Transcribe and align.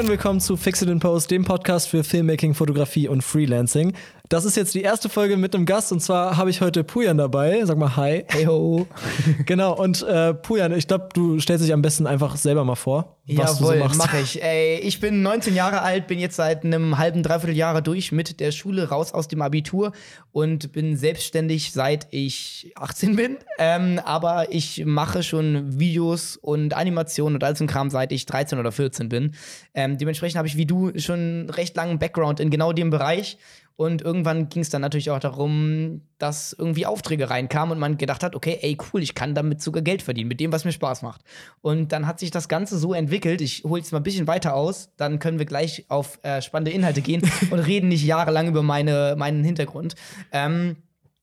und 0.00 0.08
willkommen 0.08 0.40
zu 0.40 0.56
Fix 0.56 0.80
It 0.80 0.88
in 0.88 0.98
Post, 0.98 1.30
dem 1.30 1.44
Podcast 1.44 1.88
für 1.88 2.02
Filmmaking, 2.02 2.54
Fotografie 2.54 3.06
und 3.06 3.22
Freelancing. 3.22 3.92
Das 4.30 4.46
ist 4.46 4.56
jetzt 4.56 4.74
die 4.74 4.80
erste 4.80 5.10
Folge 5.10 5.36
mit 5.36 5.54
einem 5.54 5.66
Gast 5.66 5.92
und 5.92 6.00
zwar 6.00 6.38
habe 6.38 6.48
ich 6.48 6.62
heute 6.62 6.84
Pujan 6.84 7.18
dabei. 7.18 7.62
Sag 7.66 7.76
mal 7.76 7.96
Hi. 7.96 8.24
Hey 8.28 8.46
ho. 8.46 8.86
genau, 9.46 9.76
und 9.76 10.02
äh, 10.02 10.32
Pujan, 10.32 10.72
ich 10.72 10.88
glaube, 10.88 11.10
du 11.12 11.38
stellst 11.38 11.66
dich 11.66 11.74
am 11.74 11.82
besten 11.82 12.06
einfach 12.06 12.36
selber 12.36 12.64
mal 12.64 12.76
vor, 12.76 13.18
was 13.26 13.60
Jawohl, 13.60 13.74
du 13.74 13.78
so 13.78 13.84
machst. 13.84 13.98
mach 13.98 14.14
ich. 14.14 14.42
Ey, 14.42 14.78
ich 14.80 15.00
bin 15.00 15.22
19 15.22 15.54
Jahre 15.54 15.82
alt, 15.82 16.06
bin 16.06 16.18
jetzt 16.18 16.36
seit 16.36 16.64
einem 16.64 16.98
halben, 16.98 17.22
dreiviertel 17.22 17.56
Jahre 17.56 17.82
durch 17.82 18.12
mit 18.12 18.40
der 18.40 18.52
Schule 18.52 18.88
raus 18.88 19.12
aus 19.12 19.28
dem 19.28 19.42
Abitur 19.42 19.92
und 20.32 20.72
bin 20.72 20.96
selbstständig 20.96 21.72
seit 21.72 22.08
ich 22.10 22.72
18 22.76 23.16
bin. 23.16 23.36
Ähm, 23.58 24.00
aber 24.04 24.52
ich 24.52 24.84
mache 24.84 25.22
schon 25.22 25.78
Videos 25.78 26.36
und 26.36 26.74
Animationen 26.74 27.36
und 27.36 27.44
all 27.44 27.56
so 27.56 27.66
Kram, 27.66 27.90
seit 27.90 28.12
ich 28.12 28.26
13 28.26 28.58
oder 28.58 28.72
14 28.72 29.08
bin. 29.08 29.34
Ähm, 29.74 29.98
dementsprechend 29.98 30.38
habe 30.38 30.48
ich 30.48 30.56
wie 30.56 30.66
du 30.66 30.92
schon 30.98 31.50
recht 31.50 31.76
langen 31.76 31.98
Background 31.98 32.40
in 32.40 32.50
genau 32.50 32.72
dem 32.72 32.90
Bereich 32.90 33.38
und 33.80 34.02
irgendwann 34.02 34.50
ging 34.50 34.60
es 34.60 34.68
dann 34.68 34.82
natürlich 34.82 35.10
auch 35.10 35.20
darum, 35.20 36.02
dass 36.18 36.52
irgendwie 36.52 36.84
Aufträge 36.84 37.30
reinkamen 37.30 37.72
und 37.72 37.78
man 37.78 37.96
gedacht 37.96 38.22
hat, 38.22 38.36
okay, 38.36 38.58
ey, 38.60 38.76
cool, 38.92 39.02
ich 39.02 39.14
kann 39.14 39.34
damit 39.34 39.62
sogar 39.62 39.82
Geld 39.82 40.02
verdienen, 40.02 40.28
mit 40.28 40.38
dem, 40.38 40.52
was 40.52 40.66
mir 40.66 40.72
Spaß 40.72 41.00
macht. 41.00 41.22
Und 41.62 41.90
dann 41.90 42.06
hat 42.06 42.20
sich 42.20 42.30
das 42.30 42.50
Ganze 42.50 42.76
so 42.76 42.92
entwickelt, 42.92 43.40
ich 43.40 43.64
hole 43.64 43.80
es 43.80 43.90
mal 43.90 44.00
ein 44.00 44.02
bisschen 44.02 44.26
weiter 44.26 44.52
aus, 44.52 44.90
dann 44.98 45.18
können 45.18 45.38
wir 45.38 45.46
gleich 45.46 45.86
auf 45.88 46.18
äh, 46.22 46.42
spannende 46.42 46.72
Inhalte 46.72 47.00
gehen 47.00 47.22
und 47.50 47.58
reden 47.58 47.88
nicht 47.88 48.04
jahrelang 48.04 48.48
über 48.48 48.62
meine, 48.62 49.14
meinen 49.16 49.44
Hintergrund. 49.44 49.94
Ähm, 50.30 50.76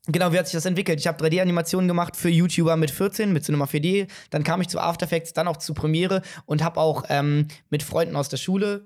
Genau, 0.09 0.31
wie 0.31 0.39
hat 0.39 0.47
sich 0.47 0.53
das 0.53 0.65
entwickelt? 0.65 1.01
Ich 1.01 1.05
habe 1.05 1.21
3D-Animationen 1.21 1.89
gemacht 1.89 2.15
für 2.15 2.29
YouTuber 2.29 2.77
mit 2.77 2.91
14, 2.91 3.33
mit 3.33 3.43
Cinema 3.43 3.65
4D. 3.65 4.07
Dann 4.29 4.45
kam 4.45 4.61
ich 4.61 4.69
zu 4.69 4.79
After 4.79 5.05
Effects, 5.05 5.33
dann 5.33 5.49
auch 5.49 5.57
zu 5.57 5.73
Premiere 5.73 6.21
und 6.45 6.63
habe 6.63 6.79
auch 6.79 7.03
ähm, 7.09 7.49
mit 7.69 7.83
Freunden 7.83 8.15
aus 8.15 8.29
der 8.29 8.37
Schule 8.37 8.85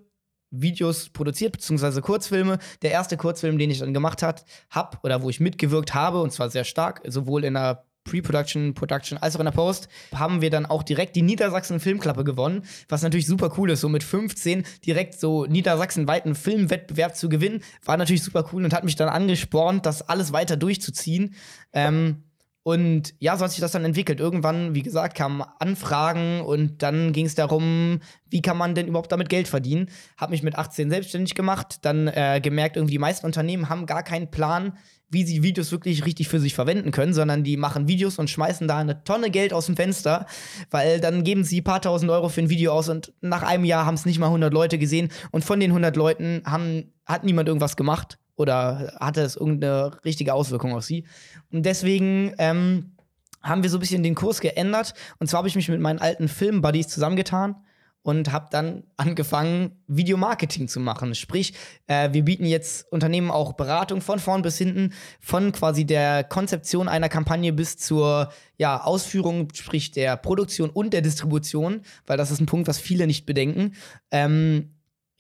Videos 0.52 1.10
produziert, 1.10 1.54
beziehungsweise 1.54 2.02
Kurzfilme. 2.02 2.60
Der 2.82 2.92
erste 2.92 3.18
Kurzfilm, 3.18 3.58
den 3.58 3.72
ich 3.72 3.80
dann 3.80 3.94
gemacht 3.94 4.22
hat, 4.22 4.46
hab 4.70 5.04
oder 5.04 5.24
wo 5.24 5.30
ich 5.30 5.40
mitgewirkt 5.40 5.94
habe, 5.94 6.22
und 6.22 6.32
zwar 6.32 6.50
sehr 6.50 6.66
stark, 6.66 7.02
sowohl 7.08 7.44
in 7.46 7.56
der 7.56 7.86
Pre-Production, 8.04 8.74
Production 8.74 9.18
als 9.18 9.36
auch 9.36 9.40
in 9.40 9.46
der 9.46 9.52
Post, 9.52 9.88
haben 10.14 10.42
wir 10.42 10.50
dann 10.50 10.66
auch 10.66 10.84
direkt 10.84 11.16
die 11.16 11.22
Niedersachsen 11.22 11.80
Filmklappe 11.80 12.24
gewonnen, 12.24 12.64
was 12.90 13.04
natürlich 13.04 13.28
super 13.28 13.54
cool 13.58 13.70
ist, 13.70 13.82
so 13.82 13.90
mit 13.90 14.04
15 14.04 14.64
direkt 14.86 15.20
so 15.20 15.46
niedersachsenweiten 15.46 16.36
Filmwettbewerb 16.36 17.16
zu 17.16 17.30
gewinnen, 17.30 17.64
war 17.86 17.98
natürlich 17.98 18.24
super 18.24 18.50
cool 18.52 18.66
und 18.66 18.74
hat 18.74 18.84
mich 18.84 18.96
dann 18.96 19.10
angespornt, 19.10 19.86
das 19.86 20.08
alles 20.08 20.34
weiter 20.34 20.58
durchzuziehen. 20.58 21.36
Ähm, 21.74 22.24
und 22.64 23.16
ja, 23.18 23.36
so 23.38 23.44
hat 23.44 23.52
sich 23.52 23.60
das 23.60 23.72
dann 23.72 23.86
entwickelt. 23.86 24.20
Irgendwann, 24.20 24.76
wie 24.76 24.84
gesagt, 24.84 25.18
kamen 25.18 25.44
Anfragen 25.60 26.42
und 26.42 26.84
dann 26.84 27.12
ging 27.12 27.26
es 27.26 27.34
darum, 27.34 28.00
wie 28.30 28.44
kann 28.44 28.58
man 28.58 28.76
denn 28.76 28.88
überhaupt 28.88 29.12
damit 29.12 29.30
Geld 29.30 29.48
verdienen. 29.48 29.90
Hab 30.16 30.30
mich 30.30 30.44
mit 30.44 30.56
18 30.56 30.92
selbstständig 30.92 31.34
gemacht, 31.34 31.80
dann 31.82 32.08
äh, 32.08 32.40
gemerkt, 32.42 32.76
irgendwie 32.76 32.94
die 32.94 33.00
meisten 33.00 33.26
Unternehmen 33.26 33.70
haben 33.70 33.88
gar 33.88 34.04
keinen 34.04 34.30
Plan, 34.30 34.78
wie 35.10 35.24
sie 35.24 35.42
Videos 35.42 35.72
wirklich 35.72 36.06
richtig 36.06 36.30
für 36.30 36.40
sich 36.40 36.54
verwenden 36.54 36.92
können, 36.92 37.16
sondern 37.16 37.44
die 37.44 37.58
machen 37.58 37.88
Videos 37.88 38.20
und 38.20 38.30
schmeißen 38.30 38.68
da 38.68 38.78
eine 38.78 39.04
Tonne 39.04 39.32
Geld 39.32 39.54
aus 39.54 39.66
dem 39.66 39.76
Fenster, 39.76 40.28
weil 40.70 41.02
dann 41.02 41.24
geben 41.24 41.44
sie 41.44 41.62
ein 41.62 41.66
paar 41.66 41.82
tausend 41.82 42.12
Euro 42.12 42.30
für 42.30 42.42
ein 42.42 42.50
Video 42.50 42.74
aus 42.74 42.90
und 42.90 43.12
nach 43.22 43.42
einem 43.42 43.66
Jahr 43.66 43.88
haben 43.88 43.96
es 43.96 44.06
nicht 44.06 44.20
mal 44.20 44.28
100 44.28 44.54
Leute 44.54 44.78
gesehen 44.78 45.10
und 45.32 45.44
von 45.44 45.60
den 45.60 45.72
100 45.72 45.96
Leuten 45.96 46.44
haben, 46.46 46.94
hat 47.06 47.24
niemand 47.24 47.48
irgendwas 47.50 47.76
gemacht 47.76 48.20
oder 48.36 48.98
hatte 49.00 49.22
es 49.22 49.36
irgendeine 49.36 50.04
richtige 50.04 50.34
Auswirkung 50.34 50.74
auf 50.74 50.84
sie. 50.84 51.06
Und 51.52 51.66
deswegen 51.66 52.34
ähm, 52.38 52.96
haben 53.42 53.64
wir 53.64 53.70
so 53.70 53.78
ein 53.78 53.82
bisschen 53.82 54.04
den 54.04 54.16
Kurs 54.16 54.42
geändert. 54.42 54.94
Und 55.20 55.28
zwar 55.28 55.40
habe 55.40 55.48
ich 55.48 55.56
mich 55.56 55.70
mit 55.70 55.82
meinen 55.82 56.00
alten 56.00 56.28
Film-Buddies 56.28 56.88
zusammengetan 56.88 57.56
und 58.04 58.32
habe 58.32 58.48
dann 58.50 58.84
angefangen, 58.98 59.84
Videomarketing 59.88 60.68
zu 60.68 60.80
machen. 60.80 61.14
Sprich, 61.14 61.54
äh, 61.88 62.12
wir 62.12 62.24
bieten 62.24 62.46
jetzt 62.46 62.92
Unternehmen 62.92 63.30
auch 63.30 63.54
Beratung 63.54 64.02
von 64.02 64.20
vorn 64.20 64.42
bis 64.42 64.58
hinten, 64.58 64.94
von 65.20 65.52
quasi 65.52 65.86
der 65.86 66.24
Konzeption 66.24 66.88
einer 66.88 67.10
Kampagne 67.10 67.54
bis 67.54 67.78
zur 67.78 68.32
ja, 68.58 68.82
Ausführung, 68.84 69.50
sprich 69.54 69.92
der 69.92 70.18
Produktion 70.18 70.70
und 70.72 70.94
der 70.94 71.02
Distribution, 71.02 71.82
weil 72.08 72.18
das 72.18 72.32
ist 72.32 72.40
ein 72.40 72.48
Punkt, 72.48 72.68
was 72.68 72.80
viele 72.80 73.06
nicht 73.06 73.26
bedenken. 73.26 73.76
Ähm, 74.10 74.72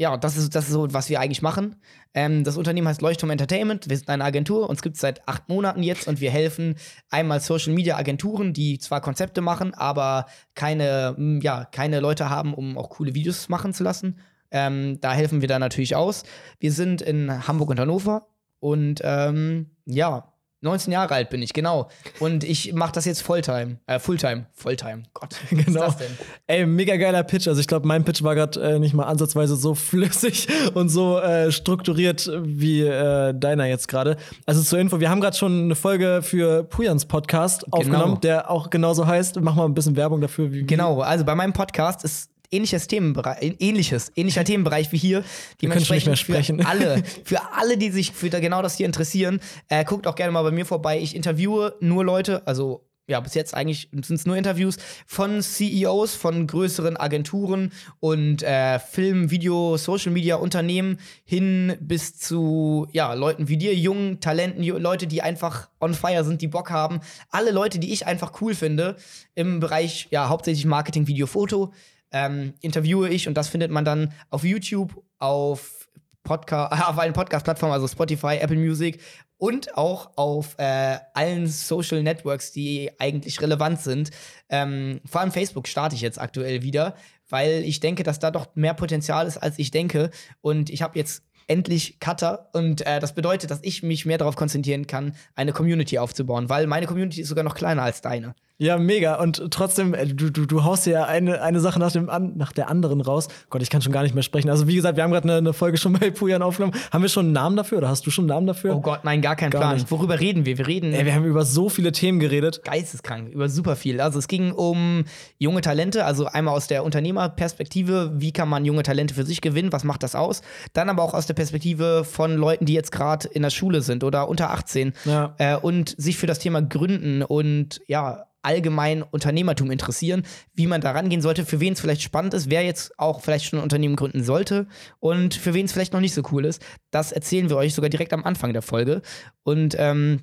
ja, 0.01 0.17
das 0.17 0.35
ist, 0.35 0.55
das 0.55 0.65
ist 0.65 0.71
so, 0.71 0.91
was 0.91 1.09
wir 1.09 1.19
eigentlich 1.19 1.43
machen. 1.43 1.75
Ähm, 2.15 2.43
das 2.43 2.57
Unternehmen 2.57 2.87
heißt 2.87 3.03
Leuchtturm 3.03 3.29
Entertainment. 3.29 3.87
Wir 3.87 3.95
sind 3.97 4.09
eine 4.09 4.23
Agentur. 4.23 4.67
Uns 4.67 4.81
gibt 4.81 4.95
es 4.95 5.01
seit 5.01 5.27
acht 5.27 5.47
Monaten 5.47 5.83
jetzt 5.83 6.07
und 6.07 6.19
wir 6.19 6.31
helfen 6.31 6.73
einmal 7.11 7.39
Social 7.39 7.71
Media 7.71 7.97
Agenturen, 7.97 8.51
die 8.51 8.79
zwar 8.79 8.99
Konzepte 8.99 9.41
machen, 9.41 9.75
aber 9.75 10.25
keine, 10.55 11.15
ja, 11.43 11.65
keine 11.65 11.99
Leute 11.99 12.31
haben, 12.31 12.55
um 12.55 12.79
auch 12.79 12.89
coole 12.89 13.13
Videos 13.13 13.47
machen 13.47 13.75
zu 13.75 13.83
lassen. 13.83 14.17
Ähm, 14.49 14.99
da 15.01 15.13
helfen 15.13 15.41
wir 15.41 15.47
da 15.47 15.59
natürlich 15.59 15.95
aus. 15.95 16.23
Wir 16.59 16.71
sind 16.71 17.03
in 17.03 17.47
Hamburg 17.47 17.69
und 17.69 17.79
Hannover 17.79 18.25
und 18.59 19.01
ähm, 19.03 19.69
ja, 19.85 20.30
19 20.61 20.93
Jahre 20.93 21.13
alt 21.15 21.29
bin 21.29 21.41
ich, 21.41 21.53
genau. 21.53 21.89
Und 22.19 22.43
ich 22.43 22.73
mache 22.73 22.91
das 22.91 23.05
jetzt 23.05 23.23
Fulltime. 23.23 23.77
Äh, 23.87 23.99
Fulltime. 23.99 24.45
Fulltime. 24.53 25.03
Gott, 25.13 25.35
was 25.49 25.65
genau. 25.65 25.65
ist 25.65 25.75
das 25.75 25.97
denn? 25.97 26.17
Ey, 26.45 26.65
mega 26.67 26.95
geiler 26.97 27.23
Pitch. 27.23 27.47
Also 27.47 27.59
ich 27.59 27.67
glaube, 27.67 27.87
mein 27.87 28.03
Pitch 28.03 28.21
war 28.21 28.35
gerade 28.35 28.61
äh, 28.61 28.79
nicht 28.79 28.93
mal 28.93 29.05
ansatzweise 29.05 29.55
so 29.55 29.73
flüssig 29.75 30.47
und 30.75 30.89
so 30.89 31.19
äh, 31.19 31.51
strukturiert 31.51 32.29
wie 32.43 32.81
äh, 32.81 33.33
deiner 33.33 33.65
jetzt 33.65 33.87
gerade. 33.87 34.17
Also 34.45 34.61
zur 34.61 34.79
Info, 34.79 34.99
wir 34.99 35.09
haben 35.09 35.21
gerade 35.21 35.35
schon 35.35 35.63
eine 35.63 35.75
Folge 35.75 36.21
für 36.21 36.63
Pujans 36.63 37.05
Podcast 37.05 37.63
genau. 37.63 37.77
aufgenommen, 37.77 38.21
der 38.21 38.51
auch 38.51 38.69
genauso 38.69 39.07
heißt. 39.07 39.41
Mach 39.41 39.55
mal 39.55 39.65
ein 39.65 39.73
bisschen 39.73 39.95
Werbung 39.95 40.21
dafür. 40.21 40.51
Wie, 40.51 40.63
genau, 40.63 41.01
also 41.01 41.25
bei 41.25 41.33
meinem 41.33 41.53
Podcast 41.53 42.03
ist 42.03 42.30
ähnliches 42.51 42.87
Themenbereich, 42.87 43.55
ähnliches, 43.59 44.11
ähnlicher 44.15 44.43
Themenbereich 44.43 44.91
wie 44.91 44.97
hier. 44.97 45.23
Dementsprechend 45.61 46.19
für 46.19 46.65
alle, 46.65 47.03
für 47.23 47.39
alle, 47.53 47.77
die 47.77 47.89
sich 47.89 48.11
für 48.11 48.29
genau 48.29 48.61
das 48.61 48.75
hier 48.75 48.85
interessieren, 48.85 49.39
äh, 49.69 49.83
guckt 49.85 50.07
auch 50.07 50.15
gerne 50.15 50.31
mal 50.31 50.43
bei 50.43 50.51
mir 50.51 50.65
vorbei. 50.65 50.99
Ich 50.99 51.15
interviewe 51.15 51.75
nur 51.79 52.03
Leute, 52.03 52.45
also 52.45 52.85
ja, 53.07 53.19
bis 53.19 53.33
jetzt 53.33 53.53
eigentlich 53.53 53.89
sind 53.91 54.11
es 54.11 54.25
nur 54.25 54.37
Interviews 54.37 54.77
von 55.05 55.41
CEOs 55.41 56.15
von 56.15 56.47
größeren 56.47 56.95
Agenturen 56.97 57.73
und 57.99 58.41
äh, 58.41 58.79
Film, 58.79 59.31
Video, 59.31 59.75
Social 59.75 60.11
Media 60.11 60.37
Unternehmen 60.37 60.97
hin 61.25 61.75
bis 61.81 62.17
zu 62.17 62.87
ja, 62.93 63.13
Leuten 63.13 63.49
wie 63.49 63.57
dir, 63.57 63.75
jungen 63.75 64.21
Talenten, 64.21 64.63
Leute, 64.63 65.07
die 65.07 65.21
einfach 65.21 65.69
on 65.81 65.93
fire 65.93 66.23
sind, 66.23 66.41
die 66.41 66.47
Bock 66.47 66.69
haben. 66.69 67.01
Alle 67.29 67.51
Leute, 67.51 67.79
die 67.79 67.91
ich 67.91 68.07
einfach 68.07 68.39
cool 68.39 68.55
finde 68.55 68.95
im 69.35 69.59
Bereich 69.59 70.07
ja 70.11 70.29
hauptsächlich 70.29 70.65
Marketing, 70.65 71.07
Video, 71.07 71.27
Foto 71.27 71.73
ähm, 72.11 72.53
interviewe 72.61 73.09
ich 73.09 73.27
und 73.27 73.35
das 73.35 73.47
findet 73.47 73.71
man 73.71 73.85
dann 73.85 74.13
auf 74.29 74.43
YouTube, 74.43 75.03
auf, 75.19 75.87
Podcast, 76.23 76.71
auf 76.87 76.97
allen 76.97 77.13
Podcast-Plattformen, 77.13 77.73
also 77.73 77.87
Spotify, 77.87 78.37
Apple 78.39 78.57
Music 78.57 78.99
und 79.37 79.75
auch 79.75 80.11
auf 80.17 80.55
äh, 80.59 80.97
allen 81.13 81.47
Social 81.47 82.03
Networks, 82.03 82.51
die 82.51 82.91
eigentlich 82.99 83.41
relevant 83.41 83.81
sind. 83.81 84.11
Ähm, 84.49 85.01
vor 85.05 85.21
allem 85.21 85.31
Facebook 85.31 85.67
starte 85.67 85.95
ich 85.95 86.01
jetzt 86.01 86.19
aktuell 86.21 86.61
wieder, 86.61 86.95
weil 87.27 87.63
ich 87.63 87.79
denke, 87.79 88.03
dass 88.03 88.19
da 88.19 88.29
doch 88.29 88.55
mehr 88.55 88.75
Potenzial 88.75 89.25
ist, 89.25 89.37
als 89.37 89.57
ich 89.57 89.71
denke. 89.71 90.11
Und 90.41 90.69
ich 90.69 90.83
habe 90.83 90.97
jetzt 90.99 91.23
endlich 91.47 91.99
Cutter 91.99 92.49
und 92.53 92.85
äh, 92.85 92.99
das 92.99 93.13
bedeutet, 93.15 93.49
dass 93.49 93.59
ich 93.63 93.83
mich 93.83 94.05
mehr 94.05 94.17
darauf 94.17 94.35
konzentrieren 94.35 94.87
kann, 94.87 95.15
eine 95.35 95.53
Community 95.53 95.97
aufzubauen, 95.97 96.49
weil 96.49 96.67
meine 96.67 96.85
Community 96.85 97.21
ist 97.21 97.29
sogar 97.29 97.43
noch 97.43 97.55
kleiner 97.55 97.81
als 97.81 98.01
deine. 98.01 98.35
Ja, 98.61 98.77
mega. 98.77 99.15
Und 99.15 99.41
trotzdem, 99.49 99.95
äh, 99.95 100.05
du, 100.05 100.29
du, 100.29 100.45
du 100.45 100.63
haust 100.63 100.85
ja 100.85 101.05
eine, 101.05 101.41
eine 101.41 101.59
Sache 101.59 101.79
nach, 101.79 101.91
dem 101.91 102.11
an, 102.11 102.37
nach 102.37 102.51
der 102.51 102.69
anderen 102.69 103.01
raus. 103.01 103.27
Gott, 103.49 103.63
ich 103.63 103.71
kann 103.71 103.81
schon 103.81 103.91
gar 103.91 104.03
nicht 104.03 104.13
mehr 104.13 104.21
sprechen. 104.21 104.51
Also, 104.51 104.67
wie 104.67 104.75
gesagt, 104.75 104.97
wir 104.97 105.03
haben 105.03 105.09
gerade 105.09 105.27
eine, 105.27 105.37
eine, 105.39 105.53
Folge 105.53 105.79
schon 105.79 105.93
bei 105.93 106.11
Pujan 106.11 106.43
aufgenommen. 106.43 106.75
Haben 106.91 107.01
wir 107.01 107.09
schon 107.09 107.25
einen 107.25 107.33
Namen 107.33 107.55
dafür 107.55 107.79
oder 107.79 107.89
hast 107.89 108.05
du 108.05 108.11
schon 108.11 108.25
einen 108.25 108.35
Namen 108.35 108.45
dafür? 108.45 108.75
Oh 108.75 108.79
Gott, 108.79 109.03
nein, 109.03 109.23
gar 109.23 109.35
keinen 109.35 109.49
gar 109.49 109.61
Plan. 109.61 109.73
Nicht. 109.77 109.89
Worüber 109.89 110.19
reden 110.19 110.45
wir? 110.45 110.59
Wir 110.59 110.67
reden. 110.67 110.93
Ey, 110.93 111.07
wir 111.07 111.15
haben 111.15 111.25
über 111.25 111.43
so 111.43 111.69
viele 111.69 111.91
Themen 111.91 112.19
geredet. 112.19 112.61
Geisteskrank, 112.63 113.29
über 113.29 113.49
super 113.49 113.75
viel. 113.75 113.99
Also, 113.99 114.19
es 114.19 114.27
ging 114.27 114.51
um 114.51 115.05
junge 115.39 115.61
Talente, 115.61 116.05
also 116.05 116.27
einmal 116.27 116.53
aus 116.55 116.67
der 116.67 116.83
Unternehmerperspektive, 116.83 118.11
wie 118.13 118.31
kann 118.31 118.47
man 118.47 118.63
junge 118.63 118.83
Talente 118.83 119.15
für 119.15 119.25
sich 119.25 119.41
gewinnen, 119.41 119.73
was 119.73 119.83
macht 119.83 120.03
das 120.03 120.13
aus? 120.13 120.43
Dann 120.73 120.87
aber 120.87 121.01
auch 121.01 121.15
aus 121.15 121.25
der 121.25 121.33
Perspektive 121.33 122.03
von 122.03 122.35
Leuten, 122.35 122.65
die 122.65 122.73
jetzt 122.73 122.91
gerade 122.91 123.27
in 123.27 123.41
der 123.41 123.49
Schule 123.49 123.81
sind 123.81 124.03
oder 124.03 124.29
unter 124.29 124.51
18 124.51 124.93
ja. 125.05 125.33
äh, 125.39 125.55
und 125.55 125.95
sich 125.97 126.19
für 126.19 126.27
das 126.27 126.37
Thema 126.37 126.61
Gründen 126.61 127.23
und 127.23 127.81
ja, 127.87 128.27
allgemein 128.41 129.03
Unternehmertum 129.03 129.71
interessieren, 129.71 130.23
wie 130.53 130.67
man 130.67 130.81
da 130.81 130.91
rangehen 130.91 131.21
sollte, 131.21 131.45
für 131.45 131.59
wen 131.59 131.73
es 131.73 131.81
vielleicht 131.81 132.01
spannend 132.01 132.33
ist, 132.33 132.49
wer 132.49 132.63
jetzt 132.63 132.97
auch 132.97 133.21
vielleicht 133.21 133.45
schon 133.45 133.59
ein 133.59 133.63
Unternehmen 133.63 133.95
gründen 133.95 134.23
sollte 134.23 134.67
und 134.99 135.33
für 135.33 135.53
wen 135.53 135.65
es 135.65 135.71
vielleicht 135.71 135.93
noch 135.93 135.99
nicht 135.99 136.13
so 136.13 136.23
cool 136.31 136.45
ist. 136.45 136.61
Das 136.91 137.11
erzählen 137.11 137.49
wir 137.49 137.57
euch 137.57 137.73
sogar 137.73 137.89
direkt 137.89 138.13
am 138.13 138.23
Anfang 138.23 138.53
der 138.53 138.61
Folge. 138.61 139.01
Und 139.43 139.75
ähm, 139.77 140.21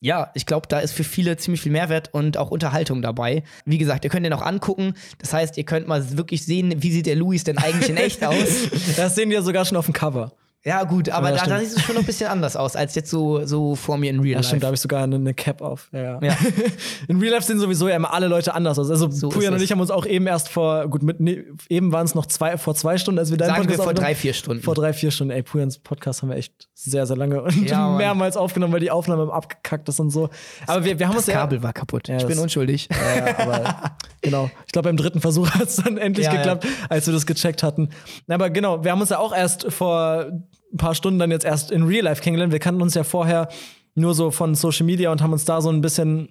ja, 0.00 0.32
ich 0.34 0.46
glaube, 0.46 0.66
da 0.66 0.80
ist 0.80 0.92
für 0.92 1.04
viele 1.04 1.36
ziemlich 1.36 1.62
viel 1.62 1.70
Mehrwert 1.70 2.12
und 2.12 2.36
auch 2.36 2.50
Unterhaltung 2.50 3.02
dabei. 3.02 3.44
Wie 3.64 3.78
gesagt, 3.78 4.02
ihr 4.02 4.10
könnt 4.10 4.26
den 4.26 4.32
auch 4.32 4.42
angucken. 4.42 4.94
Das 5.18 5.32
heißt, 5.32 5.56
ihr 5.56 5.64
könnt 5.64 5.86
mal 5.86 6.18
wirklich 6.18 6.44
sehen, 6.44 6.82
wie 6.82 6.90
sieht 6.90 7.06
der 7.06 7.14
Luis 7.14 7.44
denn 7.44 7.56
eigentlich 7.56 7.88
in 7.88 7.96
echt 7.96 8.24
aus. 8.24 8.68
Das 8.96 9.14
sehen 9.14 9.30
wir 9.30 9.42
sogar 9.42 9.64
schon 9.64 9.76
auf 9.76 9.84
dem 9.84 9.94
Cover. 9.94 10.32
Ja, 10.64 10.84
gut, 10.84 11.08
aber 11.08 11.30
Ja, 11.30 11.38
da, 11.38 11.46
da 11.46 11.58
sieht 11.58 11.76
es 11.76 11.82
schon 11.82 11.96
noch 11.96 12.02
ein 12.02 12.06
bisschen 12.06 12.28
anders 12.28 12.54
aus, 12.54 12.76
als 12.76 12.94
jetzt 12.94 13.10
so, 13.10 13.44
so 13.44 13.74
vor 13.74 13.96
mir 13.98 14.10
in 14.10 14.20
Real 14.20 14.30
Ja, 14.30 14.36
Life. 14.38 14.46
stimmt, 14.46 14.62
da 14.62 14.68
habe 14.68 14.76
ich 14.76 14.80
sogar 14.80 15.02
eine, 15.02 15.16
eine 15.16 15.34
Cap 15.34 15.60
auf. 15.60 15.88
Ja, 15.92 16.20
ja. 16.22 16.36
In 17.08 17.18
Real 17.18 17.32
Life 17.32 17.46
sehen 17.46 17.58
sowieso 17.58 17.88
ja 17.88 17.96
immer 17.96 18.12
alle 18.12 18.28
Leute 18.28 18.54
anders 18.54 18.78
aus. 18.78 18.88
Also 18.88 19.10
So 19.10 19.28
Pujan 19.30 19.52
und 19.54 19.60
ich 19.60 19.72
haben 19.72 19.80
uns 19.80 19.90
auch 19.90 20.06
eben 20.06 20.28
erst 20.28 20.48
vor, 20.48 20.86
gut, 20.86 21.02
mit, 21.02 21.18
nee, 21.18 21.42
eben 21.68 21.90
waren 21.90 22.06
es 22.06 22.14
noch 22.14 22.26
zwei, 22.26 22.58
vor 22.58 22.76
zwei 22.76 22.96
Stunden, 22.96 23.18
als 23.18 23.30
wir 23.30 23.38
deinen 23.38 23.48
Sagen 23.48 23.62
wir 23.62 23.66
Podcast 23.70 23.76
vor 23.78 23.86
aufgenommen 23.86 24.06
drei, 24.06 24.14
vier 24.14 24.32
Stunden. 24.34 24.62
Vor 24.62 24.74
drei, 24.76 24.92
vier 24.92 25.10
Stunden. 25.10 25.32
Ey, 25.32 25.42
Pujans 25.42 25.78
Podcast 25.80 26.22
haben 26.22 26.28
wir 26.28 26.36
echt 26.36 26.68
sehr, 26.74 27.06
sehr 27.06 27.16
lange 27.16 27.42
und 27.42 27.60
mehrmals 27.62 28.36
aufgenommen, 28.36 28.72
weil 28.72 28.80
die 28.80 28.92
Aufnahme 28.92 29.32
abgekackt 29.32 29.88
ist 29.88 29.98
und 29.98 30.10
so. 30.10 30.30
Aber 30.68 30.84
wir, 30.84 30.96
wir 31.00 31.06
haben 31.08 31.14
das 31.14 31.24
uns 31.24 31.34
ja. 31.34 31.40
Kabel 31.40 31.62
war 31.64 31.72
kaputt. 31.72 32.06
Ja, 32.06 32.18
ich 32.18 32.26
bin 32.26 32.38
unschuldig. 32.38 32.88
Ja, 32.90 33.38
aber 33.38 33.96
genau. 34.20 34.48
Ich 34.66 34.72
glaube, 34.72 34.88
beim 34.88 34.96
dritten 34.96 35.20
Versuch 35.20 35.50
hat 35.54 35.68
es 35.68 35.76
dann 35.76 35.98
endlich 35.98 36.30
geklappt, 36.30 36.66
als 36.88 37.06
wir 37.06 37.14
das 37.14 37.26
gecheckt 37.26 37.64
hatten. 37.64 37.88
Aber 38.28 38.48
genau, 38.50 38.84
wir 38.84 38.92
haben 38.92 39.00
uns 39.00 39.10
ja 39.10 39.18
auch 39.18 39.34
erst 39.34 39.72
vor 39.72 40.26
ein 40.72 40.76
paar 40.78 40.94
Stunden 40.94 41.18
dann 41.18 41.30
jetzt 41.30 41.44
erst 41.44 41.70
in 41.70 41.82
Real 41.82 42.04
Life 42.04 42.22
kennengelernt. 42.22 42.52
Wir 42.52 42.60
kannten 42.60 42.82
uns 42.82 42.94
ja 42.94 43.04
vorher 43.04 43.48
nur 43.94 44.14
so 44.14 44.30
von 44.30 44.54
Social 44.54 44.86
Media 44.86 45.12
und 45.12 45.22
haben 45.22 45.32
uns 45.32 45.44
da 45.44 45.60
so 45.60 45.70
ein 45.70 45.80
bisschen 45.80 46.30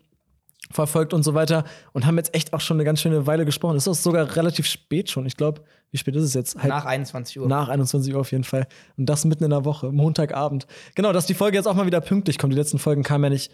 verfolgt 0.72 1.14
und 1.14 1.24
so 1.24 1.34
weiter 1.34 1.66
und 1.92 2.06
haben 2.06 2.18
jetzt 2.18 2.34
echt 2.34 2.54
auch 2.54 2.62
schon 2.62 2.78
eine 2.78 2.86
ganz 2.86 3.02
schöne 3.02 3.28
Weile 3.28 3.46
gesprochen. 3.46 3.76
Es 3.76 3.88
ist 3.88 4.04
sogar 4.04 4.36
relativ 4.36 4.66
spät 4.66 5.10
schon. 5.10 5.26
Ich 5.26 5.36
glaube, 5.36 5.64
wie 5.92 5.98
spät 5.98 6.16
ist 6.16 6.24
es 6.24 6.34
jetzt? 6.34 6.56
Halb 6.56 6.70
Nach 6.70 6.86
21 6.86 7.40
Uhr. 7.40 7.48
nach 7.48 7.68
21 7.68 8.14
Uhr 8.14 8.22
auf 8.22 8.32
jeden 8.32 8.44
Fall. 8.44 8.68
Und 8.98 9.08
das 9.08 9.26
mitten 9.26 9.44
in 9.44 9.50
der 9.50 9.66
Woche, 9.66 9.92
Montagabend. 9.92 10.68
Genau, 10.96 11.12
dass 11.12 11.26
die 11.26 11.34
Folge 11.34 11.58
jetzt 11.58 11.68
auch 11.68 11.76
mal 11.76 11.86
wieder 11.86 12.02
pünktlich 12.02 12.38
kommt. 12.38 12.54
Die 12.54 12.58
letzten 12.58 12.80
Folgen 12.80 13.04
kamen 13.04 13.26
ja 13.26 13.30
nicht 13.30 13.52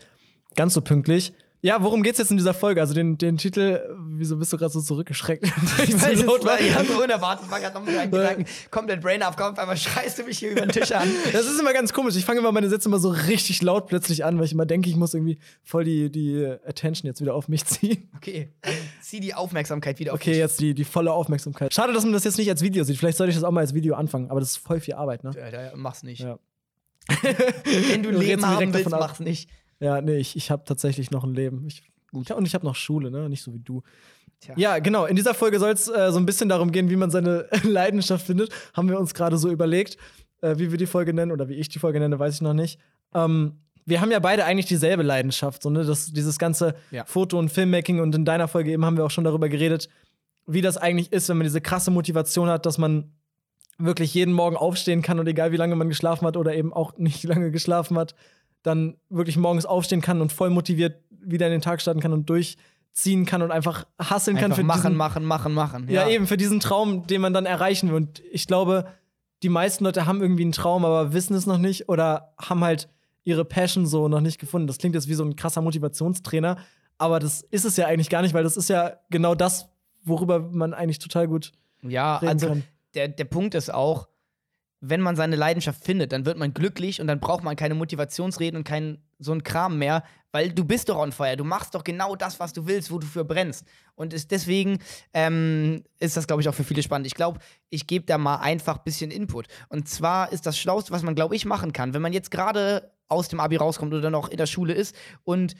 ganz 0.55 0.73
so 0.73 0.81
pünktlich. 0.81 1.33
Ja, 1.62 1.81
worum 1.81 2.04
geht's 2.04 2.19
jetzt 2.19 2.30
in 2.30 2.38
dieser 2.38 2.54
Folge? 2.54 2.81
Also 2.81 2.94
den, 2.94 3.18
den 3.18 3.38
Titel, 3.38 3.81
wieso 4.09 4.38
bist 4.38 4.54
du 4.54 4.57
gerade 4.57 4.71
so 4.71 4.80
zurückgeschreckt? 4.81 5.44
Ich 5.83 6.01
weiß, 6.01 6.19
Zu 6.19 6.25
laut 6.25 6.45
war. 6.45 6.51
war 6.54 6.62
ja 6.62 6.83
so 6.83 7.01
unerwartet, 7.04 7.50
war 7.50 7.59
gerade 7.59 7.74
noch 7.75 7.83
mit 7.86 7.98
einem 7.98 8.12
Gedanken, 8.12 8.45
komplett 8.69 9.01
Brain 9.01 9.24
up, 9.24 9.36
kommt, 9.38 9.57
einmal 9.57 9.75
schreist 9.75 10.19
du 10.19 10.24
mich 10.24 10.38
hier 10.39 10.51
über 10.51 10.62
den 10.62 10.69
Tisch 10.69 10.92
an. 10.92 11.07
Das 11.33 11.45
ist 11.48 11.59
immer 11.59 11.74
ganz 11.74 11.94
komisch. 11.94 12.15
Ich 12.15 12.25
fange 12.25 12.39
immer 12.39 12.51
meine 12.51 12.69
Sätze 12.69 12.88
immer 12.89 13.00
so 13.00 13.09
richtig 13.09 13.62
laut 13.63 13.88
plötzlich 13.88 14.24
an, 14.24 14.38
weil 14.38 14.45
ich 14.45 14.54
immer 14.54 14.65
denke, 14.68 14.89
ich 14.89 14.95
muss 14.95 15.13
irgendwie 15.13 15.39
voll 15.63 15.83
die, 15.83 16.12
die 16.12 16.45
Attention 16.65 17.07
jetzt 17.07 17.21
wieder 17.21 17.33
auf 17.33 17.48
mich 17.48 17.65
ziehen. 17.65 18.09
Okay, 18.15 18.51
zieh 19.01 19.19
die 19.19 19.33
Aufmerksamkeit 19.33 20.00
wieder 20.00 20.13
auf 20.13 20.19
Okay, 20.19 20.31
dich. 20.31 20.39
jetzt 20.39 20.59
die, 20.59 20.74
die 20.75 20.83
volle 20.86 21.12
Aufmerksamkeit. 21.12 21.74
Schade, 21.74 21.92
dass 21.92 22.04
man 22.04 22.13
das 22.13 22.24
jetzt 22.24 22.38
nicht 22.38 22.50
als 22.50 22.62
Video 22.62 22.83
sieht. 22.83 22.98
Vielleicht 22.98 23.18
sollte 23.18 23.30
ich 23.31 23.36
das 23.36 23.44
auch 23.44 23.51
mal 23.51 23.62
als 23.62 23.74
Video 23.74 23.95
anfangen, 23.95 24.30
aber 24.30 24.39
das 24.39 24.50
ist 24.51 24.57
voll 24.57 24.80
viel 24.80 24.94
Arbeit, 24.94 25.24
ne? 25.24 25.31
Alter, 25.42 25.74
mach's 25.75 26.04
nicht. 26.04 26.21
Ja. 26.21 26.38
Wenn 27.89 28.04
du 28.04 28.12
Du 28.12 28.19
Leben 28.19 28.45
haben 28.45 28.74
willst, 28.74 28.89
mach's 28.89 29.19
nicht. 29.19 29.50
Ja, 29.79 30.01
nee, 30.01 30.18
ich, 30.18 30.35
ich 30.35 30.51
habe 30.51 30.63
tatsächlich 30.65 31.12
noch 31.12 31.24
ein 31.24 31.33
Leben. 31.33 31.65
Ich, 31.68 31.83
gut. 32.12 32.31
Und 32.31 32.45
ich 32.45 32.53
habe 32.56 32.65
noch 32.65 32.75
Schule, 32.75 33.12
ne? 33.12 33.29
Nicht 33.29 33.44
so 33.44 33.53
wie 33.53 33.59
du. 33.59 33.83
Tja. 34.39 34.53
Ja, 34.57 34.79
genau. 34.79 35.06
In 35.06 35.15
dieser 35.15 35.33
Folge 35.33 35.59
soll 35.59 35.71
es 35.71 35.88
äh, 35.88 36.12
so 36.12 36.19
ein 36.19 36.25
bisschen 36.25 36.50
darum 36.50 36.71
gehen, 36.71 36.89
wie 36.89 36.95
man 36.95 37.09
seine 37.12 37.47
Leidenschaft 37.63 38.25
findet. 38.25 38.51
Haben 38.74 38.89
wir 38.89 39.00
uns 39.00 39.13
gerade 39.13 39.38
so 39.38 39.50
überlegt, 39.50 39.97
äh, 40.41 40.56
wie 40.57 40.71
wir 40.71 40.77
die 40.77 40.85
Folge 40.85 41.13
nennen 41.13 41.31
oder 41.31 41.50
wie 41.50 41.56
ich 41.56 41.69
die 41.69 41.79
Folge 41.79 42.00
nenne, 42.00 42.19
weiß 42.19 42.35
ich 42.35 42.41
noch 42.41 42.53
nicht. 42.53 42.79
Ähm, 43.13 43.59
wir 43.85 44.01
haben 44.01 44.12
ja 44.12 44.19
beide 44.19 44.44
eigentlich 44.45 44.65
dieselbe 44.65 45.01
Leidenschaft, 45.01 45.63
so, 45.63 45.69
ne? 45.69 45.85
das, 45.85 46.12
dieses 46.12 46.38
ganze 46.38 46.75
Ja. 46.91 47.06
Foto- 47.06 47.39
und 47.39 47.50
Filmmaking. 47.50 48.00
Und 48.00 48.13
in 48.13 48.25
deiner 48.25 48.47
Folge 48.47 48.71
eben 48.71 48.85
haben 48.85 48.97
wir 48.97 49.06
auch 49.06 49.12
schon 49.12 49.23
darüber 49.23 49.47
geredet, 49.50 49.88
wie 50.45 50.62
das 50.62 50.77
eigentlich 50.77 51.12
ist, 51.12 51.30
wenn 51.30 51.38
man 51.38 51.45
diese 51.45 51.62
krasse 51.62 51.89
Motivation 51.91 52.50
hat, 52.50 52.65
dass 52.65 52.77
man 52.77 53.12
wirklich 53.80 54.13
jeden 54.13 54.33
Morgen 54.33 54.56
aufstehen 54.57 55.01
kann 55.01 55.19
und 55.19 55.27
egal 55.27 55.51
wie 55.51 55.57
lange 55.57 55.75
man 55.75 55.88
geschlafen 55.88 56.25
hat 56.27 56.35
oder 56.35 56.53
eben 56.53 56.73
auch 56.73 56.94
nicht 56.97 57.23
lange 57.23 57.50
geschlafen 57.51 57.97
hat, 57.97 58.13
dann 58.67 58.97
wirklich 59.09 59.37
morgens 59.37 59.65
aufstehen 59.65 60.01
kann 60.01 60.21
und 60.21 60.31
voll 60.31 60.49
motiviert 60.51 61.01
wieder 61.09 61.47
in 61.47 61.53
den 61.53 61.61
Tag 61.61 61.81
starten 61.81 61.99
kann 61.99 62.13
und 62.13 62.29
durchziehen 62.29 63.25
kann 63.25 63.41
und 63.41 63.51
einfach 63.51 63.85
hasseln 63.99 64.37
kann 64.37 64.45
Einfach 64.51 64.57
für 64.57 64.63
machen, 64.63 64.81
diesen, 64.83 64.95
machen, 64.95 65.25
machen, 65.25 65.53
machen. 65.53 65.89
ja, 65.89 66.07
eben 66.07 66.27
für 66.27 66.37
diesen 66.37 66.59
Traum, 66.59 67.07
den 67.07 67.21
man 67.21 67.33
dann 67.33 67.45
erreichen 67.45 67.89
will. 67.89 67.95
Und 67.95 68.21
ich 68.31 68.47
glaube, 68.47 68.85
die 69.43 69.49
meisten 69.49 69.83
Leute 69.83 70.05
haben 70.05 70.21
irgendwie 70.21 70.43
einen 70.43 70.51
Traum, 70.51 70.85
aber 70.85 71.13
wissen 71.13 71.35
es 71.35 71.45
noch 71.45 71.57
nicht 71.57 71.89
oder 71.89 72.33
haben 72.39 72.63
halt 72.63 72.89
ihre 73.23 73.45
Passion 73.45 73.85
so 73.85 74.07
noch 74.07 74.21
nicht 74.21 74.39
gefunden. 74.39 74.67
Das 74.67 74.77
klingt 74.77 74.95
jetzt 74.95 75.07
wie 75.09 75.13
so 75.13 75.23
ein 75.23 75.35
krasser 75.35 75.61
Motivationstrainer, 75.61 76.57
aber 76.97 77.19
das 77.19 77.41
ist 77.41 77.65
es 77.65 77.77
ja 77.77 77.85
eigentlich 77.87 78.09
gar 78.09 78.21
nicht, 78.21 78.33
weil 78.33 78.43
das 78.43 78.57
ist 78.57 78.69
ja 78.69 78.93
genau 79.09 79.35
das, 79.35 79.67
worüber 80.03 80.39
man 80.39 80.73
eigentlich 80.73 80.99
total 80.99 81.27
gut 81.27 81.51
Ja, 81.81 82.17
reden 82.17 82.29
also 82.29 82.47
kann. 82.47 82.63
der, 82.95 83.07
der 83.09 83.25
Punkt 83.25 83.53
ist 83.53 83.73
auch, 83.73 84.07
wenn 84.79 85.01
man 85.01 85.15
seine 85.15 85.35
Leidenschaft 85.35 85.83
findet, 85.83 86.12
dann 86.12 86.25
wird 86.25 86.38
man 86.38 86.53
glücklich 86.53 87.01
und 87.01 87.07
dann 87.07 87.19
braucht 87.19 87.44
man 87.44 87.56
keine 87.56 87.74
Motivationsreden 87.74 88.57
und 88.57 88.63
keinen 88.63 89.03
so 89.18 89.31
ein 89.31 89.44
Kram 89.44 89.79
mehr, 89.79 90.03
weil 90.31 90.51
du 90.51 90.63
bist 90.63 90.89
doch 90.89 90.97
on 90.97 91.12
fire. 91.12 91.35
Du 91.35 91.44
machst 91.44 91.74
doch 91.74 91.83
genau 91.83 92.15
das, 92.15 92.39
was 92.39 92.53
du 92.53 92.68
willst, 92.68 92.91
wo 92.91 93.00
du 93.00 93.07
für 93.07 93.25
brennst. 93.25 93.65
Und 93.95 94.13
ist 94.13 94.29
deswegen 94.29 94.77
ähm, 95.13 95.83
ist 96.00 96.15
das, 96.15 96.27
glaube 96.27 96.44
ich, 96.44 96.50
auch 96.50 96.53
für 96.53 96.63
viele 96.63 96.83
spannend. 96.83 97.07
Ich 97.07 97.15
glaube, 97.15 97.39
ich 97.69 97.88
gebe 97.88 98.06
da 98.06 98.19
mal 98.19 98.38
einfach 98.38 98.77
ein 98.77 98.83
bisschen 98.83 99.09
Input. 99.09 99.47
Und 99.69 99.89
zwar 99.89 100.31
ist 100.31 100.45
das 100.45 100.59
Schlauste, 100.59 100.91
was 100.91 101.01
man, 101.01 101.15
glaube 101.15 101.35
ich, 101.35 101.45
machen 101.45 101.73
kann, 101.73 101.95
wenn 101.95 102.01
man 102.03 102.13
jetzt 102.13 102.30
gerade 102.30 102.91
aus 103.07 103.30
dem 103.30 103.39
Abi 103.39 103.56
rauskommt 103.56 103.94
oder 103.94 104.12
noch 104.12 104.30
in 104.30 104.38
der 104.38 104.45
Schule 104.45 104.73
ist 104.73 104.95
und 105.23 105.56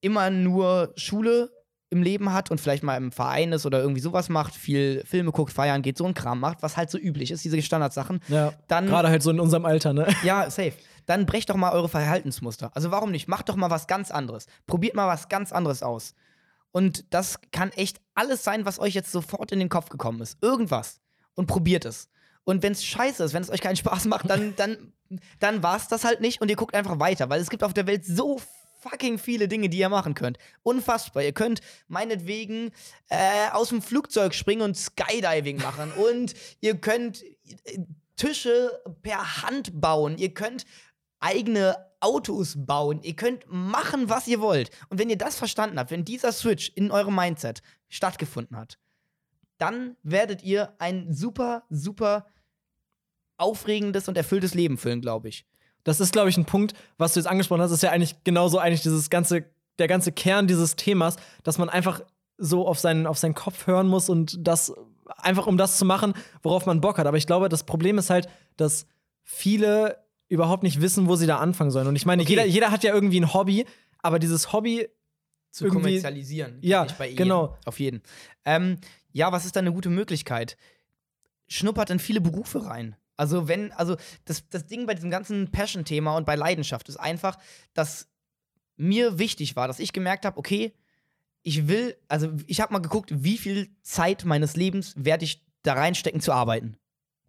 immer 0.00 0.28
nur 0.28 0.92
Schule 0.96 1.50
im 1.96 2.02
Leben 2.02 2.32
hat 2.32 2.50
und 2.50 2.60
vielleicht 2.60 2.82
mal 2.82 2.96
im 2.96 3.10
Verein 3.12 3.52
ist 3.52 3.66
oder 3.66 3.80
irgendwie 3.80 4.00
sowas 4.00 4.28
macht, 4.28 4.54
viel 4.54 5.02
Filme 5.06 5.32
guckt, 5.32 5.52
feiern 5.52 5.82
geht, 5.82 5.96
so 5.98 6.04
ein 6.04 6.14
Kram 6.14 6.38
macht, 6.40 6.62
was 6.62 6.76
halt 6.76 6.90
so 6.90 6.98
üblich 6.98 7.30
ist, 7.30 7.44
diese 7.44 7.60
Standardsachen. 7.60 8.20
Ja, 8.28 8.52
Dann- 8.68 8.86
gerade 8.86 9.08
halt 9.08 9.22
so 9.22 9.30
in 9.30 9.40
unserem 9.40 9.64
Alter, 9.64 9.92
ne? 9.92 10.06
Ja, 10.22 10.48
safe. 10.50 10.72
Dann 11.06 11.24
brecht 11.26 11.50
doch 11.50 11.56
mal 11.56 11.72
eure 11.72 11.88
Verhaltensmuster. 11.88 12.70
Also 12.74 12.90
warum 12.90 13.10
nicht? 13.10 13.28
Macht 13.28 13.48
doch 13.48 13.56
mal 13.56 13.70
was 13.70 13.86
ganz 13.86 14.10
anderes. 14.10 14.46
Probiert 14.66 14.94
mal 14.94 15.06
was 15.06 15.28
ganz 15.28 15.52
anderes 15.52 15.82
aus. 15.82 16.14
Und 16.72 17.04
das 17.14 17.38
kann 17.52 17.70
echt 17.70 18.00
alles 18.14 18.44
sein, 18.44 18.66
was 18.66 18.78
euch 18.78 18.94
jetzt 18.94 19.12
sofort 19.12 19.52
in 19.52 19.58
den 19.60 19.68
Kopf 19.68 19.88
gekommen 19.88 20.20
ist. 20.20 20.36
Irgendwas. 20.42 21.00
Und 21.34 21.46
probiert 21.46 21.84
es. 21.84 22.08
Und 22.44 22.62
wenn 22.62 22.72
es 22.72 22.84
scheiße 22.84 23.24
ist, 23.24 23.34
wenn 23.34 23.42
es 23.42 23.50
euch 23.50 23.60
keinen 23.60 23.76
Spaß 23.76 24.04
macht, 24.06 24.28
dann, 24.28 24.54
dann, 24.56 24.92
dann 25.38 25.62
war 25.62 25.76
es 25.76 25.88
das 25.88 26.04
halt 26.04 26.20
nicht 26.20 26.40
und 26.40 26.48
ihr 26.50 26.56
guckt 26.56 26.74
einfach 26.74 26.98
weiter, 27.00 27.28
weil 27.30 27.40
es 27.40 27.50
gibt 27.50 27.62
auf 27.64 27.72
der 27.72 27.86
Welt 27.86 28.04
so 28.04 28.40
fucking 28.88 29.18
viele 29.18 29.48
Dinge, 29.48 29.68
die 29.68 29.78
ihr 29.78 29.88
machen 29.88 30.14
könnt. 30.14 30.38
Unfassbar. 30.62 31.22
Ihr 31.22 31.32
könnt 31.32 31.60
meinetwegen 31.88 32.70
äh, 33.08 33.48
aus 33.52 33.70
dem 33.70 33.82
Flugzeug 33.82 34.34
springen 34.34 34.62
und 34.62 34.76
Skydiving 34.76 35.58
machen 35.58 35.92
und 35.96 36.34
ihr 36.60 36.76
könnt 36.76 37.22
äh, 37.22 37.78
Tische 38.16 38.70
per 39.02 39.42
Hand 39.42 39.80
bauen. 39.80 40.16
Ihr 40.16 40.32
könnt 40.32 40.64
eigene 41.20 41.76
Autos 42.00 42.54
bauen. 42.56 43.00
Ihr 43.02 43.16
könnt 43.16 43.44
machen, 43.48 44.08
was 44.08 44.26
ihr 44.26 44.40
wollt. 44.40 44.70
Und 44.88 44.98
wenn 44.98 45.10
ihr 45.10 45.18
das 45.18 45.36
verstanden 45.36 45.78
habt, 45.78 45.90
wenn 45.90 46.04
dieser 46.04 46.32
Switch 46.32 46.70
in 46.74 46.90
eurem 46.90 47.14
Mindset 47.14 47.62
stattgefunden 47.88 48.56
hat, 48.56 48.78
dann 49.58 49.96
werdet 50.02 50.42
ihr 50.42 50.74
ein 50.78 51.12
super, 51.12 51.64
super 51.70 52.26
aufregendes 53.38 54.08
und 54.08 54.16
erfülltes 54.16 54.54
Leben 54.54 54.78
füllen, 54.78 55.00
glaube 55.00 55.28
ich. 55.28 55.46
Das 55.86 56.00
ist, 56.00 56.12
glaube 56.12 56.28
ich, 56.28 56.36
ein 56.36 56.44
Punkt, 56.46 56.74
was 56.98 57.14
du 57.14 57.20
jetzt 57.20 57.28
angesprochen 57.28 57.60
hast, 57.62 57.70
ist 57.70 57.82
ja 57.84 57.92
eigentlich 57.92 58.24
genauso 58.24 58.58
eigentlich 58.58 58.82
dieses 58.82 59.08
ganze, 59.08 59.44
der 59.78 59.86
ganze 59.86 60.10
Kern 60.10 60.48
dieses 60.48 60.74
Themas, 60.74 61.14
dass 61.44 61.58
man 61.58 61.68
einfach 61.68 62.00
so 62.38 62.66
auf 62.66 62.80
seinen, 62.80 63.06
auf 63.06 63.18
seinen 63.18 63.34
Kopf 63.34 63.68
hören 63.68 63.86
muss 63.86 64.08
und 64.08 64.36
das 64.40 64.74
einfach 65.16 65.46
um 65.46 65.56
das 65.56 65.78
zu 65.78 65.84
machen, 65.84 66.14
worauf 66.42 66.66
man 66.66 66.80
Bock 66.80 66.98
hat. 66.98 67.06
Aber 67.06 67.16
ich 67.16 67.28
glaube, 67.28 67.48
das 67.48 67.62
Problem 67.62 67.98
ist 67.98 68.10
halt, 68.10 68.28
dass 68.56 68.86
viele 69.22 69.98
überhaupt 70.28 70.64
nicht 70.64 70.80
wissen, 70.80 71.06
wo 71.06 71.14
sie 71.14 71.28
da 71.28 71.38
anfangen 71.38 71.70
sollen. 71.70 71.86
Und 71.86 71.94
ich 71.94 72.04
meine, 72.04 72.22
Okay. 72.22 72.30
jeder, 72.30 72.44
jeder 72.46 72.70
hat 72.72 72.82
ja 72.82 72.92
irgendwie 72.92 73.20
ein 73.20 73.32
Hobby, 73.32 73.64
aber 74.02 74.18
dieses 74.18 74.52
Hobby 74.52 74.88
zu 75.52 75.68
kommerzialisieren. 75.68 76.58
Ja, 76.62 76.82
nicht 76.82 76.98
bei 76.98 77.06
jedem, 77.06 77.16
genau. 77.16 77.56
Auf 77.64 77.78
jeden. 77.78 78.02
Ähm, 78.44 78.78
ja, 79.12 79.30
was 79.30 79.44
ist 79.44 79.54
da 79.54 79.60
eine 79.60 79.72
gute 79.72 79.88
Möglichkeit? 79.88 80.56
Schnuppert 81.46 81.90
in 81.90 82.00
viele 82.00 82.20
Berufe 82.20 82.66
rein. 82.66 82.96
Also, 83.16 83.48
wenn, 83.48 83.72
also 83.72 83.96
das, 84.24 84.48
das 84.48 84.66
Ding 84.66 84.86
bei 84.86 84.94
diesem 84.94 85.10
ganzen 85.10 85.50
Passion-Thema 85.50 86.16
und 86.16 86.26
bei 86.26 86.36
Leidenschaft 86.36 86.88
ist 86.88 86.98
einfach, 86.98 87.38
dass 87.74 88.08
mir 88.76 89.18
wichtig 89.18 89.56
war, 89.56 89.68
dass 89.68 89.78
ich 89.78 89.92
gemerkt 89.92 90.24
habe, 90.26 90.38
okay, 90.38 90.72
ich 91.42 91.68
will, 91.68 91.96
also 92.08 92.32
ich 92.46 92.60
habe 92.60 92.72
mal 92.72 92.80
geguckt, 92.80 93.10
wie 93.14 93.38
viel 93.38 93.70
Zeit 93.82 94.24
meines 94.24 94.56
Lebens 94.56 94.94
werde 94.96 95.24
ich 95.24 95.44
da 95.62 95.74
reinstecken 95.74 96.20
zu 96.20 96.32
arbeiten. 96.32 96.76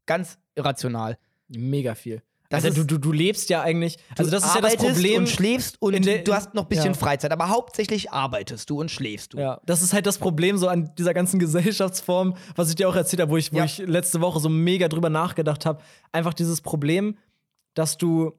Ganz 0.06 0.40
irrational. 0.56 1.18
mega 1.48 1.96
viel. 1.96 2.22
Das 2.50 2.64
ist- 2.64 2.78
du, 2.78 2.86
du, 2.86 2.98
du 2.98 3.12
lebst 3.12 3.50
ja 3.50 3.62
eigentlich. 3.62 3.98
Also, 4.18 4.32
das 4.32 4.46
ist 4.46 4.56
ja 4.56 4.62
das 4.62 4.78
Problem. 4.78 5.20
Und 5.24 5.30
schläfst 5.30 5.82
und 5.82 6.06
der- 6.06 6.24
du 6.24 6.34
hast 6.34 6.54
noch 6.54 6.64
ein 6.64 6.70
bisschen 6.70 6.94
ja. 6.94 6.94
Freizeit, 6.94 7.32
aber 7.32 7.50
hauptsächlich 7.50 8.12
arbeitest 8.12 8.70
du 8.70 8.80
und 8.80 8.90
schläfst 8.90 9.34
du. 9.34 9.38
Ja, 9.40 9.60
das 9.66 9.82
ist 9.82 9.94
halt 9.94 10.06
das 10.06 10.18
Problem 10.18 10.58
so 10.58 10.68
an 10.70 10.92
dieser 10.98 11.14
ganzen 11.14 11.40
Gesellschaftsform, 11.40 12.36
was 12.56 12.70
ich 12.70 12.76
dir 12.76 12.88
auch 12.88 12.96
erzählt 12.96 13.22
habe, 13.22 13.32
wo 13.32 13.38
ich, 13.38 13.52
wo 13.52 13.58
Ja. 13.58 13.66
ich 13.66 13.80
letzte 13.80 14.22
Woche 14.22 14.40
so 14.40 14.48
mega 14.50 14.88
drüber 14.88 15.10
nachgedacht 15.10 15.66
habe. 15.66 15.82
Einfach 16.14 16.34
dieses 16.34 16.62
Problem, 16.62 17.18
dass 17.74 17.98
du 17.98 18.32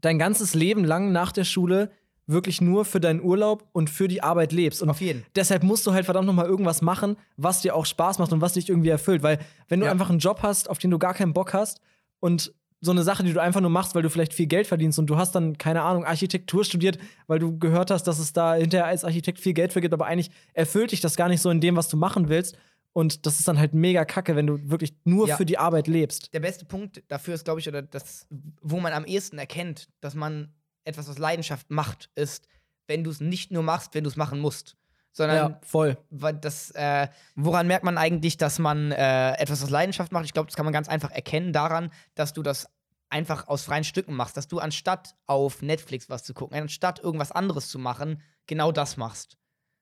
dein 0.00 0.18
ganzes 0.18 0.54
Leben 0.54 0.84
lang 0.84 1.10
nach 1.12 1.32
der 1.32 1.44
Schule 1.44 1.90
wirklich 2.26 2.60
nur 2.60 2.84
für 2.84 3.00
deinen 3.00 3.22
Urlaub 3.22 3.66
und 3.72 3.88
für 3.88 4.06
die 4.06 4.22
Arbeit 4.22 4.52
lebst. 4.52 4.82
Und 4.82 4.90
Auf 4.90 5.00
jeden. 5.00 5.24
deshalb 5.34 5.62
musst 5.62 5.86
du 5.86 5.92
halt 5.94 6.04
verdammt 6.04 6.26
noch 6.26 6.34
mal 6.34 6.44
irgendwas 6.44 6.82
machen, 6.82 7.16
was 7.38 7.62
dir 7.62 7.74
auch 7.74 7.86
Spaß 7.86 8.18
macht 8.18 8.32
und 8.34 8.42
was 8.42 8.52
dich 8.52 8.68
irgendwie 8.68 8.90
erfüllt. 8.90 9.22
Weil 9.22 9.38
wenn 9.68 9.80
du 9.80 9.86
Ja. 9.86 9.92
einfach 9.92 10.10
einen 10.10 10.18
Job 10.18 10.40
hast, 10.42 10.68
auf 10.68 10.76
den 10.78 10.90
du 10.90 10.98
gar 10.98 11.14
keinen 11.14 11.32
Bock 11.32 11.54
hast 11.54 11.80
und 12.20 12.52
so 12.80 12.90
eine 12.92 13.02
Sache, 13.02 13.24
die 13.24 13.32
du 13.32 13.40
einfach 13.42 13.60
nur 13.60 13.70
machst, 13.70 13.94
weil 13.94 14.02
du 14.02 14.10
vielleicht 14.10 14.32
viel 14.34 14.46
Geld 14.46 14.66
verdienst 14.66 14.98
und 14.98 15.06
du 15.08 15.16
hast 15.16 15.34
dann, 15.34 15.58
keine 15.58 15.82
Ahnung, 15.82 16.04
Architektur 16.04 16.64
studiert, 16.64 16.98
weil 17.26 17.38
du 17.40 17.58
gehört 17.58 17.90
hast, 17.90 18.04
dass 18.04 18.18
es 18.18 18.32
da 18.32 18.54
hinterher 18.54 18.86
als 18.86 19.04
Architekt 19.04 19.40
viel 19.40 19.52
Geld 19.52 19.72
für 19.72 19.80
gibt, 19.80 19.92
aber 19.94 20.06
eigentlich 20.06 20.30
erfüllt 20.54 20.92
dich 20.92 21.00
das 21.00 21.16
gar 21.16 21.28
nicht 21.28 21.40
so 21.42 21.50
in 21.50 21.60
dem, 21.60 21.76
was 21.76 21.88
du 21.88 21.96
machen 21.96 22.28
willst. 22.28 22.56
Und 22.92 23.26
das 23.26 23.38
ist 23.38 23.46
dann 23.46 23.58
halt 23.58 23.74
mega 23.74 24.04
kacke, 24.04 24.34
wenn 24.34 24.46
du 24.46 24.58
wirklich 24.70 24.94
nur 25.04 25.28
Ja. 25.28 25.36
für 25.36 25.44
die 25.44 25.58
Arbeit 25.58 25.86
lebst. 25.88 26.32
Der 26.32 26.40
beste 26.40 26.64
Punkt 26.64 27.02
dafür 27.08 27.34
ist, 27.34 27.44
glaube 27.44 27.60
ich, 27.60 27.68
oder 27.68 27.82
das, 27.82 28.26
wo 28.62 28.80
man 28.80 28.92
am 28.92 29.04
ehesten 29.04 29.38
erkennt, 29.38 29.88
dass 30.00 30.14
man 30.14 30.52
etwas 30.84 31.08
aus 31.08 31.18
Leidenschaft 31.18 31.70
macht, 31.70 32.10
ist, 32.14 32.48
wenn 32.86 33.04
du 33.04 33.10
es 33.10 33.20
nicht 33.20 33.50
nur 33.52 33.62
machst, 33.62 33.94
wenn 33.94 34.04
du 34.04 34.08
es 34.10 34.16
machen 34.16 34.40
musst. 34.40 34.76
Sondern 35.18 35.36
Ja, 35.36 35.60
voll. 35.64 35.98
das, 36.10 36.70
äh, 36.70 37.08
woran 37.34 37.66
merkt 37.66 37.84
man 37.84 37.98
eigentlich, 37.98 38.36
dass 38.36 38.60
man 38.60 38.92
äh, 38.92 39.32
etwas 39.32 39.64
aus 39.64 39.68
Leidenschaft 39.68 40.12
macht? 40.12 40.24
Ich 40.24 40.32
glaube, 40.32 40.46
das 40.46 40.54
kann 40.54 40.64
man 40.64 40.72
ganz 40.72 40.88
einfach 40.88 41.10
erkennen 41.10 41.52
daran, 41.52 41.90
dass 42.14 42.32
du 42.32 42.44
das 42.44 42.68
einfach 43.08 43.48
aus 43.48 43.64
freien 43.64 43.82
Stücken 43.82 44.14
machst, 44.14 44.36
dass 44.36 44.46
du 44.46 44.60
anstatt 44.60 45.16
auf 45.26 45.60
Netflix 45.60 46.08
was 46.08 46.22
zu 46.22 46.34
gucken, 46.34 46.56
anstatt 46.56 47.00
irgendwas 47.00 47.32
anderes 47.32 47.68
zu 47.68 47.80
machen, 47.80 48.22
genau 48.46 48.70
das 48.70 48.96
machst. 48.96 49.36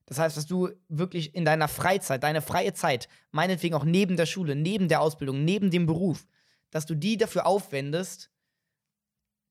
Das 0.06 0.18
heißt, 0.18 0.38
dass 0.38 0.46
du 0.46 0.70
wirklich 0.88 1.34
in 1.34 1.44
deiner 1.44 1.68
Freizeit, 1.68 2.22
deine 2.22 2.40
freie 2.40 2.72
Zeit, 2.72 3.06
meinetwegen 3.30 3.74
auch 3.74 3.84
neben 3.84 4.16
der 4.16 4.24
Schule, 4.24 4.56
neben 4.56 4.88
der 4.88 5.02
Ausbildung, 5.02 5.44
neben 5.44 5.70
dem 5.70 5.84
Beruf, 5.84 6.26
dass 6.70 6.86
du 6.86 6.94
die 6.94 7.18
dafür 7.18 7.44
aufwendest, 7.44 8.30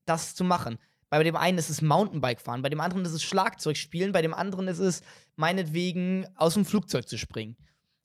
das 0.04 0.34
zu 0.34 0.42
machen. 0.42 0.78
Bei 1.08 1.22
dem 1.22 1.36
einen 1.36 1.58
ist 1.58 1.70
es 1.70 1.82
Mountainbike 1.82 2.40
fahren, 2.40 2.62
bei 2.62 2.68
dem 2.68 2.80
anderen 2.80 3.04
ist 3.04 3.12
es 3.12 3.22
Schlagzeug 3.22 3.76
spielen, 3.76 4.12
bei 4.12 4.22
dem 4.22 4.34
anderen 4.34 4.68
ist 4.68 4.80
es 4.80 5.02
meinetwegen 5.36 6.26
aus 6.36 6.54
dem 6.54 6.64
Flugzeug 6.64 7.08
zu 7.08 7.16
springen. 7.16 7.56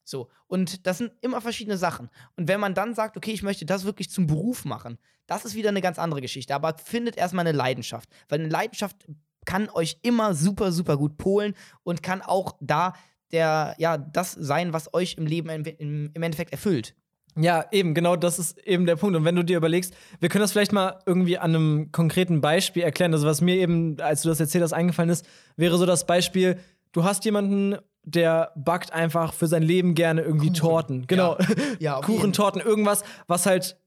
So, 0.03 0.29
und 0.47 0.85
das 0.85 0.97
sind 0.97 1.11
immer 1.21 1.41
verschiedene 1.41 1.77
Sachen. 1.77 2.09
Und 2.35 2.47
wenn 2.47 2.59
man 2.59 2.73
dann 2.73 2.93
sagt, 2.93 3.17
okay, 3.17 3.31
ich 3.31 3.43
möchte 3.43 3.65
das 3.65 3.85
wirklich 3.85 4.09
zum 4.09 4.27
Beruf 4.27 4.65
machen, 4.65 4.97
das 5.25 5.45
ist 5.45 5.55
wieder 5.55 5.69
eine 5.69 5.81
ganz 5.81 5.97
andere 5.99 6.21
Geschichte. 6.21 6.53
Aber 6.53 6.77
findet 6.77 7.17
erstmal 7.17 7.47
eine 7.47 7.57
Leidenschaft. 7.57 8.09
Weil 8.27 8.39
eine 8.39 8.49
Leidenschaft 8.49 9.07
kann 9.45 9.69
euch 9.69 9.97
immer 10.01 10.33
super, 10.33 10.71
super 10.71 10.97
gut 10.97 11.17
polen 11.17 11.55
und 11.83 12.03
kann 12.03 12.21
auch 12.21 12.57
da 12.59 12.93
der, 13.31 13.75
ja, 13.77 13.97
das 13.97 14.33
sein, 14.33 14.73
was 14.73 14.93
euch 14.93 15.15
im 15.17 15.25
Leben 15.25 15.49
im, 15.49 16.11
im 16.13 16.23
Endeffekt 16.23 16.51
erfüllt. 16.51 16.95
Ja, 17.37 17.65
eben, 17.71 17.93
genau 17.93 18.15
das 18.15 18.39
ist 18.39 18.57
eben 18.67 18.85
der 18.85 18.95
Punkt. 18.95 19.15
Und 19.15 19.23
wenn 19.23 19.35
du 19.35 19.43
dir 19.43 19.57
überlegst, 19.57 19.93
wir 20.19 20.29
können 20.29 20.41
das 20.41 20.51
vielleicht 20.51 20.73
mal 20.73 20.99
irgendwie 21.05 21.37
an 21.37 21.55
einem 21.55 21.91
konkreten 21.91 22.41
Beispiel 22.41 22.83
erklären. 22.83 23.13
Also, 23.13 23.25
was 23.25 23.41
mir 23.41 23.55
eben, 23.55 23.99
als 24.01 24.23
du 24.23 24.29
das 24.29 24.39
erzählt 24.39 24.63
hast, 24.63 24.73
eingefallen 24.73 25.09
ist, 25.09 25.25
wäre 25.55 25.77
so 25.77 25.85
das 25.85 26.05
Beispiel: 26.05 26.57
Du 26.91 27.03
hast 27.03 27.23
jemanden, 27.23 27.77
der 28.03 28.51
backt 28.55 28.91
einfach 28.91 29.33
für 29.33 29.47
sein 29.47 29.63
Leben 29.63 29.95
gerne 29.95 30.21
irgendwie 30.21 30.47
Kuchen. 30.47 30.59
Torten. 30.59 31.07
Genau. 31.07 31.37
Ja, 31.79 31.97
auf 31.97 32.05
Kuchen. 32.05 32.33
Torten, 32.33 32.61
irgendwas, 32.61 33.03
was 33.27 33.45
halt 33.45 33.77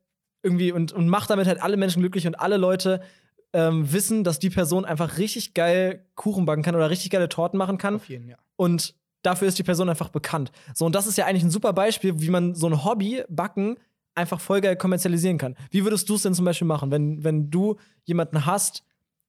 irgendwie 0.43 0.73
und, 0.73 0.93
und 0.93 1.09
macht 1.09 1.31
damit 1.31 1.47
halt 1.47 1.63
alle 1.63 1.77
Menschen 1.77 2.01
glücklich 2.01 2.27
und 2.27 2.39
alle 2.39 2.57
Leute 2.57 3.01
ähm, 3.53 3.93
wissen, 3.93 4.25
dass 4.25 4.39
die 4.39 4.51
Person 4.51 4.85
einfach 4.85 5.19
richtig 5.19 5.55
geil 5.55 6.07
Kuchen 6.15 6.45
backen 6.45 6.63
kann 6.63 6.75
oder 6.75 6.91
richtig 6.91 7.11
geile 7.11 7.29
Torten 7.29 7.59
machen 7.59 7.79
kann. 7.79 7.97
Auf 7.97 8.09
jeden, 8.09 8.29
ja. 8.29 8.37
Und 8.57 8.95
dafür 9.25 9.49
ist 9.49 9.59
die 9.59 9.63
Person 9.63 9.89
einfach 9.89 10.11
bekannt. 10.11 10.53
So, 10.75 10.87
und 10.87 10.95
das 10.95 11.07
ist 11.07 11.19
ja 11.19 11.27
eigentlich 11.27 11.43
ein 11.43 11.51
super 11.51 11.73
Beispiel, 11.73 12.21
wie 12.21 12.31
man 12.31 12.55
so 12.55 12.69
ein 12.69 12.85
Hobby, 12.85 13.25
Backen, 13.29 13.77
einfach 14.15 14.41
voll 14.41 14.61
geil 14.61 14.77
kommerzialisieren 14.77 15.39
kann. 15.39 15.57
Wie 15.71 15.85
würdest 15.85 16.09
du 16.09 16.15
es 16.15 16.23
denn 16.23 16.35
zum 16.35 16.45
Beispiel 16.45 16.69
machen, 16.69 16.91
wenn, 16.91 17.25
wenn 17.25 17.51
du 17.51 17.77
jemanden 18.05 18.47
hast, 18.47 18.85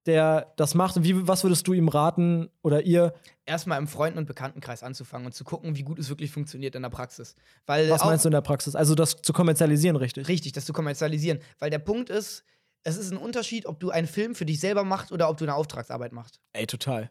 der 0.05 0.53
das 0.57 0.75
macht? 0.75 1.03
Wie, 1.03 1.27
was 1.27 1.43
würdest 1.43 1.67
du 1.67 1.73
ihm 1.73 1.87
raten 1.87 2.49
oder 2.61 2.83
ihr? 2.83 3.13
Erstmal 3.45 3.79
im 3.79 3.87
Freunden- 3.87 4.19
und 4.19 4.25
Bekanntenkreis 4.25 4.83
anzufangen 4.83 5.25
und 5.25 5.33
zu 5.33 5.43
gucken, 5.43 5.75
wie 5.75 5.83
gut 5.83 5.97
es 5.97 6.09
wirklich 6.09 6.31
funktioniert 6.31 6.75
in 6.75 6.83
der 6.83 6.89
Praxis. 6.89 7.35
Weil 7.65 7.89
Was 7.89 8.05
meinst 8.05 8.25
du 8.25 8.29
in 8.29 8.33
der 8.33 8.41
Praxis? 8.41 8.75
Also 8.75 8.93
das 8.95 9.21
zu 9.21 9.33
kommerzialisieren, 9.33 9.95
richtig? 9.95 10.27
Richtig, 10.27 10.51
das 10.51 10.65
zu 10.65 10.73
kommerzialisieren. 10.73 11.39
Weil 11.59 11.69
der 11.69 11.79
Punkt 11.79 12.09
ist, 12.09 12.43
es 12.83 12.97
ist 12.97 13.11
ein 13.11 13.17
Unterschied, 13.17 13.65
ob 13.65 13.79
du 13.79 13.89
einen 13.89 14.07
Film 14.07 14.35
für 14.35 14.45
dich 14.45 14.59
selber 14.59 14.83
machst 14.83 15.11
oder 15.11 15.27
ob 15.29 15.37
du 15.37 15.45
eine 15.45 15.55
Auftragsarbeit 15.55 16.11
machst. 16.11 16.39
Ey, 16.53 16.67
total. 16.67 17.09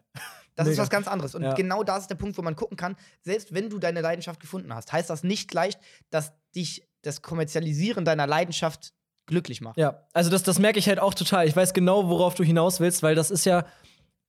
Das 0.55 0.67
ist 0.67 0.71
Mega. 0.73 0.83
was 0.83 0.89
ganz 0.89 1.07
anderes. 1.07 1.35
Und 1.35 1.43
Ja. 1.43 1.53
genau 1.53 1.83
da 1.83 1.97
ist 1.97 2.07
der 2.07 2.15
Punkt, 2.15 2.37
wo 2.37 2.41
man 2.41 2.55
gucken 2.55 2.77
kann, 2.77 2.95
selbst 3.21 3.53
wenn 3.53 3.69
du 3.69 3.77
deine 3.79 4.01
Leidenschaft 4.01 4.39
gefunden 4.39 4.73
hast, 4.73 4.91
heißt 4.93 5.09
das 5.09 5.23
nicht 5.23 5.49
gleich, 5.49 5.75
dass 6.09 6.33
dich 6.55 6.87
das 7.01 7.21
Kommerzialisieren 7.21 8.05
deiner 8.05 8.25
Leidenschaft 8.25 8.93
glücklich 9.27 9.59
macht. 9.61 9.77
Ja, 9.77 10.03
also 10.13 10.29
das, 10.29 10.43
das 10.43 10.59
merke 10.59 10.79
ich 10.79 10.87
halt 10.87 10.99
auch 10.99 11.13
total. 11.13 11.47
Ich 11.47 11.55
weiß 11.55 11.73
genau, 11.73 12.07
worauf 12.09 12.35
du 12.35 12.43
hinaus 12.43 12.79
willst, 12.79 13.03
weil 13.03 13.15
das 13.15 13.31
ist 13.31 13.45
ja 13.45 13.65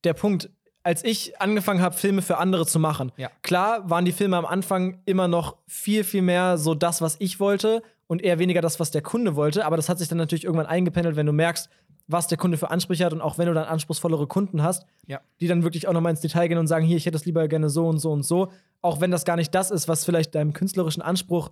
der 0.05 0.15
Punkt. 0.15 0.51
Als 0.83 1.03
ich 1.05 1.41
angefangen 1.41 1.81
habe, 1.83 1.97
Filme 1.97 2.23
für 2.23 2.39
andere 2.39 2.65
zu 2.67 2.79
machen, 2.79 3.11
Ja. 3.17 3.29
klar 3.43 3.89
waren 3.91 4.05
die 4.05 4.13
Filme 4.13 4.37
am 4.37 4.47
Anfang 4.47 5.01
immer 5.05 5.27
noch 5.29 5.57
viel, 5.67 6.05
viel 6.05 6.23
mehr 6.23 6.59
so 6.59 6.75
das, 6.75 7.01
was 7.01 7.17
ich 7.19 7.41
wollte 7.41 7.83
und 8.07 8.23
eher 8.23 8.39
weniger 8.39 8.61
das, 8.63 8.79
was 8.79 8.91
der 8.93 9.03
Kunde 9.03 9.35
wollte. 9.37 9.65
Aber 9.67 9.77
das 9.77 9.89
hat 9.89 9.99
sich 9.99 10.07
dann 10.09 10.19
natürlich 10.19 10.45
irgendwann 10.45 10.67
eingependelt, 10.67 11.17
wenn 11.17 11.27
du 11.27 11.33
merkst, 11.33 11.69
was 12.09 12.27
der 12.29 12.39
Kunde 12.39 12.57
für 12.57 12.71
Ansprüche 12.71 13.05
hat 13.05 13.13
und 13.13 13.21
auch 13.21 13.37
wenn 13.39 13.47
du 13.49 13.55
dann 13.55 13.65
anspruchsvollere 13.67 14.27
Kunden 14.27 14.63
hast, 14.63 14.87
Ja. 15.07 15.21
die 15.41 15.49
dann 15.49 15.63
wirklich 15.65 15.89
auch 15.89 15.93
nochmal 15.93 16.11
ins 16.11 16.21
Detail 16.21 16.49
gehen 16.49 16.59
und 16.59 16.67
sagen, 16.69 16.85
hier, 16.87 16.97
ich 16.97 17.07
hätte 17.07 17.17
es 17.17 17.25
lieber 17.25 17.49
gerne 17.49 17.69
so 17.69 17.89
und 17.89 17.99
so 17.99 18.13
und 18.13 18.23
so, 18.23 18.53
auch 18.83 19.01
wenn 19.01 19.11
das 19.11 19.25
gar 19.25 19.37
nicht 19.37 19.55
das 19.55 19.71
ist, 19.71 19.89
was 19.89 20.05
vielleicht 20.05 20.35
deinem 20.35 20.53
künstlerischen 20.53 21.03
Anspruch 21.03 21.51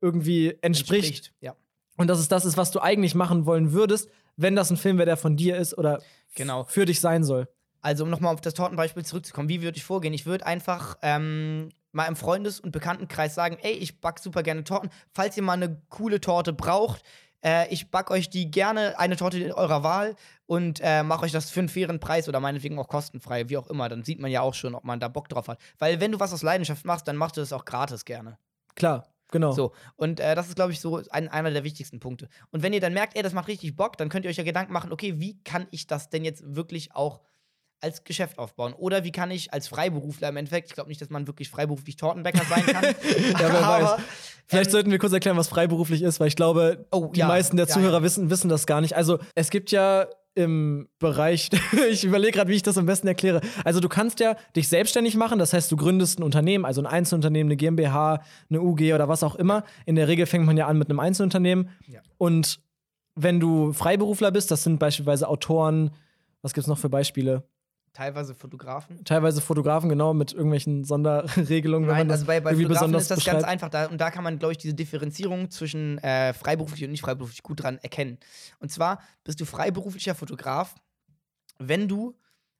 irgendwie 0.00 0.56
entspricht. 0.60 1.32
Ja. 1.40 1.54
Und 1.96 2.08
dass 2.08 2.18
es 2.18 2.28
das 2.28 2.44
ist, 2.44 2.56
was 2.56 2.70
du 2.72 2.80
eigentlich 2.80 3.14
machen 3.14 3.46
wollen 3.46 3.72
würdest, 3.72 4.08
wenn 4.36 4.56
das 4.56 4.70
ein 4.70 4.76
Film 4.76 4.98
wäre, 4.98 5.06
der 5.06 5.16
von 5.16 5.36
dir 5.36 5.56
ist 5.56 5.78
oder 5.78 6.00
Genau. 6.34 6.64
für 6.64 6.84
dich 6.86 7.00
sein 7.00 7.22
soll. 7.22 7.46
Also, 7.80 8.02
um 8.04 8.10
nochmal 8.10 8.34
auf 8.34 8.40
das 8.40 8.54
Tortenbeispiel 8.54 9.04
zurückzukommen, 9.04 9.48
wie 9.48 9.62
würde 9.62 9.76
ich 9.76 9.84
vorgehen? 9.84 10.14
Ich 10.14 10.26
würde 10.26 10.46
einfach 10.46 10.96
ähm, 11.02 11.68
mal 11.92 12.06
im 12.06 12.16
Freundes- 12.16 12.58
und 12.58 12.72
Bekanntenkreis 12.72 13.34
sagen: 13.34 13.58
Ey, 13.62 13.72
ich 13.74 14.00
back 14.00 14.18
super 14.18 14.42
gerne 14.42 14.64
Torten. 14.64 14.90
Falls 15.12 15.36
ihr 15.36 15.42
mal 15.42 15.52
eine 15.52 15.80
coole 15.90 16.20
Torte 16.20 16.52
braucht, 16.52 17.02
äh, 17.44 17.68
ich 17.68 17.90
back 17.90 18.10
euch 18.10 18.30
die 18.30 18.50
gerne, 18.50 18.98
eine 18.98 19.16
Torte 19.16 19.56
eurer 19.56 19.82
Wahl 19.82 20.16
und 20.46 20.80
äh, 20.82 21.02
mache 21.02 21.24
euch 21.24 21.32
das 21.32 21.50
für 21.50 21.60
einen 21.60 21.68
fairen 21.68 22.00
Preis 22.00 22.28
oder 22.28 22.40
meinetwegen 22.40 22.78
auch 22.78 22.88
kostenfrei, 22.88 23.48
wie 23.48 23.56
auch 23.56 23.68
immer. 23.68 23.88
Dann 23.88 24.02
sieht 24.02 24.18
man 24.20 24.30
ja 24.30 24.40
auch 24.40 24.54
schon, 24.54 24.74
ob 24.74 24.84
man 24.84 25.00
da 25.00 25.08
Bock 25.08 25.28
drauf 25.28 25.48
hat. 25.48 25.58
Weil, 25.78 26.00
wenn 26.00 26.12
du 26.12 26.20
was 26.20 26.32
aus 26.32 26.42
Leidenschaft 26.42 26.84
machst, 26.84 27.06
dann 27.06 27.16
machst 27.16 27.36
du 27.36 27.40
das 27.40 27.52
auch 27.52 27.64
gratis 27.64 28.04
gerne. 28.04 28.38
Klar, 28.74 29.06
genau. 29.30 29.52
So, 29.52 29.72
und 29.96 30.20
äh, 30.20 30.34
das 30.34 30.48
ist, 30.48 30.56
glaube 30.56 30.72
ich, 30.72 30.80
so 30.80 31.02
ein, 31.10 31.28
einer 31.28 31.50
der 31.50 31.64
wichtigsten 31.64 32.00
Punkte. 32.00 32.28
Und 32.50 32.62
wenn 32.62 32.72
ihr 32.72 32.80
dann 32.80 32.94
merkt, 32.94 33.16
ey, 33.16 33.22
das 33.22 33.34
macht 33.34 33.48
richtig 33.48 33.76
Bock, 33.76 33.96
dann 33.98 34.08
könnt 34.08 34.24
ihr 34.24 34.30
euch 34.30 34.36
ja 34.38 34.44
Gedanken 34.44 34.72
machen, 34.72 34.92
okay, 34.92 35.20
wie 35.20 35.42
kann 35.44 35.66
ich 35.70 35.86
das 35.86 36.08
denn 36.08 36.24
jetzt 36.24 36.42
wirklich 36.56 36.94
auch 36.94 37.20
als 37.80 38.04
Geschäft 38.04 38.38
aufbauen? 38.38 38.72
Oder 38.74 39.04
wie 39.04 39.12
kann 39.12 39.30
ich 39.30 39.52
als 39.52 39.68
Freiberufler 39.68 40.28
im 40.30 40.36
Endeffekt, 40.36 40.68
ich 40.68 40.74
glaube 40.74 40.88
nicht, 40.88 41.00
dass 41.00 41.10
man 41.10 41.26
wirklich 41.26 41.50
freiberuflich 41.50 41.96
Tortenbäcker 41.96 42.42
sein 42.48 42.64
kann, 42.66 42.84
Ja, 43.32 43.38
wer 43.40 43.52
weiß. 43.62 44.00
Vielleicht 44.46 44.66
ähm, 44.68 44.72
sollten 44.72 44.90
wir 44.90 44.98
kurz 44.98 45.12
erklären, 45.12 45.36
was 45.36 45.48
freiberuflich 45.48 46.02
ist, 46.02 46.20
weil 46.20 46.28
ich 46.28 46.36
glaube, 46.36 46.86
Oh, 46.90 47.10
die 47.14 47.20
ja. 47.20 47.28
meisten 47.28 47.56
der 47.56 47.66
Ja, 47.66 47.72
Zuhörer 47.74 47.98
ja. 47.98 48.02
Wissen, 48.02 48.30
wissen 48.30 48.48
das 48.48 48.66
gar 48.66 48.80
nicht. 48.80 48.96
Also, 48.96 49.18
es 49.34 49.50
gibt 49.50 49.70
ja 49.70 50.06
im 50.36 50.88
Bereich, 50.98 51.48
ich 51.90 52.04
überlege 52.04 52.32
gerade, 52.32 52.50
wie 52.50 52.56
ich 52.56 52.62
das 52.62 52.76
am 52.76 52.86
besten 52.86 53.06
erkläre. 53.06 53.40
Also, 53.64 53.80
du 53.80 53.88
kannst 53.88 54.20
ja 54.20 54.36
dich 54.56 54.68
selbstständig 54.68 55.16
machen, 55.16 55.38
das 55.38 55.52
heißt, 55.52 55.70
du 55.70 55.76
gründest 55.76 56.18
ein 56.18 56.22
Unternehmen, 56.24 56.64
also 56.64 56.80
ein 56.82 56.86
Einzelunternehmen, 56.86 57.48
eine 57.50 57.56
GmbH, 57.56 58.22
eine 58.50 58.60
UG 58.60 58.92
oder 58.94 59.08
was 59.08 59.22
auch 59.22 59.34
immer. 59.36 59.64
In 59.86 59.94
der 59.94 60.08
Regel 60.08 60.26
fängt 60.26 60.44
man 60.46 60.56
ja 60.56 60.66
an 60.66 60.76
mit 60.78 60.90
einem 60.90 61.00
Einzelunternehmen. 61.00 61.70
Ja. 61.86 62.00
Und 62.18 62.60
wenn 63.14 63.38
du 63.40 63.72
Freiberufler 63.72 64.30
bist, 64.32 64.50
das 64.50 64.64
sind 64.64 64.78
beispielsweise 64.78 65.28
Autoren, 65.28 65.92
was 66.42 66.52
gibt 66.52 66.64
es 66.64 66.68
noch 66.68 66.78
für 66.78 66.88
Beispiele? 66.90 67.44
Teilweise 67.94 68.34
Fotografen. 68.34 69.02
Teilweise 69.04 69.40
Fotografen, 69.40 69.88
genau, 69.88 70.12
mit 70.12 70.32
irgendwelchen 70.34 70.84
Sonderregelungen. 70.84 71.88
wenn 71.88 71.96
man 71.96 72.06
Nein, 72.06 72.08
das 72.08 72.16
also 72.18 72.26
bei, 72.26 72.40
bei 72.40 72.50
Fotografen 72.50 72.68
besonders 72.74 73.02
ist 73.02 73.10
das 73.12 73.18
beschreibt. 73.20 73.38
ganz 73.40 73.48
einfach. 73.50 73.70
Da, 73.70 73.86
und 73.86 73.98
da 73.98 74.10
kann 74.10 74.22
man, 74.24 74.38
glaube 74.38 74.52
ich, 74.52 74.58
diese 74.58 74.74
Differenzierung 74.74 75.50
zwischen 75.50 75.96
äh, 75.98 76.34
freiberuflich 76.34 76.84
und 76.84 76.90
nicht 76.90 77.00
freiberuflich 77.00 77.42
gut 77.42 77.62
dran 77.62 77.78
erkennen. 77.78 78.18
Und 78.58 78.70
zwar 78.70 79.00
bist 79.24 79.40
du 79.40 79.46
freiberuflicher 79.46 80.14
Fotograf, 80.14 80.74
wenn 81.58 81.88
du 81.88 82.14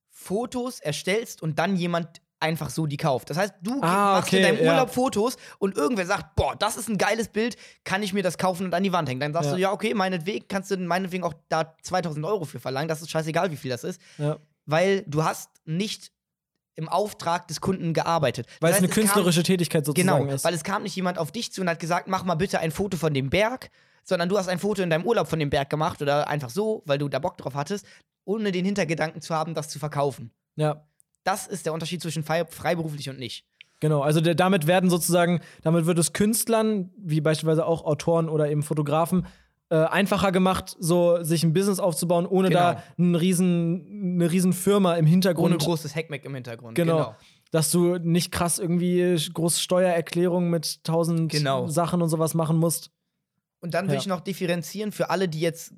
Fotos 0.08 0.80
erstellst 0.80 1.42
und 1.42 1.58
dann 1.58 1.76
jemand 1.76 2.22
einfach 2.40 2.68
so 2.70 2.86
die 2.86 2.96
kauft. 2.98 3.30
Das 3.30 3.38
heißt, 3.38 3.54
du 3.62 3.80
Ah, 3.82 4.16
machst 4.20 4.32
in 4.32 4.38
okay, 4.40 4.48
deinem 4.54 4.64
ja. 4.64 4.70
Urlaub 4.72 4.90
Fotos 4.90 5.36
und 5.58 5.76
irgendwer 5.76 6.04
sagt, 6.06 6.36
boah, 6.36 6.54
das 6.56 6.76
ist 6.76 6.88
ein 6.88 6.98
geiles 6.98 7.28
Bild, 7.28 7.56
kann 7.84 8.02
ich 8.02 8.12
mir 8.12 8.22
das 8.22 8.36
kaufen 8.38 8.66
und 8.66 8.74
an 8.74 8.82
die 8.82 8.92
Wand 8.92 9.08
hängen. 9.08 9.20
Dann 9.20 9.32
sagst 9.32 9.48
Ja. 9.50 9.54
du, 9.56 9.60
ja, 9.60 9.72
okay, 9.72 9.94
meinetwegen 9.94 10.46
kannst 10.46 10.70
du 10.70 10.76
meinetwegen 10.76 11.24
auch 11.24 11.32
da 11.48 11.74
2000 11.82 12.24
Euro 12.26 12.44
für 12.44 12.60
verlangen. 12.60 12.86
Das 12.88 13.00
ist 13.00 13.10
scheißegal, 13.10 13.50
wie 13.50 13.56
viel 13.56 13.70
das 13.70 13.82
ist, 13.82 14.00
Ja. 14.18 14.36
Weil 14.66 15.02
du 15.06 15.24
hast 15.24 15.50
nicht 15.64 16.10
im 16.76 16.88
Auftrag 16.88 17.46
des 17.48 17.60
Kunden 17.60 17.92
gearbeitet. 17.94 18.46
Weil 18.60 18.70
Das 18.72 18.78
es 18.78 18.78
eine 18.78 18.88
heißt, 18.88 18.94
kam- 18.94 19.02
künstlerische 19.04 19.42
Tätigkeit 19.44 19.86
sozusagen 19.86 20.24
Genau, 20.24 20.34
ist. 20.34 20.44
weil 20.44 20.54
es 20.54 20.64
kam 20.64 20.82
nicht 20.82 20.96
jemand 20.96 21.18
auf 21.18 21.30
dich 21.30 21.52
zu 21.52 21.60
und 21.60 21.68
hat 21.68 21.78
gesagt, 21.78 22.08
mach 22.08 22.24
mal 22.24 22.34
bitte 22.34 22.58
ein 22.58 22.70
Foto 22.72 22.96
von 22.96 23.14
dem 23.14 23.30
Berg, 23.30 23.70
sondern 24.02 24.28
du 24.28 24.36
hast 24.36 24.48
ein 24.48 24.58
Foto 24.58 24.82
in 24.82 24.90
deinem 24.90 25.04
Urlaub 25.06 25.28
von 25.28 25.38
dem 25.38 25.50
Berg 25.50 25.70
gemacht 25.70 26.02
oder 26.02 26.26
einfach 26.28 26.50
so, 26.50 26.82
weil 26.86 26.98
du 26.98 27.08
da 27.08 27.20
Bock 27.20 27.38
drauf 27.38 27.54
hattest, 27.54 27.86
ohne 28.24 28.50
den 28.52 28.64
Hintergedanken 28.64 29.20
zu 29.22 29.34
haben, 29.34 29.54
das 29.54 29.68
zu 29.68 29.78
verkaufen. 29.78 30.30
ja. 30.56 30.84
Das 31.26 31.46
ist 31.46 31.64
der 31.64 31.72
Unterschied 31.72 32.02
zwischen 32.02 32.22
frei, 32.22 32.44
freiberuflich 32.44 33.08
und 33.08 33.18
nicht. 33.18 33.46
Genau, 33.80 34.02
also 34.02 34.20
der, 34.20 34.34
damit 34.34 34.66
werden 34.66 34.90
sozusagen, 34.90 35.40
damit 35.62 35.86
wird 35.86 35.98
es 35.98 36.12
Künstlern, 36.12 36.90
wie 36.98 37.22
beispielsweise 37.22 37.64
auch 37.64 37.82
Autoren 37.86 38.28
oder 38.28 38.50
eben 38.50 38.62
Fotografen, 38.62 39.26
äh, 39.74 39.86
einfacher 39.86 40.30
gemacht, 40.30 40.76
so 40.78 41.22
sich 41.22 41.42
ein 41.42 41.52
Business 41.52 41.80
aufzubauen, 41.80 42.26
ohne 42.26 42.48
Genau. 42.48 42.60
da 42.60 42.82
einen 42.98 43.14
riesen, 43.16 44.14
eine 44.20 44.30
riesen 44.30 44.52
Firma 44.52 44.94
im 44.94 45.06
Hintergrund. 45.06 45.54
Ohne 45.54 45.56
großes 45.58 45.94
Hackmack 45.96 46.24
im 46.24 46.34
Hintergrund. 46.34 46.74
genau, 46.76 47.16
Dass 47.50 47.70
du 47.70 47.96
nicht 47.98 48.30
krass 48.32 48.58
irgendwie 48.58 49.16
große 49.32 49.60
Steuererklärungen 49.60 50.50
mit 50.50 50.84
tausend 50.84 51.30
Genau. 51.32 51.66
Sachen 51.68 52.02
und 52.02 52.08
sowas 52.08 52.34
machen 52.34 52.56
musst. 52.58 52.90
Und 53.60 53.74
dann 53.74 53.86
will 53.86 53.94
Ja. 53.94 54.00
ich 54.00 54.06
noch 54.06 54.20
differenzieren 54.20 54.92
für 54.92 55.10
alle, 55.10 55.28
die 55.28 55.40
jetzt 55.40 55.72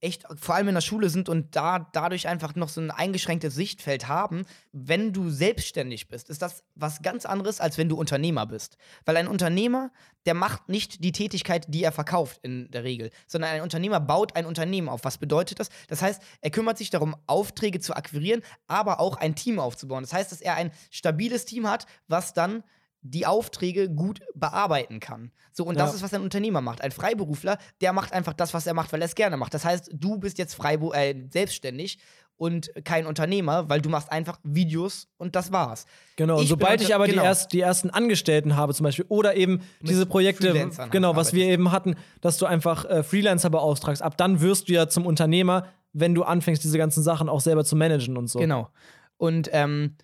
echt 0.00 0.24
vor 0.36 0.54
allem 0.54 0.68
in 0.68 0.74
der 0.74 0.80
Schule 0.80 1.10
sind 1.10 1.28
und 1.28 1.54
da 1.56 1.90
dadurch 1.92 2.28
einfach 2.28 2.54
noch 2.54 2.68
so 2.68 2.80
ein 2.80 2.90
eingeschränktes 2.90 3.54
Sichtfeld 3.54 4.08
haben. 4.08 4.44
Wenn 4.72 5.12
du 5.12 5.30
selbstständig 5.30 6.08
bist, 6.08 6.30
ist 6.30 6.42
das 6.42 6.64
was 6.74 7.02
ganz 7.02 7.26
anderes, 7.26 7.60
als 7.60 7.78
wenn 7.78 7.88
du 7.88 7.96
Unternehmer 7.96 8.46
bist. 8.46 8.76
Weil 9.04 9.16
ein 9.16 9.28
Unternehmer, 9.28 9.90
der 10.26 10.34
macht 10.34 10.68
nicht 10.68 11.04
die 11.04 11.12
Tätigkeit, 11.12 11.66
die 11.68 11.82
er 11.82 11.92
verkauft 11.92 12.40
in 12.42 12.70
der 12.70 12.84
Regel, 12.84 13.10
sondern 13.26 13.50
ein 13.50 13.62
Unternehmer 13.62 14.00
baut 14.00 14.36
ein 14.36 14.46
Unternehmen 14.46 14.88
auf. 14.88 15.04
Was 15.04 15.18
bedeutet 15.18 15.60
das? 15.60 15.68
Das 15.88 16.02
heißt, 16.02 16.22
er 16.40 16.50
kümmert 16.50 16.78
sich 16.78 16.90
darum, 16.90 17.16
Aufträge 17.26 17.80
zu 17.80 17.94
akquirieren, 17.94 18.42
aber 18.66 19.00
auch 19.00 19.16
ein 19.16 19.34
Team 19.34 19.58
aufzubauen. 19.58 20.02
Das 20.02 20.12
heißt, 20.12 20.32
dass 20.32 20.40
er 20.40 20.54
ein 20.54 20.72
stabiles 20.90 21.44
Team 21.44 21.68
hat, 21.68 21.86
was 22.08 22.32
dann 22.32 22.62
die 23.02 23.26
Aufträge 23.26 23.88
gut 23.88 24.20
bearbeiten 24.34 25.00
kann. 25.00 25.30
So, 25.52 25.64
und 25.64 25.76
Ja. 25.76 25.84
das 25.84 25.94
ist, 25.94 26.02
was 26.02 26.12
ein 26.12 26.22
Unternehmer 26.22 26.60
macht. 26.60 26.82
Ein 26.82 26.90
Freiberufler, 26.90 27.58
der 27.80 27.92
macht 27.92 28.12
einfach 28.12 28.34
das, 28.34 28.52
was 28.52 28.66
er 28.66 28.74
macht, 28.74 28.92
weil 28.92 29.00
er 29.00 29.06
es 29.06 29.14
gerne 29.14 29.36
macht. 29.36 29.54
Das 29.54 29.64
heißt, 29.64 29.90
du 29.92 30.18
bist 30.18 30.38
jetzt 30.38 30.54
Freibu 30.54 30.92
äh, 30.92 31.14
selbstständig 31.30 31.98
und 32.36 32.70
kein 32.84 33.06
Unternehmer, 33.06 33.68
weil 33.68 33.80
du 33.82 33.88
machst 33.90 34.10
einfach 34.10 34.38
Videos 34.42 35.08
und 35.18 35.36
das 35.36 35.52
war's. 35.52 35.86
Genau, 36.16 36.36
und 36.36 36.44
Ich 36.44 36.48
sobald 36.48 36.80
ich 36.80 36.94
aber 36.94 37.06
genau. 37.06 37.22
die, 37.22 37.26
erst, 37.26 37.52
die 37.52 37.60
ersten 37.60 37.90
Angestellten 37.90 38.56
habe, 38.56 38.74
zum 38.74 38.84
Beispiel, 38.84 39.04
oder 39.08 39.36
eben 39.36 39.60
diese 39.82 40.06
Projekte, 40.06 40.70
genau, 40.90 41.16
was 41.16 41.32
wir 41.32 41.46
eben 41.46 41.70
hatten, 41.72 41.96
dass 42.20 42.38
du 42.38 42.46
einfach 42.46 42.84
äh, 42.84 43.02
Freelancer 43.02 43.50
beauftragst, 43.50 44.02
ab 44.02 44.16
dann 44.16 44.40
wirst 44.40 44.68
du 44.68 44.72
ja 44.72 44.88
zum 44.88 45.06
Unternehmer, 45.06 45.66
wenn 45.92 46.14
du 46.14 46.22
anfängst, 46.22 46.62
diese 46.64 46.78
ganzen 46.78 47.02
Sachen 47.02 47.28
auch 47.28 47.40
selber 47.40 47.64
zu 47.64 47.76
managen 47.76 48.16
und 48.16 48.28
so. 48.28 48.38
Genau. 48.38 48.68
Und 49.16 49.50
ähm, 49.52 49.96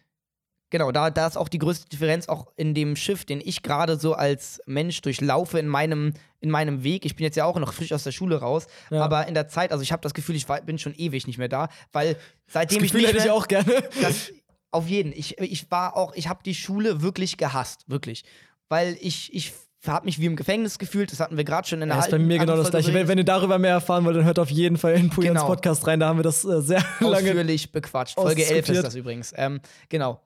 genau, 0.71 0.93
da, 0.93 1.11
da 1.11 1.27
ist 1.27 1.37
auch 1.37 1.49
die 1.49 1.59
größte 1.59 1.89
Differenz 1.89 2.29
auch 2.29 2.47
in 2.57 2.75
dem 2.75 2.97
Schiff, 2.97 3.25
den 3.25 3.41
ich 3.45 3.63
gerade 3.63 3.99
so 3.99 4.15
als 4.15 4.61
Mensch 4.67 5.01
durchlaufe 5.03 5.59
in 5.59 5.67
meinem, 5.69 6.13
in 6.41 6.51
meinem 6.51 6.83
Weg. 6.83 7.05
Ich 7.05 7.17
bin 7.17 7.25
jetzt 7.25 7.37
ja 7.37 7.45
auch 7.45 7.59
noch 7.59 7.73
frisch 7.73 7.93
aus 7.93 8.03
der 8.05 8.13
Schule 8.13 8.37
raus, 8.41 8.67
Ja. 8.91 9.03
aber 9.03 9.27
in 9.27 9.35
der 9.35 9.49
Zeit, 9.49 9.73
also 9.73 9.83
ich 9.83 9.93
habe 9.93 10.03
das 10.03 10.15
Gefühl, 10.15 10.35
ich 10.37 10.49
war, 10.49 10.61
bin 10.63 10.79
schon 10.79 10.95
ewig 10.95 11.27
nicht 11.27 11.39
mehr 11.39 11.49
da, 11.49 11.69
weil 11.93 12.17
seitdem 12.47 12.79
Das 12.79 12.85
Gefühl 12.89 13.01
ich 13.01 13.07
nicht 13.07 13.15
hätte 13.17 13.27
ich 13.27 13.31
auch 13.33 13.49
gerne. 13.49 13.73
das, 14.03 14.33
auf 14.73 14.89
jeden. 14.89 15.13
Ich, 15.13 15.39
ich 15.39 15.71
war 15.71 15.97
auch, 15.97 16.15
ich 16.15 16.29
habe 16.29 16.41
die 16.45 16.55
Schule 16.55 17.01
wirklich 17.01 17.37
gehasst, 17.39 17.85
wirklich. 17.89 18.25
Weil 18.69 18.97
ich, 19.01 19.33
ich 19.33 19.53
habe 19.87 20.05
mich 20.05 20.19
wie 20.21 20.27
im 20.27 20.35
Gefängnis 20.37 20.79
gefühlt, 20.79 21.13
das 21.13 21.21
hatten 21.21 21.37
wir 21.37 21.45
gerade 21.45 21.67
schon 21.69 21.81
in 21.81 21.89
der 21.89 21.97
Das 21.97 22.07
ist 22.07 22.11
bei 22.11 22.19
mir 22.19 22.39
genau 22.39 22.57
das 22.57 22.71
gleiche. 22.71 22.93
Wenn, 22.93 23.07
wenn 23.07 23.17
ihr 23.19 23.25
darüber 23.25 23.59
mehr 23.59 23.71
erfahren 23.71 24.05
wollt, 24.05 24.17
dann 24.17 24.25
hört 24.25 24.41
auf 24.41 24.51
jeden 24.51 24.77
Fall 24.77 24.95
in 24.95 25.09
Pujans 25.09 25.35
Genau. 25.35 25.47
Podcast 25.47 25.87
rein. 25.87 26.01
Da 26.01 26.09
haben 26.09 26.19
wir 26.19 26.25
das 26.25 26.45
äh, 26.45 26.61
sehr 26.61 26.85
lange. 27.01 27.17
ausführlich 27.31 27.71
bequatscht. 27.71 28.17
Folge 28.17 28.45
11 28.45 28.69
ist 28.69 28.83
das 28.85 28.95
übrigens. 28.97 29.33
Ähm, 29.37 29.61
genau. 29.89 30.21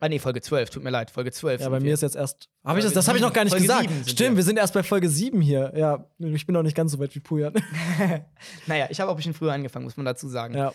Ah, 0.00 0.08
nee, 0.08 0.18
Folge 0.18 0.40
12, 0.40 0.70
tut 0.70 0.84
mir 0.84 0.90
leid, 0.90 1.10
Folge 1.10 1.32
12. 1.32 1.60
Ja, 1.60 1.68
bei 1.68 1.80
mir 1.80 1.94
ist 1.94 2.02
jetzt 2.02 2.14
erst. 2.16 2.48
Habe 2.64 2.78
ich 2.78 2.84
das? 2.84 2.92
Folge 2.92 2.94
Das 2.94 3.08
habe 3.08 3.18
ich 3.18 3.22
noch 3.22 3.32
gar 3.32 3.44
nicht. 3.44 3.50
Folge 3.50 3.66
gesagt. 3.66 3.90
Stimmt, 4.08 4.30
wir. 4.30 4.36
wir 4.36 4.42
sind 4.44 4.56
erst 4.58 4.74
bei 4.74 4.82
Folge 4.82 5.08
7 5.08 5.40
hier. 5.40 5.72
Ja, 5.76 6.04
ich 6.18 6.46
bin 6.46 6.52
noch 6.54 6.62
nicht 6.62 6.76
ganz 6.76 6.92
so 6.92 6.98
weit 6.98 7.14
wie 7.14 7.20
Pujan. 7.20 7.54
Naja, 8.66 8.86
ich 8.90 9.00
habe 9.00 9.10
auch 9.10 9.14
ein 9.14 9.16
bisschen 9.16 9.34
früher 9.34 9.52
angefangen, 9.52 9.84
muss 9.84 9.96
man 9.96 10.06
dazu 10.06 10.28
sagen. 10.28 10.54
ja. 10.54 10.72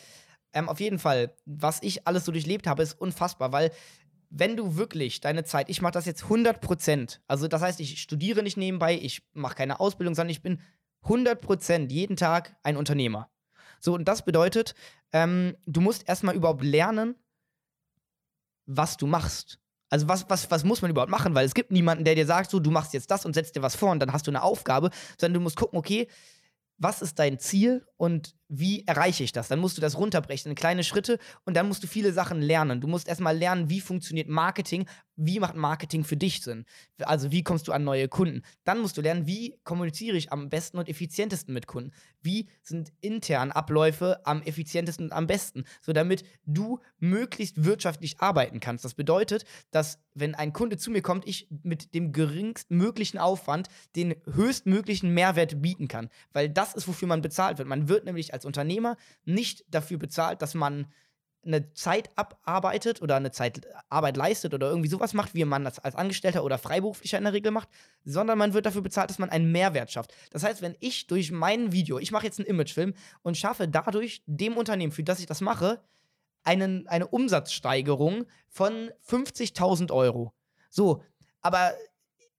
Ähm, 0.55 0.69
auf 0.69 0.79
jeden 0.79 0.99
Fall, 0.99 1.33
was 1.45 1.79
ich 1.81 2.05
alles 2.07 2.25
so 2.25 2.31
durchlebt 2.31 2.67
habe, 2.67 2.83
ist 2.83 2.93
unfassbar, 2.93 3.51
weil 3.51 3.71
wenn 4.29 4.55
du 4.55 4.77
wirklich 4.77 5.19
deine 5.19 5.43
Zeit, 5.43 5.69
ich 5.69 5.81
mache 5.81 5.93
das 5.93 6.05
jetzt 6.05 6.23
100 6.23 6.61
Prozent, 6.61 7.21
also 7.27 7.47
das 7.47 7.61
heißt, 7.61 7.79
ich 7.79 7.99
studiere 8.01 8.43
nicht 8.43 8.57
nebenbei, 8.57 8.95
ich 8.99 9.23
mache 9.33 9.55
keine 9.55 9.79
Ausbildung, 9.79 10.13
sondern 10.15 10.31
ich 10.31 10.41
bin 10.43 10.59
100 11.03 11.41
Prozent 11.41 11.91
jeden 11.91 12.17
Tag 12.17 12.55
ein 12.63 12.77
Unternehmer. 12.77 13.29
So, 13.79 13.93
und 13.93 14.07
das 14.07 14.25
bedeutet, 14.25 14.75
ähm, 15.11 15.55
du 15.65 15.81
musst 15.81 16.07
erstmal 16.07 16.35
überhaupt 16.35 16.63
lernen, 16.63 17.15
was 18.65 18.97
du 18.97 19.07
machst. 19.07 19.59
Also 19.89 20.07
was, 20.07 20.27
was, 20.29 20.49
was 20.49 20.63
muss 20.63 20.81
man 20.81 20.89
überhaupt 20.91 21.11
machen? 21.11 21.35
Weil 21.35 21.45
es 21.45 21.53
gibt 21.53 21.71
niemanden, 21.71 22.03
der 22.03 22.15
dir 22.15 22.25
sagt, 22.25 22.49
so, 22.49 22.59
du 22.59 22.71
machst 22.71 22.93
jetzt 22.93 23.11
das 23.11 23.25
und 23.25 23.33
setzt 23.33 23.55
dir 23.55 23.61
was 23.61 23.75
vor 23.75 23.91
und 23.91 23.99
dann 23.99 24.11
hast 24.11 24.25
du 24.25 24.31
eine 24.31 24.41
Aufgabe, 24.41 24.89
sondern 25.19 25.35
du 25.35 25.39
musst 25.41 25.55
gucken, 25.55 25.77
okay, 25.77 26.07
was 26.77 27.01
ist 27.01 27.19
dein 27.19 27.39
Ziel 27.39 27.85
und 27.97 28.35
wie 28.55 28.85
erreiche 28.85 29.23
ich 29.23 29.31
das? 29.31 29.47
Dann 29.47 29.59
musst 29.59 29.77
du 29.77 29.81
das 29.81 29.97
runterbrechen 29.97 30.51
in 30.51 30.55
kleine 30.55 30.83
Schritte 30.83 31.17
und 31.43 31.57
dann 31.57 31.67
musst 31.67 31.83
du 31.83 31.87
viele 31.87 32.13
Sachen 32.13 32.39
lernen. 32.39 32.81
Du 32.81 32.87
musst 32.87 33.07
erstmal 33.07 33.35
lernen, 33.35 33.69
wie 33.69 33.81
funktioniert 33.81 34.29
Marketing, 34.29 34.85
wie 35.15 35.39
macht 35.39 35.55
Marketing 35.55 36.03
für 36.03 36.17
dich 36.17 36.41
Sinn? 36.41 36.65
Also 36.99 37.31
wie 37.31 37.43
kommst 37.43 37.67
du 37.67 37.71
an 37.71 37.83
neue 37.83 38.07
Kunden? 38.07 38.41
Dann 38.63 38.79
musst 38.79 38.97
du 38.97 39.01
lernen, 39.01 39.27
wie 39.27 39.59
kommuniziere 39.63 40.17
ich 40.17 40.31
am 40.31 40.49
besten 40.49 40.77
und 40.77 40.89
effizientesten 40.89 41.53
mit 41.53 41.67
Kunden? 41.67 41.91
Wie 42.21 42.47
sind 42.61 42.91
intern 43.01 43.51
Abläufe 43.51 44.25
am 44.25 44.41
effizientesten 44.41 45.07
und 45.07 45.13
am 45.13 45.27
besten? 45.27 45.65
So 45.81 45.93
damit 45.93 46.23
du 46.45 46.79
möglichst 46.99 47.63
wirtschaftlich 47.63 48.19
arbeiten 48.21 48.59
kannst. 48.59 48.85
Das 48.85 48.93
bedeutet, 48.95 49.45
dass 49.71 49.99
wenn 50.15 50.35
ein 50.35 50.53
Kunde 50.53 50.77
zu 50.77 50.91
mir 50.91 51.01
kommt, 51.01 51.27
ich 51.27 51.47
mit 51.63 51.93
dem 51.93 52.11
geringstmöglichen 52.11 53.19
Aufwand 53.19 53.67
den 53.95 54.15
höchstmöglichen 54.31 55.13
Mehrwert 55.13 55.61
bieten 55.61 55.87
kann. 55.87 56.09
Weil 56.31 56.49
das 56.49 56.73
ist, 56.75 56.87
wofür 56.87 57.07
man 57.07 57.21
bezahlt 57.21 57.57
wird. 57.57 57.67
Man 57.67 57.87
wird 57.87 58.05
nämlich 58.05 58.33
als 58.33 58.42
Unternehmer 58.45 58.97
nicht 59.25 59.65
dafür 59.69 59.97
bezahlt, 59.97 60.41
dass 60.41 60.53
man 60.53 60.87
eine 61.45 61.73
Zeit 61.73 62.09
abarbeitet 62.15 63.01
oder 63.01 63.15
eine 63.15 63.31
Zeit 63.31 63.67
Arbeit 63.89 64.17
leistet 64.17 64.53
oder 64.53 64.69
irgendwie 64.69 64.89
sowas 64.89 65.13
macht, 65.13 65.35
wie 65.35 65.43
man 65.43 65.65
das 65.65 65.79
als 65.79 65.95
Angestellter 65.95 66.43
oder 66.43 66.57
Freiberuflicher 66.57 67.17
in 67.17 67.25
der 67.25 67.33
Regel 67.33 67.51
macht, 67.51 67.67
sondern 68.05 68.37
man 68.37 68.53
wird 68.53 68.65
dafür 68.65 68.81
bezahlt, 68.81 69.09
dass 69.09 69.19
man 69.19 69.29
einen 69.29 69.51
Mehrwert 69.51 69.91
schafft. 69.91 70.13
Das 70.31 70.43
heißt, 70.43 70.61
wenn 70.61 70.75
ich 70.79 71.07
durch 71.07 71.31
mein 71.31 71.71
Video, 71.71 71.99
ich 71.99 72.11
mache 72.11 72.25
jetzt 72.25 72.39
einen 72.39 72.47
Imagefilm 72.47 72.93
und 73.23 73.37
schaffe 73.37 73.67
dadurch 73.67 74.23
dem 74.25 74.55
Unternehmen, 74.55 74.93
für 74.93 75.03
das 75.03 75.19
ich 75.19 75.25
das 75.25 75.41
mache, 75.41 75.81
einen, 76.43 76.87
eine 76.87 77.07
Umsatzsteigerung 77.07 78.25
von 78.47 78.91
50.000 79.07 79.91
Euro. 79.91 80.33
So, 80.69 81.03
aber 81.41 81.73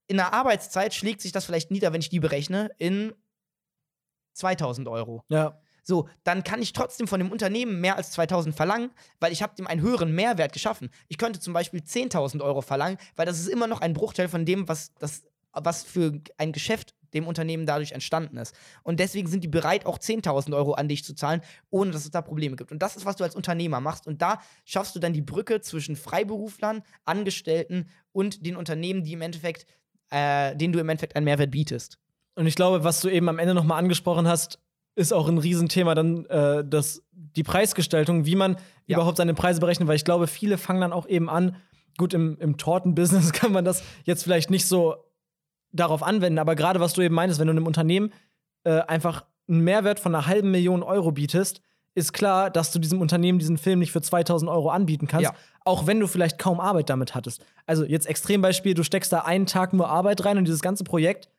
in 0.07 0.17
der 0.17 0.33
Arbeitszeit 0.33 0.93
schlägt 0.93 1.21
sich 1.21 1.31
das 1.31 1.45
vielleicht 1.45 1.71
nieder, 1.71 1.93
wenn 1.93 2.01
ich 2.01 2.09
die 2.09 2.19
berechne, 2.19 2.71
in 2.77 3.13
2000 4.33 4.87
Euro. 4.87 5.23
Ja. 5.29 5.59
So, 5.87 6.09
dann 6.23 6.43
kann 6.43 6.63
ich 6.63 6.73
trotzdem 6.73 7.07
von 7.07 7.19
dem 7.19 7.31
Unternehmen 7.31 7.79
mehr 7.79 7.95
als 7.95 8.09
2000 8.11 8.55
verlangen, 8.55 8.89
weil 9.19 9.31
ich 9.31 9.43
habe 9.43 9.55
dem 9.55 9.67
einen 9.67 9.81
höheren 9.81 10.13
Mehrwert 10.13 10.51
geschaffen. 10.51 10.89
Ich 11.07 11.19
könnte 11.19 11.39
zum 11.39 11.53
Beispiel 11.53 11.81
10.000 11.81 12.41
Euro 12.41 12.61
verlangen, 12.61 12.97
weil 13.15 13.27
das 13.27 13.39
ist 13.39 13.47
immer 13.47 13.67
noch 13.67 13.81
ein 13.81 13.93
Bruchteil 13.93 14.27
von 14.27 14.45
dem, 14.45 14.67
was, 14.67 14.95
das, 14.95 15.23
was 15.53 15.83
für 15.83 16.19
ein 16.37 16.53
Geschäft 16.53 16.95
dem 17.13 17.27
Unternehmen 17.27 17.67
dadurch 17.67 17.91
entstanden 17.91 18.37
ist. 18.37 18.55
Und 18.81 18.99
deswegen 18.99 19.27
sind 19.27 19.43
die 19.43 19.47
bereit, 19.47 19.85
auch 19.85 19.99
10.000 19.99 20.55
Euro 20.55 20.73
an 20.73 20.87
dich 20.87 21.03
zu 21.03 21.13
zahlen, 21.13 21.41
ohne 21.69 21.91
dass 21.91 22.03
es 22.03 22.11
da 22.11 22.23
Probleme 22.23 22.55
gibt. 22.55 22.71
Und 22.71 22.79
das 22.79 22.97
ist, 22.97 23.05
was 23.05 23.15
du 23.15 23.23
als 23.23 23.35
Unternehmer 23.35 23.79
machst. 23.79 24.07
Und 24.07 24.23
da 24.23 24.41
schaffst 24.65 24.95
du 24.95 24.99
dann 24.99 25.13
die 25.13 25.21
Brücke 25.21 25.61
zwischen 25.61 25.95
Freiberuflern, 25.95 26.81
Angestellten 27.05 27.89
und 28.11 28.43
den 28.43 28.57
Unternehmen, 28.57 29.03
die 29.03 29.13
im 29.13 29.21
Endeffekt, 29.21 29.67
äh, 30.09 30.55
denen 30.55 30.73
du 30.73 30.79
im 30.79 30.89
Endeffekt 30.89 31.15
einen 31.15 31.25
Mehrwert 31.25 31.51
bietest. 31.51 31.99
Und 32.33 32.47
ich 32.47 32.55
glaube, 32.55 32.83
was 32.83 32.99
du 33.01 33.09
eben 33.09 33.29
am 33.29 33.39
Ende 33.39 33.53
noch 33.53 33.63
mal 33.63 33.77
angesprochen 33.77 34.27
hast, 34.27 34.59
ist 34.95 35.13
auch 35.13 35.27
ein 35.27 35.37
Riesenthema 35.37 35.93
dann 35.95 36.25
äh, 36.25 36.63
das, 36.65 37.03
die 37.11 37.43
Preisgestaltung, 37.43 38.25
wie 38.25 38.35
man 38.35 38.57
Ja. 38.87 38.97
überhaupt 38.97 39.17
seine 39.17 39.33
Preise 39.33 39.59
berechnet, 39.59 39.87
weil 39.87 39.95
ich 39.97 40.05
glaube, 40.05 40.27
viele 40.27 40.57
fangen 40.57 40.81
dann 40.81 40.93
auch 40.93 41.07
eben 41.07 41.29
an, 41.29 41.57
gut, 41.97 42.13
im, 42.13 42.37
im 42.39 42.57
Tortenbusiness 42.57 43.31
kann 43.33 43.51
man 43.51 43.65
das 43.65 43.83
jetzt 44.05 44.23
vielleicht 44.23 44.49
nicht 44.49 44.67
so 44.67 44.95
darauf 45.71 46.03
anwenden, 46.03 46.39
aber 46.39 46.55
gerade 46.55 46.79
was 46.79 46.93
du 46.93 47.01
eben 47.01 47.15
meintest, 47.15 47.39
wenn 47.39 47.47
du 47.47 47.51
einem 47.51 47.67
Unternehmen 47.67 48.13
äh, 48.63 48.79
einfach 48.81 49.25
einen 49.49 49.61
Mehrwert 49.61 49.99
von 49.99 50.15
einer 50.15 50.25
halben 50.27 50.49
Million 50.51 50.81
Euro 50.83 51.11
bietest, 51.11 51.61
ist 51.93 52.11
klar, 52.13 52.49
dass 52.49 52.71
du 52.71 52.79
diesem 52.79 52.99
Unternehmen 53.01 53.39
diesen 53.39 53.57
Film 53.57 53.79
nicht 53.79 53.91
für 53.91 54.01
2000 54.01 54.49
Euro 54.49 54.69
anbieten 54.69 55.07
kannst, 55.07 55.31
Ja. 55.31 55.35
auch 55.65 55.87
wenn 55.87 55.99
du 55.99 56.07
vielleicht 56.07 56.39
kaum 56.39 56.59
Arbeit 56.59 56.89
damit 56.89 57.15
hattest. 57.15 57.41
Also 57.65 57.83
jetzt 57.85 58.05
Extrembeispiel, 58.07 58.73
du 58.73 58.83
steckst 58.83 59.11
da 59.13 59.19
einen 59.19 59.45
Tag 59.45 59.73
nur 59.73 59.87
Arbeit 59.89 60.23
rein 60.25 60.37
und 60.37 60.45
dieses 60.45 60.61
ganze 60.61 60.83
Projekt 60.83 61.29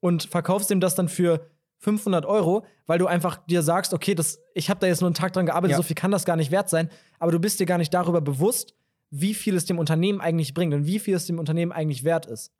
und 0.00 0.22
verkaufst 0.24 0.70
ihm 0.70 0.80
das 0.80 0.94
dann 0.94 1.08
für 1.08 1.46
500 1.80 2.26
Euro, 2.26 2.64
weil 2.86 2.98
du 2.98 3.06
einfach 3.06 3.38
dir 3.46 3.62
sagst, 3.62 3.92
okay, 3.94 4.14
das, 4.14 4.38
ich 4.54 4.70
habe 4.70 4.80
da 4.80 4.86
jetzt 4.86 5.00
nur 5.00 5.08
einen 5.08 5.14
Tag 5.14 5.32
dran 5.32 5.46
gearbeitet, 5.46 5.72
Ja. 5.72 5.76
so 5.78 5.82
viel 5.82 5.96
kann 5.96 6.10
das 6.10 6.24
gar 6.24 6.36
nicht 6.36 6.50
wert 6.50 6.68
sein, 6.68 6.90
aber 7.18 7.32
du 7.32 7.40
bist 7.40 7.58
dir 7.58 7.66
gar 7.66 7.78
nicht 7.78 7.92
darüber 7.92 8.20
bewusst, 8.20 8.74
wie 9.10 9.34
viel 9.34 9.56
es 9.56 9.64
dem 9.64 9.78
Unternehmen 9.78 10.20
eigentlich 10.20 10.54
bringt 10.54 10.72
und 10.74 10.86
wie 10.86 10.98
viel 10.98 11.14
es 11.14 11.26
dem 11.26 11.38
Unternehmen 11.38 11.72
eigentlich 11.72 12.04
wert 12.04 12.26
ist. 12.26 12.52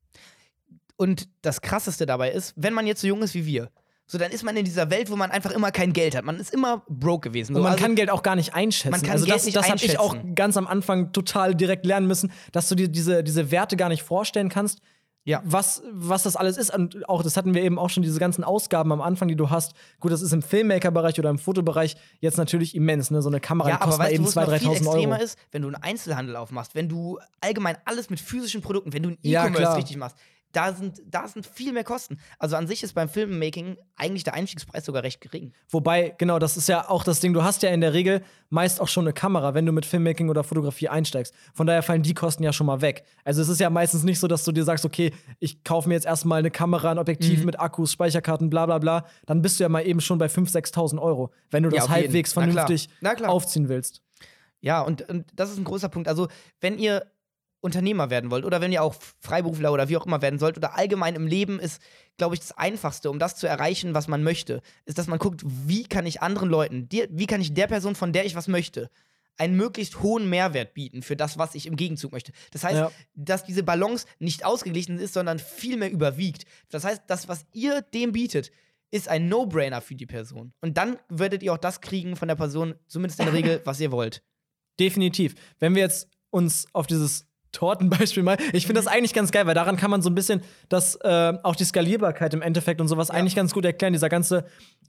Und 0.97 1.29
das 1.43 1.61
Krasseste 1.61 2.07
dabei 2.07 2.31
ist, 2.33 2.55
wenn 2.57 2.75
man 2.75 2.87
jetzt 2.87 3.03
so 3.03 3.07
jung 3.07 3.23
ist 3.23 3.35
wie 3.35 3.47
wir, 3.47 3.71
so 4.07 4.19
dann 4.19 4.33
ist 4.33 4.43
man 4.43 4.57
in 4.57 4.65
dieser 4.65 4.91
Welt, 4.91 5.09
wo 5.11 5.17
man 5.17 5.31
einfach 5.31 5.53
immer 5.53 5.71
kein 5.71 5.93
Geld 5.93 6.17
hat. 6.17 6.25
Man 6.25 6.41
ist 6.41 6.53
immer 6.53 6.83
broke 6.89 7.29
gewesen. 7.29 7.55
So, 7.55 7.61
Und 7.61 7.63
man 7.63 7.73
also, 7.75 7.85
kann 7.85 7.95
Geld 7.95 8.11
auch 8.11 8.23
gar 8.25 8.35
nicht 8.35 8.55
einschätzen. 8.55 8.91
man 8.91 9.03
kann 9.03 9.13
also 9.13 9.25
Geld 9.27 9.37
das, 9.37 9.45
nicht 9.45 9.57
das 9.57 9.69
habe 9.71 9.85
ich 9.85 9.99
auch 10.01 10.17
ganz 10.35 10.57
am 10.57 10.67
Anfang 10.67 11.13
total 11.13 11.55
direkt 11.55 11.87
lernen 11.87 12.09
müssen, 12.09 12.33
dass 12.51 12.69
du 12.69 12.75
dir 12.75 12.89
diese, 12.89 13.23
diese 13.23 13.53
Werte 13.53 13.77
gar 13.77 13.89
nicht 13.89 14.03
vorstellen 14.03 14.49
kannst, 14.49 14.81
Ja. 15.25 15.43
was, 15.45 15.83
was 15.93 16.23
das 16.23 16.35
alles 16.37 16.57
ist. 16.57 16.75
Und 16.75 17.09
auch, 17.09 17.23
das 17.23 17.37
hatten 17.37 17.55
wir 17.55 17.63
eben 17.63 17.79
auch 17.79 17.91
schon, 17.91 18.03
diese 18.03 18.19
ganzen 18.19 18.43
Ausgaben 18.43 18.91
am 18.91 19.01
Anfang, 19.01 19.29
die 19.29 19.37
du 19.37 19.51
hast. 19.51 19.75
Gut, 20.01 20.13
das 20.13 20.23
ist 20.23 20.33
im 20.33 20.43
Filmmaker-Bereich 20.43 21.19
oder 21.19 21.31
im 21.31 21.39
Fotobereich 21.39 21.97
jetzt 22.21 22.39
natürlich 22.39 22.75
immens. 22.75 23.11
Ne? 23.11 23.21
So 23.21 23.29
eine 23.29 23.39
Kamera 23.41 23.69
ja, 23.69 23.75
aber 23.77 23.85
kostet 23.87 24.01
weißt 24.01 24.11
du, 24.11 24.15
eben 24.15 24.25
wo 24.25 24.29
es 24.29 24.37
2.000, 24.37 24.41
noch 24.41 24.59
viel 24.59 24.69
3.000 24.69 24.73
extremer 24.77 25.13
Euro. 25.17 25.25
ist, 25.25 25.39
wenn 25.53 25.63
du 25.63 25.69
einen 25.69 25.77
Einzelhandel 25.83 26.37
aufmachst, 26.37 26.75
wenn 26.75 26.89
du 26.89 27.19
allgemein 27.41 27.77
alles 27.85 28.09
mit 28.11 28.19
physischen 28.19 28.63
Produkten, 28.63 28.93
wenn 28.93 29.03
du 29.03 29.11
ein 29.11 29.19
Ja, 29.23 29.43
E-Commerce 29.43 29.63
klar. 29.63 29.77
richtig 29.77 29.97
machst. 29.99 30.17
Da 30.53 30.73
sind, 30.73 31.01
da 31.07 31.29
sind 31.29 31.47
viel 31.47 31.73
mehr 31.73 31.85
Kosten. 31.85 32.19
Also 32.39 32.57
an 32.57 32.67
sich 32.67 32.83
ist 32.83 32.95
beim 32.95 33.09
Filmmaking 33.09 33.77
eigentlich 33.97 34.25
der 34.25 34.35
Einstiegspreis 34.35 34.85
sogar 34.85 35.03
recht 35.03 35.21
gering. 35.21 35.53
Wobei, 35.69 36.15
genau, 36.19 36.39
das 36.39 36.57
ist 36.57 36.69
ja 36.69 36.89
auch 36.91 37.05
das 37.05 37.21
Ding, 37.21 37.33
du 37.33 37.43
hast 37.45 37.63
ja 37.63 37.71
in 37.71 37.81
der 37.81 37.93
Regel 37.93 38.23
meist 38.49 38.81
auch 38.81 38.89
schon 38.89 39.05
eine 39.05 39.13
Kamera, 39.13 39.55
wenn 39.55 39.65
du 39.67 39.73
mit 39.73 39.87
Filmmaking 39.87 40.29
oder 40.29 40.43
Fotografie 40.43 40.89
einsteigst. 40.89 41.33
Von 41.55 41.67
daher 41.67 41.83
fallen 41.83 42.03
die 42.03 42.15
Kosten 42.15 42.43
ja 42.43 42.53
schon 42.53 42.67
mal 42.67 42.81
weg. 42.81 43.05
Also 43.25 43.43
es 43.43 43.49
ist 43.49 43.61
ja 43.61 43.71
meistens 43.71 44.03
nicht 44.03 44.19
so, 44.19 44.27
dass 44.27 44.45
du 44.45 44.53
dir 44.53 44.65
sagst, 44.65 44.85
okay, 44.85 45.13
ich 45.39 45.63
kaufe 45.63 45.89
mir 45.89 45.95
jetzt 45.95 46.07
erstmal 46.07 46.41
eine 46.41 46.51
Kamera, 46.51 46.91
ein 46.91 46.99
Objektiv 46.99 47.41
Mhm. 47.41 47.47
mit 47.47 47.61
Akkus, 47.61 47.93
Speicherkarten, 47.93 48.51
bla 48.51 48.67
bla 48.67 48.79
bla. 48.79 49.07
Dann 49.27 49.43
bist 49.43 49.61
du 49.61 49.65
ja 49.65 49.69
mal 49.69 49.87
eben 49.87 50.01
schon 50.01 50.19
bei 50.19 50.27
5.000, 50.27 50.51
6.000 50.75 51.01
Euro, 51.01 51.31
wenn 51.51 51.63
du 51.63 51.69
Ja, 51.71 51.77
das 51.77 51.85
jeden. 51.85 51.95
halbwegs 51.95 52.35
Na 52.35 52.43
klar. 52.43 52.53
vernünftig 52.67 52.89
Na 53.01 53.15
klar. 53.15 53.31
aufziehen 53.31 53.69
willst. 53.69 54.03
Ja, 54.63 54.83
und, 54.83 55.09
und 55.09 55.27
das 55.35 55.51
ist 55.51 55.59
ein 55.59 55.65
großer 55.65 55.89
Punkt. 55.89 56.09
Also, 56.09 56.29
wenn 56.61 56.77
ihr 56.79 57.07
Unternehmer 57.61 58.09
werden 58.11 58.31
wollt 58.31 58.45
oder 58.45 58.61
wenn 58.61 58.73
ihr 58.73 58.83
auch 58.83 58.95
Freiberufler 59.21 59.73
oder 59.73 59.89
wie 59.89 59.97
auch 59.97 60.07
immer 60.07 60.23
werden 60.23 60.39
sollt 60.39 60.57
oder 60.57 60.77
allgemein 60.77 61.15
im 61.15 61.27
Leben 61.27 61.61
ist, 61.61 61.81
glaube 62.17 62.35
ich, 62.35 62.41
das 62.41 62.53
Einfachste, 62.53 63.11
um 63.11 63.19
das 63.19 63.37
zu 63.37 63.47
erreichen, 63.47 63.95
was 63.95 64.09
man 64.09 64.23
möchte, 64.23 64.63
ist, 64.87 64.99
dass 64.99 65.07
man 65.09 65.19
guckt, 65.19 65.43
wie 65.45 65.85
kann 65.85 66.07
ich 66.07 66.23
anderen 66.23 66.49
Leuten, 66.49 66.89
dir, 66.89 67.09
wie 67.11 67.27
kann 67.27 67.41
ich 67.41 67.53
der 67.55 67.67
Person, 67.67 67.95
von 67.95 68.13
der 68.13 68.25
ich 68.25 68.35
was 68.35 68.49
möchte, 68.49 68.91
einen 69.37 69.57
möglichst 69.57 70.01
hohen 70.03 70.29
Mehrwert 70.29 70.75
bieten 70.75 71.03
für 71.03 71.17
das, 71.17 71.39
was 71.39 71.55
ich 71.55 71.67
im 71.67 71.77
Gegenzug 71.77 72.13
möchte. 72.13 72.33
Das 72.51 72.63
heißt, 72.65 72.77
Ja. 72.77 72.93
dass 73.15 73.45
diese 73.45 73.63
Balance 73.63 74.07
nicht 74.19 74.45
ausgeglichen 74.45 74.99
ist, 74.99 75.15
sondern 75.15 75.39
viel 75.39 75.77
mehr 75.79 75.91
überwiegt. 75.91 76.45
Das 76.71 76.85
heißt, 76.85 77.03
das, 77.07 77.27
was 77.29 77.47
ihr 77.53 77.81
dem 77.83 78.13
bietet, 78.13 78.51
ist 78.91 79.09
ein 79.09 79.29
No-Brainer 79.29 79.81
für 79.81 79.95
die 79.95 80.05
Person. 80.07 80.53
Und 80.61 80.77
dann 80.77 80.99
werdet 81.09 81.43
ihr 81.43 81.53
auch 81.55 81.59
das 81.59 81.81
kriegen 81.81 82.17
von 82.17 82.29
der 82.29 82.35
Person, 82.35 82.75
zumindest 82.87 83.21
in 83.21 83.27
der 83.27 83.35
Regel, 83.35 83.61
was 83.65 83.81
ihr 83.81 83.93
wollt. 83.93 84.23
Definitiv. 84.79 85.35
Wenn 85.59 85.75
wir 85.75 85.83
jetzt 85.83 86.09
uns 86.31 86.67
auf 86.73 86.87
dieses 86.87 87.27
Tortenbeispiel 87.53 88.23
mal, 88.23 88.37
ich 88.53 88.67
finde 88.67 88.81
das 88.81 88.87
Mhm. 88.87 88.97
eigentlich 88.97 89.15
ganz 89.15 89.31
geil, 89.33 89.47
weil 89.47 89.55
daran 89.55 89.77
kann 89.77 89.91
man 89.91 90.03
so 90.03 90.11
ein 90.11 90.15
bisschen 90.15 90.43
das, 90.69 90.97
äh, 90.97 91.33
auch 91.43 91.57
die 91.57 91.65
Skalierbarkeit 91.65 92.33
im 92.35 92.43
Endeffekt 92.43 92.81
und 92.81 92.89
sowas 92.89 93.11
eigentlich 93.11 93.35
ganz 93.37 93.53
gut 93.53 93.65
erklären. 93.65 93.93
Dieser 93.93 94.09
ganze 94.09 94.45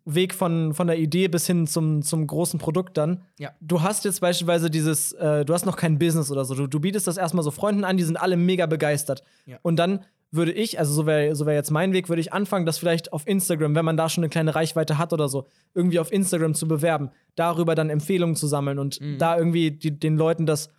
Weg 0.05 0.33
von, 0.33 0.73
von 0.73 0.87
der 0.87 0.97
Idee 0.97 1.27
bis 1.27 1.45
hin 1.47 1.67
zum, 1.67 2.01
zum 2.01 2.25
großen 2.25 2.59
Produkt 2.59 2.97
dann. 2.97 3.21
Ja. 3.39 3.51
Du 3.61 3.81
hast 3.81 4.03
jetzt 4.05 4.19
beispielsweise 4.21 4.69
dieses, 4.71 5.11
äh, 5.13 5.45
du 5.45 5.53
hast 5.53 5.65
noch 5.65 5.75
kein 5.77 5.99
Business 5.99 6.31
oder 6.31 6.43
so. 6.45 6.55
Du, 6.55 6.67
du 6.67 6.79
bietest 6.79 7.07
das 7.07 7.17
erstmal 7.17 7.43
so 7.43 7.51
Freunden 7.51 7.83
an, 7.83 7.97
die 7.97 8.03
sind 8.03 8.17
alle 8.17 8.37
mega 8.37 8.65
begeistert. 8.65 9.21
Ja. 9.45 9.57
Und 9.61 9.75
dann 9.77 10.03
würde 10.33 10.53
ich, 10.53 10.79
also 10.79 10.93
so 10.93 11.05
wäre 11.05 11.35
so 11.35 11.45
wär 11.45 11.53
jetzt 11.55 11.71
mein 11.71 11.91
Weg, 11.91 12.07
würde 12.07 12.21
ich 12.21 12.31
anfangen, 12.31 12.65
das 12.65 12.77
vielleicht 12.77 13.11
auf 13.11 13.27
Instagram, 13.27 13.75
wenn 13.75 13.83
man 13.83 13.97
da 13.97 14.07
schon 14.07 14.23
eine 14.23 14.29
kleine 14.29 14.55
Reichweite 14.55 14.97
hat 14.97 15.11
oder 15.11 15.27
so, 15.27 15.45
irgendwie 15.75 15.99
auf 15.99 16.09
Instagram 16.11 16.55
zu 16.55 16.69
bewerben, 16.69 17.11
darüber 17.35 17.75
dann 17.75 17.89
Empfehlungen 17.89 18.37
zu 18.37 18.47
sammeln 18.47 18.79
und 18.79 19.01
Mhm. 19.01 19.17
da 19.17 19.37
irgendwie 19.37 19.71
die, 19.71 19.99
den 19.99 20.15
Leuten 20.17 20.45
das 20.45 20.69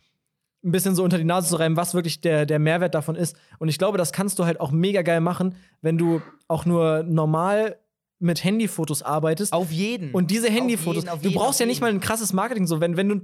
ein 0.64 0.70
bisschen 0.70 0.94
so 0.94 1.02
unter 1.02 1.18
die 1.18 1.24
Nase 1.24 1.48
zu 1.48 1.56
reiben, 1.56 1.76
was 1.76 1.94
wirklich 1.94 2.20
der, 2.20 2.46
der 2.46 2.58
Mehrwert 2.58 2.94
davon 2.94 3.16
ist. 3.16 3.36
Und 3.58 3.68
ich 3.68 3.78
glaube, 3.78 3.98
das 3.98 4.12
kannst 4.12 4.38
du 4.38 4.44
halt 4.44 4.60
auch 4.60 4.70
mega 4.70 5.02
geil 5.02 5.20
machen, 5.20 5.56
wenn 5.80 5.98
du 5.98 6.22
auch 6.48 6.64
nur 6.64 7.02
normal 7.02 7.78
mit 8.20 8.44
Handyfotos 8.44 9.02
arbeitest. 9.02 9.52
Auf 9.52 9.72
jeden. 9.72 10.12
Und 10.12 10.30
diese 10.30 10.46
Auf 10.46 10.54
Handyfotos, 10.54 11.04
jeden, 11.04 11.08
auf 11.08 11.20
du 11.20 11.28
jeden, 11.28 11.38
brauchst 11.38 11.56
auf 11.56 11.60
ja 11.60 11.66
nicht 11.66 11.76
jeden. 11.76 11.84
mal 11.84 11.90
ein 11.92 12.00
krasses 12.00 12.32
Marketing. 12.32 12.66
So, 12.66 12.80
wenn, 12.80 12.96
wenn 12.96 13.08
du 13.08 13.20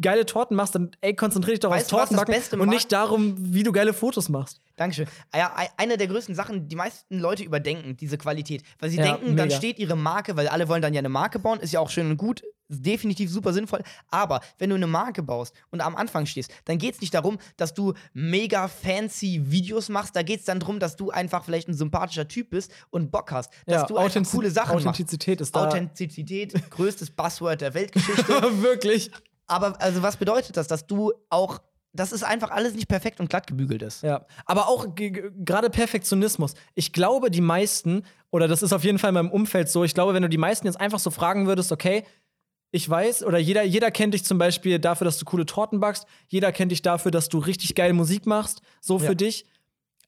geile 0.00 0.24
Torten 0.26 0.56
machst, 0.56 0.76
dann 0.76 0.92
ey, 1.00 1.14
konzentrier 1.14 1.54
dich 1.54 1.60
doch 1.60 1.70
Weißt 1.70 1.90
das 1.92 2.08
Tortenbacken 2.08 2.60
und 2.60 2.68
nicht 2.68 2.92
darum, 2.92 3.34
wie 3.36 3.64
du 3.64 3.72
geile 3.72 3.92
Fotos 3.92 4.28
machst. 4.28 4.60
Dankeschön. 4.78 5.06
Ah 5.32 5.38
Ja, 5.38 5.52
ei- 5.56 5.68
eine 5.76 5.96
der 5.98 6.06
größten 6.06 6.34
Sachen, 6.34 6.68
die 6.68 6.76
meisten 6.76 7.18
Leute 7.18 7.42
überdenken, 7.42 7.96
diese 7.96 8.16
Qualität. 8.16 8.62
Weil 8.78 8.88
sie 8.90 8.96
Ja, 8.96 9.02
denken, 9.04 9.36
dann 9.36 9.48
mega. 9.48 9.56
steht 9.56 9.78
ihre 9.78 9.96
Marke, 9.96 10.36
weil 10.36 10.48
alle 10.48 10.68
wollen 10.68 10.80
dann 10.80 10.94
ja 10.94 11.00
eine 11.00 11.08
Marke 11.10 11.38
bauen, 11.38 11.60
ist 11.60 11.72
ja 11.72 11.80
auch 11.80 11.90
schön 11.90 12.10
und 12.10 12.16
gut, 12.16 12.42
definitiv 12.70 13.30
super 13.30 13.52
sinnvoll. 13.52 13.82
Aber 14.10 14.40
wenn 14.58 14.70
du 14.70 14.76
eine 14.76 14.86
Marke 14.86 15.22
baust 15.22 15.54
und 15.70 15.80
am 15.80 15.96
Anfang 15.96 16.26
stehst, 16.26 16.50
dann 16.66 16.78
geht 16.78 16.94
es 16.94 17.00
nicht 17.00 17.14
darum, 17.14 17.38
dass 17.56 17.72
du 17.74 17.94
mega 18.12 18.68
fancy 18.68 19.40
Videos 19.50 19.88
machst. 19.88 20.14
Da 20.14 20.22
geht 20.22 20.40
es 20.40 20.46
dann 20.46 20.60
darum, 20.60 20.78
dass 20.78 20.94
du 20.96 21.10
einfach 21.10 21.44
vielleicht 21.44 21.68
ein 21.68 21.74
sympathischer 21.74 22.28
Typ 22.28 22.50
bist 22.50 22.70
und 22.90 23.10
Bock 23.10 23.32
hast, 23.32 23.50
dass 23.66 23.82
Ja, 23.82 23.86
du 23.86 23.96
einfach 23.96 24.22
coole 24.30 24.50
Sachen 24.50 24.74
machst. 24.74 24.86
Authentizität 24.86 25.40
ist 25.40 25.56
da. 25.56 25.66
Authentizität, 25.66 26.52
größtes 26.70 27.10
Buzzword 27.10 27.60
der 27.62 27.74
Weltgeschichte. 27.74 28.22
Wirklich. 28.62 29.10
Aber 29.46 29.80
also 29.80 30.02
was 30.02 30.16
bedeutet 30.18 30.56
das, 30.58 30.68
dass 30.68 30.86
du 30.86 31.12
auch, 31.30 31.60
das 31.98 32.12
ist 32.12 32.22
einfach 32.22 32.50
alles 32.50 32.74
nicht 32.74 32.88
perfekt 32.88 33.20
und 33.20 33.28
glatt 33.28 33.46
gebügelt 33.46 33.82
ist. 33.82 34.02
Ja, 34.02 34.26
aber 34.46 34.68
auch 34.68 34.94
ge- 34.94 35.10
ge- 35.10 35.30
gerade 35.44 35.70
Perfektionismus. 35.70 36.54
Ich 36.74 36.92
glaube, 36.92 37.30
die 37.30 37.40
meisten, 37.40 38.04
oder 38.30 38.48
das 38.48 38.62
ist 38.62 38.72
auf 38.72 38.84
jeden 38.84 38.98
Fall 38.98 39.08
in 39.10 39.14
meinem 39.14 39.30
Umfeld 39.30 39.68
so, 39.68 39.84
ich 39.84 39.94
glaube, 39.94 40.14
wenn 40.14 40.22
du 40.22 40.28
die 40.28 40.38
meisten 40.38 40.66
jetzt 40.66 40.80
einfach 40.80 40.98
so 40.98 41.10
fragen 41.10 41.46
würdest, 41.46 41.72
okay, 41.72 42.04
ich 42.70 42.88
weiß, 42.88 43.24
oder 43.24 43.38
jeder, 43.38 43.62
jeder 43.62 43.90
kennt 43.90 44.12
dich 44.14 44.24
zum 44.24 44.36
Beispiel 44.38 44.78
dafür, 44.78 45.06
dass 45.06 45.18
du 45.18 45.24
coole 45.24 45.46
Torten 45.46 45.80
backst, 45.80 46.06
jeder 46.28 46.52
kennt 46.52 46.70
dich 46.70 46.82
dafür, 46.82 47.10
dass 47.10 47.28
du 47.30 47.38
richtig 47.38 47.74
geil 47.74 47.94
Musik 47.94 48.26
machst, 48.26 48.60
so 48.80 48.98
für 48.98 49.06
Ja. 49.06 49.14
dich. 49.14 49.46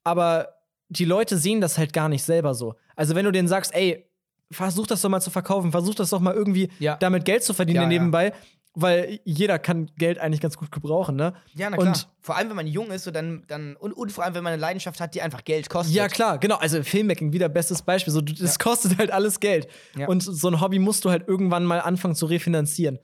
Aber 0.05 0.49
die 0.89 1.05
Leute 1.05 1.37
sehen 1.39 1.61
das 1.61 1.79
halt 1.79 1.93
gar 1.93 2.09
nicht 2.09 2.23
selber 2.23 2.55
so. 2.55 2.75
Also, 2.97 3.15
wenn 3.15 3.25
du 3.25 3.33
denen 3.33 3.49
sagst, 3.49 3.75
ey, 3.75 4.07
versuch 4.51 4.87
das 4.87 5.01
doch 5.03 5.09
mal 5.09 5.21
zu 5.21 5.31
verkaufen, 5.31 5.71
versuch 5.71 5.95
das 5.95 6.11
doch 6.11 6.21
mal 6.21 6.35
irgendwie 6.35 6.69
Ja. 6.81 6.97
damit 6.97 7.25
Geld 7.25 7.45
zu 7.45 7.55
verdienen 7.55 7.83
ja. 7.83 7.89
nebenbei, 7.89 8.33
weil 8.75 9.21
jeder 9.25 9.59
kann 9.59 9.91
Geld 9.97 10.19
eigentlich 10.19 10.41
ganz 10.41 10.57
gut 10.57 10.71
gebrauchen, 10.71 11.17
ne? 11.17 11.35
Ja, 11.55 11.71
na 11.71 11.77
klar. 11.77 11.89
Und 11.89 12.09
vor 12.21 12.37
allem, 12.37 12.49
wenn 12.51 12.57
man 12.57 12.67
jung 12.67 12.91
ist 12.91 13.05
so 13.05 13.11
dann, 13.11 13.43
dann, 13.49 13.75
und, 13.77 13.93
und 13.93 14.13
vor 14.13 14.25
allem, 14.25 14.35
wenn 14.35 14.45
man 14.45 14.53
eine 14.53 14.61
Leidenschaft 14.63 15.01
hat, 15.01 15.15
die 15.15 15.23
einfach 15.23 15.43
Geld 15.45 15.69
kostet. 15.69 15.95
Ja, 15.95 16.07
klar, 16.09 16.39
genau. 16.39 16.57
Also 16.57 16.83
Filmmaking, 16.83 17.33
wieder 17.33 17.49
bestes 17.49 17.83
Beispiel. 17.83 18.13
So, 18.13 18.21
das 18.21 18.59
kostet 18.59 18.99
halt 18.99 19.11
alles 19.11 19.41
Geld. 19.41 19.67
Ja. 19.97 20.07
Und 20.07 20.21
so 20.23 20.49
ein 20.49 20.61
Hobby 20.61 20.79
musst 20.79 21.05
du 21.05 21.11
halt 21.11 21.27
irgendwann 21.27 21.65
mal 21.65 21.81
anfangen 21.81 22.15
zu 22.15 22.27
refinanzieren. 22.27 22.99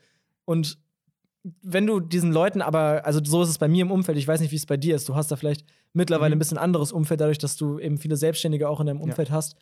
Und 0.44 0.78
wenn 1.62 1.86
du 1.86 2.00
diesen 2.00 2.32
Leuten 2.32 2.62
aber, 2.62 3.04
also 3.04 3.20
so 3.24 3.42
ist 3.42 3.48
es 3.48 3.58
bei 3.58 3.68
mir 3.68 3.82
im 3.82 3.90
Umfeld, 3.90 4.18
ich 4.18 4.26
weiß 4.28 4.40
nicht, 4.40 4.52
wie 4.52 4.56
es 4.56 4.66
bei 4.66 4.76
dir 4.76 4.94
ist, 4.96 5.08
du 5.08 5.14
hast 5.16 5.30
da 5.30 5.36
vielleicht 5.36 5.64
mittlerweile 5.92 6.30
Mhm. 6.34 6.36
ein 6.36 6.40
bisschen 6.40 6.58
anderes 6.58 6.92
Umfeld, 6.92 7.20
dadurch, 7.20 7.38
dass 7.38 7.56
du 7.56 7.78
eben 7.78 7.98
viele 7.98 8.16
Selbstständige 8.16 8.68
auch 8.68 8.80
in 8.80 8.86
deinem 8.86 9.00
Umfeld 9.00 9.30
hast. 9.30 9.56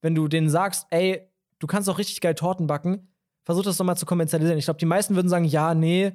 Wenn 0.00 0.14
du 0.14 0.28
denen 0.28 0.48
sagst, 0.48 0.86
ey, 0.90 1.28
du 1.58 1.66
kannst 1.66 1.88
auch 1.88 1.98
richtig 1.98 2.20
geil 2.20 2.34
Torten 2.34 2.66
backen, 2.66 3.08
versuch 3.44 3.62
das 3.62 3.76
doch 3.76 3.84
mal 3.84 3.96
zu 3.96 4.06
kommerzialisieren. 4.06 4.58
Ich 4.58 4.64
glaube, 4.64 4.78
die 4.80 4.86
meisten 4.86 5.14
würden 5.14 5.28
sagen, 5.28 5.44
ja, 5.44 5.74
nee, 5.74 6.12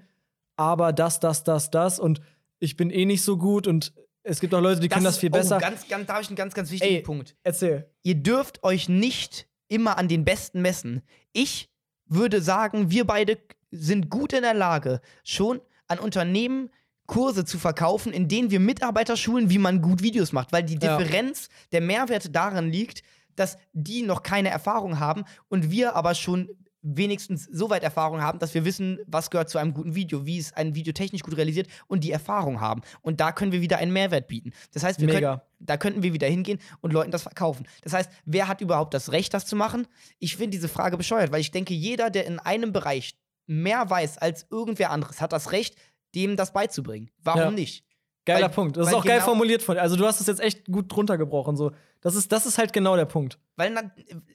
aber 0.55 0.91
das, 0.93 1.19
das, 1.19 1.43
das, 1.43 1.71
das 1.71 1.99
und 1.99 2.21
ich 2.59 2.75
bin 2.75 2.89
eh 2.89 3.05
nicht 3.05 3.21
so 3.23 3.37
gut 3.37 3.67
und 3.67 3.93
es 4.23 4.39
gibt 4.41 4.53
auch 4.53 4.61
Leute, 4.61 4.81
die 4.81 4.89
können 4.89 5.05
das 5.05 5.15
ist- 5.15 5.19
viel 5.21 5.29
besser. 5.29 5.57
Oh, 5.57 5.59
ganz, 5.61 5.87
ganz, 5.87 6.05
da 6.07 6.13
habe 6.13 6.23
ich 6.23 6.29
einen 6.29 6.35
ganz, 6.35 6.53
ganz 6.53 6.69
wichtigen 6.71 6.95
Ey. 6.95 7.01
Punkt. 7.01 7.35
Erzähl. 7.43 7.89
Ihr 8.03 8.15
dürft 8.15 8.63
euch 8.63 8.89
nicht 8.89 9.47
immer 9.69 9.97
an 9.97 10.07
den 10.07 10.25
Besten 10.25 10.61
messen. 10.61 11.01
Ich 11.31 11.69
würde 12.05 12.41
sagen, 12.41 12.91
wir 12.91 13.05
beide 13.05 13.37
sind 13.71 14.09
gut 14.09 14.33
in 14.33 14.41
der 14.41 14.53
Lage, 14.55 14.99
schon 15.23 15.61
an 15.87 15.99
Unternehmen 15.99 16.69
Kurse 17.05 17.45
zu 17.45 17.57
verkaufen, 17.57 18.11
in 18.11 18.27
denen 18.27 18.51
wir 18.51 18.59
Mitarbeiter 18.59 19.15
schulen, 19.17 19.49
wie 19.49 19.57
man 19.57 19.81
gut 19.81 20.03
Videos 20.03 20.31
macht, 20.31 20.51
weil 20.51 20.63
die 20.63 20.77
Ja. 20.81 20.97
Differenz, 20.97 21.49
der 21.71 21.81
Mehrwert 21.81 22.35
darin 22.35 22.69
liegt, 22.71 23.01
dass 23.35 23.57
die 23.73 24.01
noch 24.03 24.21
keine 24.21 24.49
Erfahrung 24.49 24.99
haben 24.99 25.23
und 25.47 25.71
wir 25.71 25.95
aber 25.95 26.13
schon 26.13 26.49
wenigstens 26.81 27.45
so 27.51 27.69
weit 27.69 27.83
Erfahrung 27.83 28.21
haben, 28.21 28.39
dass 28.39 28.53
wir 28.53 28.65
wissen, 28.65 28.99
was 29.05 29.29
gehört 29.29 29.49
zu 29.49 29.57
einem 29.57 29.73
guten 29.73 29.95
Video, 29.95 30.25
wie 30.25 30.37
ist 30.37 30.55
ein 30.55 30.75
Video 30.75 30.93
technisch 30.93 31.23
gut 31.23 31.35
realisiert 31.35 31.67
und 31.87 32.03
die 32.03 32.11
Erfahrung 32.11 32.61
haben. 32.61 32.81
Und 33.01 33.19
da 33.19 33.31
können 33.31 33.51
wir 33.51 33.61
wieder 33.61 33.77
einen 33.77 33.91
Mehrwert 33.91 34.27
bieten. 34.27 34.51
Das 34.73 34.83
heißt, 34.83 34.99
können, 34.99 35.41
da 35.59 35.77
könnten 35.77 36.03
wir 36.03 36.13
wieder 36.13 36.27
hingehen 36.27 36.59
und 36.81 36.93
Leuten 36.93 37.11
das 37.11 37.23
verkaufen. 37.23 37.67
Das 37.81 37.93
heißt, 37.93 38.09
wer 38.25 38.47
hat 38.47 38.61
überhaupt 38.61 38.93
das 38.93 39.11
Recht, 39.11 39.33
das 39.33 39.45
zu 39.45 39.55
machen? 39.55 39.87
Ich 40.19 40.37
finde 40.37 40.51
diese 40.51 40.69
Frage 40.69 40.97
bescheuert, 40.97 41.31
weil 41.31 41.41
ich 41.41 41.51
denke, 41.51 41.73
jeder, 41.73 42.09
der 42.09 42.25
in 42.25 42.39
einem 42.39 42.71
Bereich 42.71 43.17
mehr 43.45 43.89
weiß 43.89 44.17
als 44.17 44.45
irgendwer 44.49 44.91
anderes, 44.91 45.21
hat 45.21 45.33
das 45.33 45.51
Recht, 45.51 45.75
dem 46.15 46.37
das 46.37 46.53
beizubringen. 46.53 47.09
Warum 47.17 47.41
Ja. 47.41 47.51
nicht? 47.51 47.83
Geiler 48.25 48.47
Weil- 48.47 48.49
Punkt. 48.49 48.77
Das 48.77 48.87
ist 48.87 48.93
auch 48.93 49.03
geil 49.03 49.15
genau- 49.17 49.25
formuliert 49.25 49.63
von 49.63 49.75
dir. 49.75 49.81
Also 49.81 49.95
du 49.95 50.05
hast 50.05 50.19
es 50.21 50.27
jetzt 50.27 50.41
echt 50.41 50.65
gut 50.65 50.91
drunter 50.93 51.17
gebrochen. 51.17 51.55
So. 51.55 51.71
Das, 52.01 52.15
ist, 52.15 52.31
das 52.31 52.45
ist 52.45 52.57
halt 52.57 52.71
genau 52.73 52.95
der 52.95 53.05
Punkt. 53.05 53.39
Weil, 53.55 53.71
na, 53.71 53.81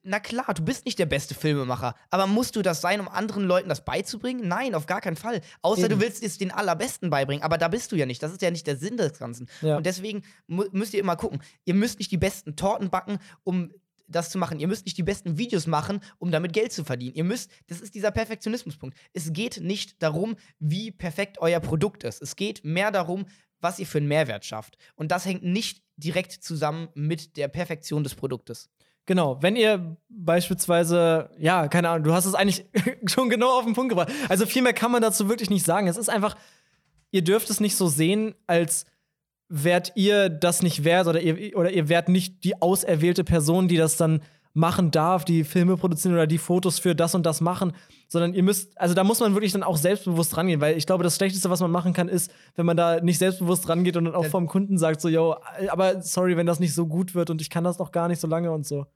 na 0.03 0.21
klar, 0.21 0.53
du 0.55 0.63
bist 0.63 0.85
nicht 0.85 0.99
der 0.99 1.07
beste 1.07 1.35
Filmemacher, 1.35 1.95
aber 2.11 2.27
musst 2.27 2.57
du 2.57 2.63
das 2.63 2.81
sein, 2.81 3.01
um 3.01 3.09
anderen 3.09 3.45
Leuten 3.45 3.69
das 3.71 3.85
beizubringen? 3.85 4.47
Nein, 4.49 4.75
auf 4.75 4.87
gar 4.87 5.01
keinen 5.01 5.17
Fall. 5.17 5.41
Außer 5.63 5.85
Eben. 5.87 5.91
du 5.91 6.01
willst 6.01 6.23
es 6.23 6.37
den 6.37 6.51
Allerbesten 6.51 7.09
beibringen, 7.09 7.43
aber 7.43 7.57
da 7.57 7.69
bist 7.69 7.93
du 7.93 7.97
ja 7.97 8.05
nicht. 8.05 8.23
Das 8.23 8.33
ist 8.33 8.43
ja 8.43 8.51
nicht 8.51 8.67
der 8.67 8.77
Sinn 8.77 8.97
des 8.97 9.19
Ganzen. 9.19 9.49
Ja. 9.63 9.77
Und 9.79 9.87
deswegen 9.87 10.23
müsst 10.47 10.93
ihr 10.93 11.01
immer 11.01 11.17
gucken. 11.17 11.41
Ihr 11.65 11.75
müsst 11.75 11.99
nicht 12.01 12.11
die 12.11 12.19
besten 12.19 12.57
Torten 12.57 12.91
backen, 12.91 13.19
um 13.45 13.71
das 14.07 14.31
zu 14.31 14.39
machen. 14.39 14.61
Ihr 14.61 14.69
müsst 14.69 14.85
nicht 14.85 14.99
die 14.99 15.03
besten 15.03 15.39
Videos 15.39 15.67
machen, 15.67 16.01
um 16.19 16.31
damit 16.31 16.53
Geld 16.53 16.73
zu 16.73 16.85
verdienen. 16.85 17.15
Ihr 17.15 17.25
müsst, 17.25 17.51
das 17.69 17.81
ist 17.81 17.95
dieser 17.95 18.11
Perfektionismuspunkt. 18.11 18.97
Es 19.13 19.33
geht 19.33 19.61
nicht 19.61 20.03
darum, 20.03 20.37
wie 20.59 20.91
perfekt 20.91 21.39
euer 21.41 21.61
Produkt 21.61 22.05
ist. 22.05 22.23
Es 22.23 22.37
geht 22.37 22.65
mehr 22.65 22.91
darum, 22.91 23.27
was 23.61 23.79
ihr 23.79 23.87
für 23.87 23.99
einen 23.99 24.09
Mehrwert 24.09 24.45
schafft. 24.45 24.77
Und 24.95 25.11
das 25.11 25.25
hängt 25.25 25.43
nicht 25.43 25.83
direkt 25.97 26.33
zusammen 26.33 26.89
mit 26.95 27.37
der 27.37 27.49
Perfektion 27.49 28.05
des 28.05 28.15
Produktes. 28.15 28.71
Genau. 29.07 29.43
Wenn 29.43 29.57
ihr 29.57 29.97
beispielsweise, 30.09 31.31
ja, 31.39 31.69
keine 31.69 31.91
Ahnung, 31.91 32.05
du 32.05 32.13
hast 32.13 32.25
es 32.25 32.35
eigentlich 32.35 32.65
schon 33.07 33.29
genau 33.29 33.59
auf 33.59 33.65
den 33.65 33.75
Punkt 33.75 33.91
gebracht. 33.91 34.11
Also 34.29 34.47
viel 34.47 34.63
mehr 34.63 34.73
kann 34.73 34.91
man 34.91 35.03
dazu 35.03 35.29
wirklich 35.29 35.51
nicht 35.51 35.65
sagen. 35.65 35.89
Es 35.89 35.97
ist 35.97 36.09
einfach, 36.09 36.37
ihr 37.11 37.23
dürft 37.23 37.51
es 37.51 37.61
nicht 37.61 37.77
so 37.77 37.89
sehen, 37.89 38.35
als 38.47 38.87
wärt 39.49 39.93
ihr 39.95 40.29
das 40.29 40.63
nicht 40.63 40.85
wert 40.85 41.07
oder 41.07 41.21
ihr, 41.21 41.57
oder 41.57 41.71
ihr 41.71 41.89
wärt 41.89 42.09
nicht 42.09 42.45
die 42.45 42.61
auserwählte 42.61 43.25
Person, 43.25 43.69
die 43.69 43.77
das 43.77 43.97
dann 43.97 44.23
machen 44.55 44.93
darf, 44.93 45.25
die 45.25 45.43
Filme 45.43 45.77
produzieren 45.77 46.15
oder 46.15 46.29
die 46.29 46.39
Fotos 46.39 46.79
für 46.79 46.95
das 46.95 47.15
und 47.17 47.27
das 47.27 47.41
machen, 47.41 47.73
sondern 48.07 48.35
ihr 48.35 48.45
müsst, 48.45 48.81
also 48.81 48.95
da 48.95 49.03
muss 49.03 49.19
man 49.19 49.35
wirklich 49.35 49.53
dann 49.53 49.65
auch 49.65 49.77
selbstbewusst 49.77 50.37
rangehen, 50.37 50.61
weil 50.61 50.77
ich 50.77 50.87
glaube, 50.87 51.03
das 51.03 51.17
Schlechteste, 51.17 51.51
was 51.51 51.61
man 51.61 51.73
machen 51.73 51.93
kann, 51.93 52.09
ist, 52.09 52.31
wenn 52.55 52.65
man 52.65 52.77
da 52.77 53.01
nicht 53.01 53.19
selbstbewusst 53.19 53.69
rangeht 53.69 53.97
und 53.97 54.05
dann 54.05 54.15
auch 54.15 54.27
vom 54.27 54.47
Kunden 54.47 54.79
sagt, 54.79 55.01
so, 55.01 55.09
yo, 55.09 55.37
aber 55.69 56.03
sorry, 56.03 56.37
wenn 56.37 56.47
das 56.47 56.61
nicht 56.61 56.73
so 56.73 56.87
gut 56.87 57.17
wird 57.17 57.31
und 57.31 57.41
ich 57.41 57.51
kann 57.51 57.65
das 57.65 57.81
noch 57.81 57.91
gar 57.91 58.07
nicht 58.07 58.21
so 58.21 58.29
lange 58.29 58.53
und 58.53 58.65
so. 58.65 58.87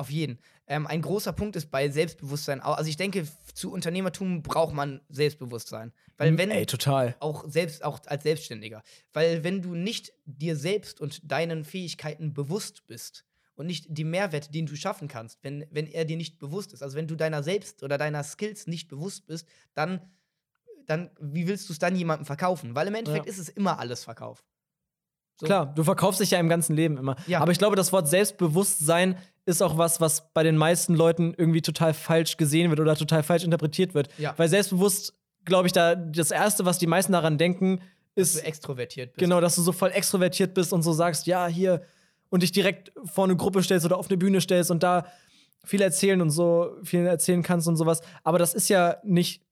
Auf 0.00 0.08
jeden. 0.08 0.38
Ähm, 0.66 0.86
ein 0.86 1.02
großer 1.02 1.34
Punkt 1.34 1.56
ist 1.56 1.70
bei 1.70 1.90
Selbstbewusstsein. 1.90 2.62
Also 2.62 2.88
ich 2.88 2.96
denke, 2.96 3.28
zu 3.52 3.70
Unternehmertum 3.70 4.40
braucht 4.42 4.72
man 4.72 5.02
Selbstbewusstsein. 5.10 5.92
Weil 6.16 6.38
wenn 6.38 6.50
Ey, 6.50 6.64
total. 6.64 7.16
auch 7.20 7.44
selbst 7.46 7.84
auch 7.84 8.00
als 8.06 8.22
Selbstständiger, 8.22 8.82
weil 9.12 9.44
wenn 9.44 9.60
du 9.60 9.74
nicht 9.74 10.14
dir 10.24 10.56
selbst 10.56 11.02
und 11.02 11.30
deinen 11.30 11.64
Fähigkeiten 11.64 12.32
bewusst 12.32 12.86
bist 12.86 13.26
und 13.56 13.66
nicht 13.66 13.88
die 13.90 14.04
Mehrwert, 14.04 14.54
den 14.54 14.64
du 14.64 14.74
schaffen 14.74 15.06
kannst, 15.06 15.38
wenn, 15.42 15.66
wenn 15.70 15.86
er 15.86 16.06
dir 16.06 16.16
nicht 16.16 16.38
bewusst 16.38 16.72
ist, 16.72 16.82
also 16.82 16.96
wenn 16.96 17.06
du 17.06 17.14
deiner 17.14 17.42
selbst 17.42 17.82
oder 17.82 17.98
deiner 17.98 18.24
Skills 18.24 18.66
nicht 18.66 18.88
bewusst 18.88 19.26
bist, 19.26 19.46
dann, 19.74 20.00
dann 20.86 21.10
wie 21.20 21.46
willst 21.46 21.68
du 21.68 21.74
es 21.74 21.78
dann 21.78 21.94
jemandem 21.94 22.24
verkaufen? 22.24 22.74
Weil 22.74 22.86
im 22.88 22.94
Endeffekt 22.94 23.26
Ja. 23.26 23.30
ist 23.30 23.38
es 23.38 23.50
immer 23.50 23.78
alles 23.78 24.04
Verkauf. 24.04 24.42
So. 25.40 25.46
Klar, 25.46 25.72
du 25.74 25.84
verkaufst 25.84 26.20
dich 26.20 26.32
ja 26.32 26.38
im 26.38 26.50
ganzen 26.50 26.76
Leben 26.76 26.98
immer. 26.98 27.16
Ja. 27.26 27.40
Aber 27.40 27.50
ich 27.50 27.58
glaube, 27.58 27.74
das 27.74 27.92
Wort 27.92 28.08
Selbstbewusstsein 28.08 29.16
ist 29.50 29.62
auch 29.62 29.76
was, 29.76 30.00
was 30.00 30.32
bei 30.32 30.42
den 30.42 30.56
meisten 30.56 30.94
Leuten 30.94 31.34
irgendwie 31.36 31.60
total 31.62 31.92
falsch 31.94 32.36
gesehen 32.36 32.70
wird 32.70 32.80
oder 32.80 32.96
total 32.96 33.22
falsch 33.22 33.44
interpretiert 33.44 33.94
wird. 33.94 34.08
Ja. 34.18 34.34
Weil 34.36 34.48
selbstbewusst, 34.48 35.14
glaube 35.44 35.66
ich, 35.66 35.72
da 35.72 35.94
das 35.94 36.30
Erste, 36.30 36.64
was 36.64 36.78
die 36.78 36.86
meisten 36.86 37.12
daran 37.12 37.36
denken, 37.38 37.80
Dass 38.14 38.34
ist 38.34 38.42
du 38.42 38.46
extrovertiert 38.46 39.12
bist. 39.12 39.18
genau, 39.18 39.40
dass 39.40 39.56
du 39.56 39.62
so 39.62 39.72
voll 39.72 39.90
extrovertiert 39.90 40.54
bist 40.54 40.72
und 40.72 40.82
so 40.82 40.92
sagst, 40.92 41.26
ja, 41.26 41.46
hier 41.46 41.82
und 42.30 42.42
dich 42.42 42.52
direkt 42.52 42.92
vor 43.04 43.24
eine 43.24 43.36
Gruppe 43.36 43.62
stellst 43.62 43.84
oder 43.84 43.98
auf 43.98 44.08
eine 44.08 44.16
Bühne 44.16 44.40
stellst 44.40 44.70
und 44.70 44.82
da 44.82 45.06
viel 45.64 45.82
erzählen 45.82 46.20
und 46.22 46.30
so 46.30 46.76
viel 46.84 47.06
erzählen 47.06 47.42
kannst 47.42 47.68
und 47.68 47.76
sowas. 47.76 48.00
Aber 48.24 48.38
das 48.38 48.54
ist 48.54 48.68
ja 48.68 48.96
nicht 49.04 49.42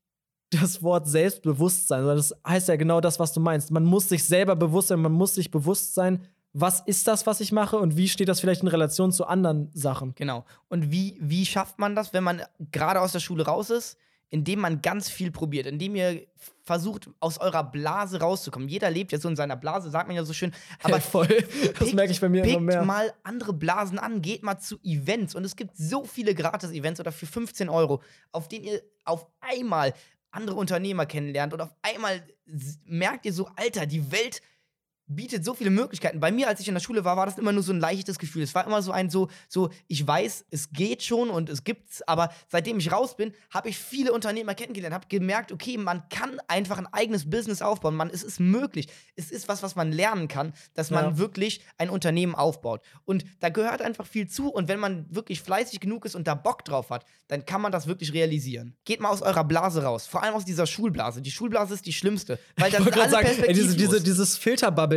das 0.51 0.83
Wort 0.83 1.07
Selbstbewusstsein, 1.07 2.01
sondern 2.01 2.17
das 2.17 2.35
heißt 2.47 2.69
ja 2.69 2.77
genau 2.77 3.01
das, 3.01 3.19
was 3.19 3.33
du 3.33 3.41
meinst. 3.41 3.71
Man 3.71 3.85
muss 3.85 4.09
sich 4.09 4.25
selber 4.25 4.57
bewusst 4.57 4.89
sein, 4.89 5.01
man 5.01 5.13
muss 5.13 5.35
sich 5.35 5.51
bewusst 5.51 5.95
sein, 5.95 6.27
was 6.53 6.81
ist 6.81 7.07
das, 7.07 7.27
was 7.27 7.41
ich 7.41 7.53
mache 7.53 7.77
und 7.79 7.97
wie 7.97 8.09
steht 8.09 8.29
das 8.29 8.41
vielleicht 8.41 8.63
in 8.63 8.69
Relation 8.69 9.13
zu 9.13 9.27
anderen 9.27 9.71
Sachen. 9.75 10.15
Genau. 10.15 10.45
Und 10.69 10.91
wie, 10.91 11.17
wie 11.21 11.45
schafft 11.47 11.79
man 11.79 11.95
das, 11.95 12.13
wenn 12.13 12.25
man 12.25 12.43
gerade 12.73 13.01
aus 13.01 13.13
der 13.13 13.21
Schule 13.21 13.45
raus 13.45 13.71
ist? 13.71 13.97
Indem 14.31 14.61
man 14.61 14.83
ganz 14.83 15.09
viel 15.09 15.31
probiert, 15.31 15.67
indem 15.67 15.97
ihr 15.97 16.27
versucht, 16.63 17.09
aus 17.19 17.39
eurer 17.39 17.65
Blase 17.65 18.21
rauszukommen. 18.21 18.69
Jeder 18.69 18.91
lebt 18.91 19.11
ja 19.11 19.19
so 19.19 19.27
in 19.27 19.37
seiner 19.37 19.57
Blase, 19.57 19.89
sagt 19.89 20.07
man 20.07 20.17
ja 20.17 20.25
so 20.25 20.35
schön. 20.35 20.53
Aber 20.83 21.01
voll, 21.01 21.27
das 21.29 21.49
pickt- 21.79 21.95
merke 21.95 22.13
ich 22.13 22.21
bei 22.21 22.29
mir 22.29 22.45
immer 22.45 22.61
mehr. 22.61 22.83
mal 22.85 23.15
andere 23.23 23.55
Blasen 23.55 23.99
an, 23.99 24.21
geht 24.21 24.43
mal 24.43 24.59
zu 24.59 24.79
Events. 24.83 25.35
Und 25.35 25.45
es 25.45 25.57
gibt 25.57 25.79
so 25.79 26.05
viele 26.05 26.35
Gratis-Events 26.35 27.01
oder 27.01 27.11
für 27.11 27.25
15 27.25 27.71
Euro, 27.71 28.03
auf 28.31 28.49
denen 28.49 28.65
ihr 28.67 28.83
auf 29.07 29.27
einmal 29.41 29.95
andere 30.31 30.57
Unternehmer 30.57 31.07
kennenlernt 31.07 31.55
und 31.55 31.63
auf 31.63 31.75
einmal 31.81 32.23
merkt 32.85 33.25
ihr 33.25 33.33
so, 33.33 33.49
Alter, 33.57 33.87
die 33.87 34.13
Welt 34.13 34.43
bietet 35.09 35.45
so 35.45 35.55
viele 35.55 35.71
Möglichkeiten. 35.71 36.21
Bei 36.21 36.31
mir, 36.31 36.49
als 36.49 36.61
ich 36.61 36.69
in 36.69 36.75
der 36.75 36.81
Schule 36.81 37.05
war, 37.05 37.17
war 37.17 37.27
das 37.27 37.39
immer 37.39 37.53
nur 37.53 37.63
so 37.63 37.73
ein 37.73 37.81
leichtes 37.81 38.19
Gefühl. 38.19 38.43
Es 38.43 38.55
war 38.55 38.67
immer 38.67 38.83
so 38.83 38.93
ein 38.93 39.11
so, 39.11 39.29
so 39.49 39.71
ich 39.87 40.07
weiß, 40.07 40.45
es 40.51 40.71
geht 40.71 41.03
schon 41.03 41.31
und 41.31 41.49
es 41.49 41.65
gibt's, 41.65 42.03
aber 42.07 42.31
seitdem 42.49 42.79
ich 42.79 42.93
raus 42.93 43.17
bin, 43.17 43.33
habe 43.51 43.69
ich 43.69 43.79
viele 43.79 44.13
Unternehmer 44.13 44.55
kennengelernt, 44.55 44.95
habe 44.95 45.07
gemerkt, 45.09 45.51
okay, 45.53 45.79
man 45.79 46.09
kann 46.09 46.39
einfach 46.49 46.79
ein 46.79 46.87
eigenes 46.93 47.29
Business 47.29 47.63
aufbauen. 47.63 47.97
Man, 47.97 48.11
es 48.11 48.23
ist 48.23 48.39
möglich. 48.41 48.89
Es 49.17 49.31
ist 49.31 49.49
was, 49.49 49.63
was 49.63 49.75
man 49.77 49.93
lernen 49.93 50.29
kann, 50.29 50.53
dass 50.75 50.91
man 50.91 51.05
Ja. 51.05 51.19
wirklich 51.19 51.61
ein 51.79 51.91
Unternehmen 51.91 52.35
aufbaut. 52.35 52.83
Und 53.05 53.25
da 53.41 53.49
gehört 53.49 53.83
einfach 53.83 54.07
viel 54.07 54.29
zu. 54.29 54.49
Und 54.49 54.69
wenn 54.69 54.79
man 54.79 55.07
wirklich 55.15 55.41
fleißig 55.43 55.81
genug 55.81 56.05
ist 56.05 56.15
und 56.15 56.27
da 56.29 56.35
Bock 56.35 56.65
drauf 56.65 56.91
hat, 56.91 57.05
dann 57.29 57.45
kann 57.45 57.61
man 57.61 57.73
das 57.73 57.87
wirklich 57.87 58.13
realisieren. 58.13 58.77
Geht 58.85 59.01
mal 59.01 59.09
aus 59.11 59.23
eurer 59.23 59.45
Blase 59.45 59.83
raus. 59.83 60.07
Vor 60.07 60.23
allem 60.23 60.35
aus 60.35 60.45
dieser 60.45 60.67
Schulblase. 60.67 61.23
Die 61.23 61.31
Schulblase 61.31 61.75
ist 61.75 61.87
die 61.87 61.93
schlimmste. 61.93 62.39
Weil 62.57 62.71
da 62.71 62.79
Ich 62.79 62.85
sind 62.85 62.87
wollte 62.87 63.01
alle 63.03 63.11
gerade 63.25 63.29
sagen, 63.35 63.43
ey, 63.45 63.53
diese, 63.55 63.77
diese, 63.77 64.03
dieses 64.03 64.37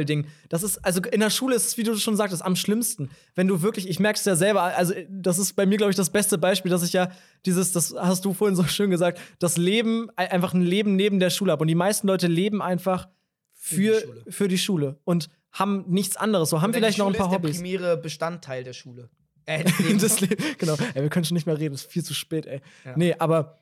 Filterbubble-Ding, 0.06 0.28
das 0.50 0.64
ist, 0.64 0.78
also 0.86 1.02
in 1.02 1.20
der 1.20 1.30
Schule 1.30 1.56
ist 1.56 1.68
es, 1.68 1.78
wie 1.78 1.84
du 1.84 1.96
schon 1.98 2.16
sagtest, 2.16 2.44
am 2.44 2.56
schlimmsten. 2.56 3.10
Wenn 3.36 3.48
du 3.48 3.62
wirklich, 3.62 3.88
ich 3.90 4.00
merke 4.00 4.18
es 4.20 4.26
ja 4.26 4.36
selber, 4.36 4.62
also 4.64 4.94
das 5.10 5.40
ist 5.40 5.54
bei 5.54 5.66
mir, 5.66 5.78
glaube 5.78 5.92
ich, 5.92 5.96
das 5.96 6.10
beste 6.10 6.38
Beispiel, 6.38 6.70
dass 6.72 6.84
ich 6.84 6.94
ja 6.94 7.12
dieses, 7.46 7.72
das 7.72 7.94
hast 7.98 8.26
du 8.26 8.34
vorhin 8.34 8.56
so 8.56 8.64
schön 8.66 8.90
gesagt, 8.92 9.20
das 9.40 9.58
Leben, 9.58 10.10
ein- 10.16 10.28
einfach 10.30 10.54
ein 10.54 10.62
Leben 10.62 10.96
neben 10.96 11.20
der 11.20 11.30
Schule 11.30 11.52
habe. 11.52 11.62
Und 11.62 11.68
die 11.68 11.76
meisten 11.76 12.08
Leute 12.08 12.28
leben 12.28 12.62
einfach 12.62 13.08
die 13.08 13.76
für, 13.76 14.00
Schule. 14.02 14.24
für 14.30 14.48
die 14.48 14.58
Schule 14.58 15.00
und 15.04 15.30
haben 15.52 15.84
nichts 15.88 16.16
anderes, 16.18 16.50
so 16.50 16.62
haben 16.62 16.74
vielleicht 16.74 16.98
die 16.98 17.02
noch 17.02 17.08
ein 17.08 17.14
paar 17.14 17.28
ist 17.28 17.32
der 17.32 17.40
Hobbys. 17.40 17.58
primäre 17.58 17.98
Bestandteil 17.98 18.64
der 18.64 18.74
Schule. 18.74 19.10
Äh, 19.48 19.64
des 19.64 19.80
Lebens. 19.80 20.02
das 20.04 20.22
Leben, 20.22 20.36
genau. 20.60 20.76
Ey, 20.94 21.02
wir 21.02 21.10
können 21.10 21.26
schon 21.26 21.34
nicht 21.34 21.48
mehr 21.48 21.58
reden, 21.58 21.74
ist 21.74 21.92
viel 21.92 22.04
zu 22.04 22.14
spät, 22.14 22.46
ey. 22.46 22.62
Ja. 22.86 22.94
Nee, 22.96 23.16
aber 23.18 23.58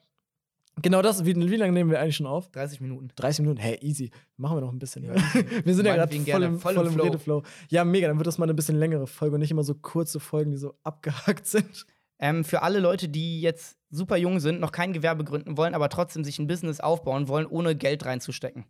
genau 0.81 1.01
das, 1.01 1.25
wie, 1.25 1.35
wie 1.35 1.55
lange 1.55 1.73
nehmen 1.73 1.89
wir 1.89 1.99
eigentlich 1.99 2.15
schon 2.15 2.27
auf? 2.27 2.49
30 2.51 2.81
Minuten. 2.81 3.09
30 3.15 3.41
Minuten, 3.41 3.59
hey, 3.59 3.77
easy. 3.81 4.11
Machen 4.37 4.57
wir 4.57 4.61
noch 4.61 4.71
ein 4.71 4.79
bisschen. 4.79 5.03
wir 5.63 5.75
sind 5.75 5.85
ja 5.85 5.95
gerade 5.95 6.15
voll 6.15 6.43
im, 6.43 6.59
Voll 6.59 6.73
voll 6.75 6.87
im 6.87 6.93
Flow. 6.93 7.03
Redeflow. 7.03 7.43
Ja, 7.69 7.85
mega, 7.85 8.07
dann 8.07 8.17
wird 8.17 8.27
das 8.27 8.37
mal 8.37 8.45
eine 8.45 8.53
bisschen 8.53 8.77
längere 8.77 9.07
Folge 9.07 9.35
und 9.35 9.41
nicht 9.41 9.51
immer 9.51 9.63
so 9.63 9.75
kurze 9.75 10.19
Folgen, 10.19 10.51
die 10.51 10.57
so 10.57 10.75
abgehakt 10.83 11.45
sind. 11.45 11.85
Ähm, 12.19 12.43
für 12.43 12.61
alle 12.61 12.79
Leute, 12.79 13.07
die 13.07 13.41
jetzt 13.41 13.77
super 13.89 14.17
jung 14.17 14.39
sind, 14.39 14.59
noch 14.59 14.71
kein 14.71 14.93
Gewerbe 14.93 15.23
gründen 15.23 15.57
wollen, 15.57 15.73
aber 15.73 15.89
trotzdem 15.89 16.23
sich 16.23 16.37
ein 16.37 16.47
Business 16.47 16.79
aufbauen 16.79 17.27
wollen, 17.27 17.45
ohne 17.45 17.75
Geld 17.75 18.05
reinzustecken. 18.05 18.65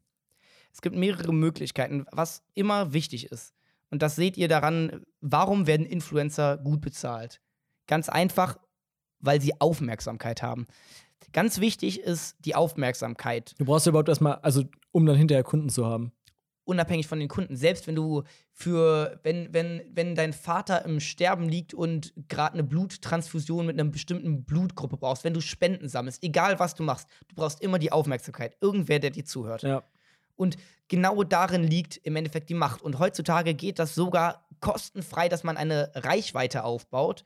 Es 0.72 0.82
gibt 0.82 0.96
mehrere 0.96 1.34
Möglichkeiten, 1.34 2.06
was 2.12 2.44
immer 2.54 2.94
wichtig 2.94 3.32
ist. 3.32 3.54
Und 3.90 4.04
das 4.04 4.16
seht 4.16 4.38
ihr 4.38 4.48
daran, 4.48 5.04
warum 5.20 5.66
werden 5.66 5.86
Influencer 5.86 6.58
gut 6.58 6.82
bezahlt? 6.82 7.42
Ganz 7.88 8.08
einfach, 8.08 8.58
weil 9.20 9.42
sie 9.42 9.60
Aufmerksamkeit 9.60 10.44
haben. 10.44 10.68
Ganz 11.34 11.60
wichtig 11.60 12.00
ist 12.00 12.38
die 12.40 12.56
Aufmerksamkeit. 12.56 13.54
Du 13.58 13.66
brauchst 13.66 13.86
ja 13.86 13.92
überhaupt 13.92 14.10
erstmal, 14.10 14.36
also 14.42 14.64
um 14.92 15.06
dann 15.06 15.16
hinterher 15.16 15.44
Kunden 15.44 15.70
zu 15.70 15.86
haben. 15.86 16.12
unabhängig 16.70 17.08
von 17.08 17.20
den 17.20 17.28
Kunden. 17.28 17.56
Selbst 17.56 17.88
wenn 17.88 17.96
du 17.96 18.24
für, 18.52 19.20
wenn, 19.24 19.52
wenn, 19.54 19.82
wenn 19.92 20.16
dein 20.16 20.34
Vater 20.34 20.86
im 20.86 21.00
Sterben 21.00 21.50
liegt 21.50 21.74
und 21.74 22.14
gerade 22.28 22.54
eine 22.54 22.64
Bluttransfusion 22.64 23.66
mit 23.66 23.80
einer 23.80 23.90
bestimmten 23.90 24.44
Blutgruppe 24.46 24.98
brauchst, 24.98 25.24
wenn 25.24 25.34
du 25.34 25.42
Spenden 25.42 25.90
sammelst, 25.90 26.24
egal 26.24 26.60
was 26.60 26.76
du 26.76 26.84
machst, 26.84 27.08
du 27.28 27.36
brauchst 27.36 27.62
immer 27.62 27.80
die 27.80 27.92
Aufmerksamkeit. 27.92 28.56
Irgendwer, 28.62 29.00
der 29.00 29.10
dir 29.10 29.26
zuhört. 29.26 29.64
Ja. 29.64 29.84
Und 30.36 30.58
genau 30.88 31.24
darin 31.24 31.64
liegt 31.64 31.98
im 31.98 32.16
Endeffekt 32.16 32.50
die 32.50 32.54
Macht. 32.54 32.82
Und 32.82 33.00
heutzutage 33.00 33.56
geht 33.56 33.80
das 33.80 33.96
sogar 33.96 34.48
kostenfrei, 34.62 35.28
dass 35.28 35.44
man 35.44 35.58
eine 35.58 35.92
Reichweite 35.96 36.64
aufbaut, 36.64 37.26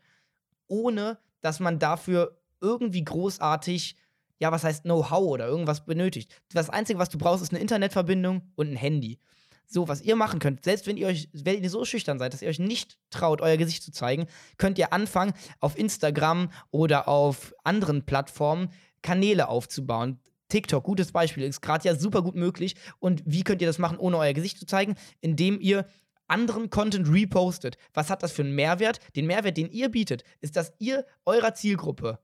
ohne 0.68 1.20
dass 1.42 1.60
man 1.60 1.80
dafür 1.80 2.40
irgendwie 2.64 3.04
großartig, 3.04 3.96
ja, 4.40 4.52
was 4.52 4.64
heißt 4.64 4.84
Know-how 4.84 5.24
oder 5.26 5.46
irgendwas 5.46 5.86
benötigt. 5.86 6.42
Das 6.52 6.70
Einzige, 6.70 6.98
was 6.98 7.10
du 7.10 7.18
brauchst, 7.20 7.44
ist 7.44 7.52
eine 7.52 7.62
Internetverbindung 7.62 8.52
und 8.56 8.72
ein 8.72 8.78
Handy. 8.78 9.20
So, 9.68 9.88
was 9.88 10.02
ihr 10.02 10.16
machen 10.16 10.40
könnt, 10.40 10.64
selbst 10.64 10.88
wenn 10.88 10.98
ihr 10.98 11.08
euch, 11.08 11.30
wenn 11.34 11.62
ihr 11.64 11.70
so 11.70 11.86
schüchtern 11.86 12.20
seid, 12.20 12.34
dass 12.34 12.42
ihr 12.42 12.50
euch 12.50 12.60
nicht 12.60 12.98
traut, 13.10 13.42
euer 13.42 13.58
Gesicht 13.58 13.84
zu 13.84 13.92
zeigen, 13.92 14.28
könnt 14.58 14.78
ihr 14.78 14.94
anfangen, 14.94 15.34
auf 15.60 15.78
Instagram 15.78 16.52
oder 16.72 17.08
auf 17.08 17.54
anderen 17.64 18.06
Plattformen 18.06 18.70
Kanäle 19.02 19.48
aufzubauen. 19.48 20.20
TikTok, 20.50 20.84
gutes 20.84 21.12
Beispiel, 21.12 21.44
ist 21.44 21.62
gerade 21.62 21.88
ja 21.88 21.96
super 21.96 22.22
gut 22.22 22.36
möglich. 22.36 22.76
Und 23.00 23.24
wie 23.26 23.44
könnt 23.44 23.62
ihr 23.62 23.68
das 23.68 23.80
machen, 23.80 23.98
ohne 23.98 24.18
euer 24.18 24.34
Gesicht 24.34 24.60
zu 24.60 24.66
zeigen? 24.66 24.96
Indem 25.22 25.60
ihr 25.60 25.88
anderen 26.28 26.70
Content 26.70 27.10
repostet. 27.10 27.78
Was 27.94 28.10
hat 28.10 28.24
das 28.24 28.32
für 28.32 28.44
einen 28.44 28.56
Mehrwert? 28.56 29.00
Den 29.16 29.26
Mehrwert, 29.26 29.58
den 29.58 29.70
ihr 29.72 29.90
bietet, 29.90 30.24
ist, 30.42 30.56
dass 30.56 30.74
ihr 30.80 31.06
eurer 31.26 31.54
Zielgruppe 31.54 32.20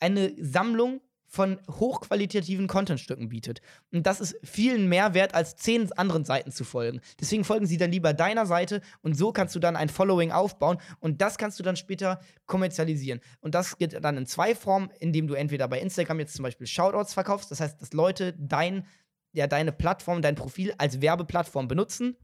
eine 0.00 0.32
Sammlung 0.38 1.00
von 1.30 1.60
hochqualitativen 1.70 2.66
Contentstücken 2.66 3.28
bietet. 3.28 3.62
Und 3.92 4.04
das 4.04 4.20
ist 4.20 4.36
vielen 4.42 4.88
mehr 4.88 5.14
wert, 5.14 5.32
als 5.32 5.54
zehn 5.54 5.90
anderen 5.92 6.24
Seiten 6.24 6.50
zu 6.50 6.64
folgen. 6.64 7.00
Deswegen 7.20 7.44
folgen 7.44 7.66
sie 7.66 7.76
dann 7.76 7.92
lieber 7.92 8.12
deiner 8.12 8.46
Seite 8.46 8.80
und 9.02 9.16
so 9.16 9.32
kannst 9.32 9.54
du 9.54 9.60
dann 9.60 9.76
ein 9.76 9.88
Following 9.88 10.32
aufbauen 10.32 10.78
und 10.98 11.22
das 11.22 11.38
kannst 11.38 11.60
du 11.60 11.62
dann 11.62 11.76
später 11.76 12.20
kommerzialisieren. 12.46 13.20
Und 13.40 13.54
das 13.54 13.78
geht 13.78 14.02
dann 14.02 14.16
in 14.16 14.26
zwei 14.26 14.56
Formen, 14.56 14.90
indem 14.98 15.28
du 15.28 15.34
entweder 15.34 15.68
bei 15.68 15.78
Instagram 15.78 16.18
jetzt 16.18 16.34
zum 16.34 16.42
Beispiel 16.42 16.66
Shoutouts 16.66 17.14
verkaufst, 17.14 17.52
das 17.52 17.60
heißt, 17.60 17.80
dass 17.80 17.92
Leute 17.92 18.34
dein, 18.36 18.84
ja, 19.32 19.46
deine 19.46 19.70
Plattform, 19.70 20.22
dein 20.22 20.34
Profil 20.34 20.74
als 20.78 21.00
Werbeplattform 21.00 21.68
benutzen 21.68 22.16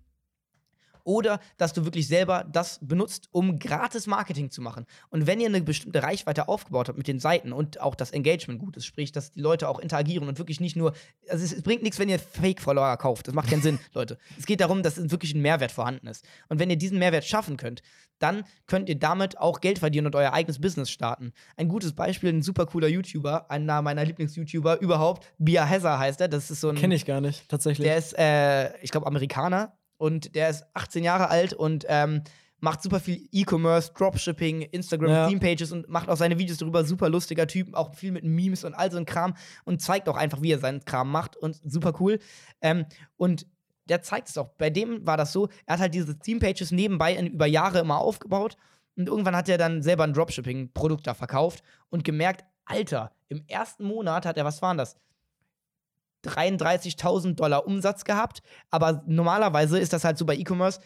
oder 1.06 1.40
dass 1.56 1.72
du 1.72 1.84
wirklich 1.84 2.08
selber 2.08 2.44
das 2.50 2.80
benutzt, 2.82 3.28
um 3.30 3.58
gratis 3.58 4.06
Marketing 4.06 4.50
zu 4.50 4.60
machen. 4.60 4.86
Und 5.08 5.26
wenn 5.26 5.40
ihr 5.40 5.46
eine 5.46 5.62
bestimmte 5.62 6.02
Reichweite 6.02 6.48
aufgebaut 6.48 6.88
habt 6.88 6.98
mit 6.98 7.06
den 7.06 7.20
Seiten 7.20 7.52
und 7.52 7.80
auch 7.80 7.94
das 7.94 8.10
Engagement 8.10 8.58
gut 8.58 8.76
ist, 8.76 8.86
sprich, 8.86 9.12
dass 9.12 9.30
die 9.30 9.40
Leute 9.40 9.68
auch 9.68 9.78
interagieren 9.78 10.28
und 10.28 10.38
wirklich 10.38 10.60
nicht 10.60 10.74
nur, 10.76 10.92
also 11.28 11.44
es, 11.44 11.52
es 11.52 11.62
bringt 11.62 11.82
nichts, 11.82 11.98
wenn 12.00 12.08
ihr 12.08 12.18
Fake-Follower 12.18 12.96
kauft. 12.96 13.28
Das 13.28 13.34
macht 13.34 13.48
keinen 13.48 13.62
Sinn, 13.62 13.78
Leute. 13.94 14.18
Es 14.36 14.46
geht 14.46 14.60
darum, 14.60 14.82
dass 14.82 15.10
wirklich 15.10 15.32
ein 15.34 15.42
Mehrwert 15.42 15.70
vorhanden 15.70 16.08
ist. 16.08 16.24
Und 16.48 16.58
wenn 16.58 16.70
ihr 16.70 16.76
diesen 16.76 16.98
Mehrwert 16.98 17.24
schaffen 17.24 17.56
könnt, 17.56 17.82
dann 18.18 18.44
könnt 18.66 18.88
ihr 18.88 18.98
damit 18.98 19.38
auch 19.38 19.60
Geld 19.60 19.78
verdienen 19.78 20.06
und 20.06 20.16
euer 20.16 20.32
eigenes 20.32 20.60
Business 20.60 20.90
starten. 20.90 21.32
Ein 21.56 21.68
gutes 21.68 21.92
Beispiel, 21.92 22.30
ein 22.30 22.42
super 22.42 22.66
cooler 22.66 22.88
YouTuber, 22.88 23.50
einer 23.50 23.82
meiner 23.82 24.04
Lieblings-YouTuber 24.04 24.80
überhaupt, 24.80 25.26
Bia 25.38 25.66
Hezzer 25.66 25.98
heißt 25.98 26.20
er. 26.20 26.28
Das 26.28 26.50
ist 26.50 26.60
so 26.60 26.70
ein. 26.70 26.76
Kenne 26.76 26.94
ich 26.94 27.04
gar 27.04 27.20
nicht, 27.20 27.48
tatsächlich. 27.48 27.86
Der 27.86 27.96
ist, 27.96 28.18
äh, 28.18 28.76
ich 28.78 28.90
glaube, 28.90 29.06
Amerikaner 29.06 29.75
und 29.98 30.34
der 30.34 30.50
ist 30.50 30.64
18 30.74 31.04
Jahre 31.04 31.28
alt 31.28 31.52
und 31.52 31.84
ähm, 31.88 32.22
macht 32.58 32.82
super 32.82 33.00
viel 33.00 33.28
E-Commerce, 33.32 33.92
Dropshipping, 33.94 34.62
Instagram, 34.62 35.10
Ja. 35.10 35.28
Theme-Pages 35.28 35.72
und 35.72 35.88
macht 35.88 36.08
auch 36.08 36.16
seine 36.16 36.38
Videos 36.38 36.58
darüber. 36.58 36.84
Super 36.84 37.08
lustiger 37.08 37.46
Typ, 37.46 37.74
auch 37.74 37.94
viel 37.94 38.12
mit 38.12 38.24
Memes 38.24 38.64
und 38.64 38.74
all 38.74 38.90
so 38.90 38.96
ein 38.96 39.04
Kram 39.06 39.34
und 39.64 39.82
zeigt 39.82 40.08
auch 40.08 40.16
einfach, 40.16 40.42
wie 40.42 40.52
er 40.52 40.58
seinen 40.58 40.84
Kram 40.84 41.10
macht 41.10 41.36
und 41.36 41.60
super 41.64 41.92
cool. 42.00 42.18
Ähm, 42.62 42.86
und 43.16 43.46
der 43.88 44.02
zeigt 44.02 44.28
es 44.28 44.38
auch. 44.38 44.48
Bei 44.58 44.70
dem 44.70 45.06
war 45.06 45.16
das 45.16 45.32
so, 45.32 45.48
er 45.66 45.74
hat 45.74 45.80
halt 45.80 45.94
diese 45.94 46.18
Theme-Pages 46.18 46.72
nebenbei 46.72 47.14
in, 47.14 47.26
über 47.26 47.46
Jahre 47.46 47.80
immer 47.80 47.98
aufgebaut 47.98 48.56
und 48.96 49.08
irgendwann 49.08 49.36
hat 49.36 49.48
er 49.48 49.58
dann 49.58 49.82
selber 49.82 50.04
ein 50.04 50.12
Dropshipping-Produkt 50.12 51.06
da 51.06 51.14
verkauft 51.14 51.62
und 51.90 52.04
gemerkt, 52.04 52.44
Alter, 52.64 53.12
im 53.28 53.44
ersten 53.46 53.84
Monat 53.84 54.26
hat 54.26 54.36
er, 54.36 54.44
was 54.44 54.60
waren 54.62 54.76
das? 54.78 54.96
33.000 56.24 57.34
Dollar 57.34 57.66
Umsatz 57.66 58.04
gehabt, 58.04 58.42
aber 58.70 59.02
normalerweise 59.06 59.78
ist 59.78 59.92
das 59.92 60.04
halt 60.04 60.18
so 60.18 60.24
bei 60.24 60.36
E-Commerce, 60.36 60.80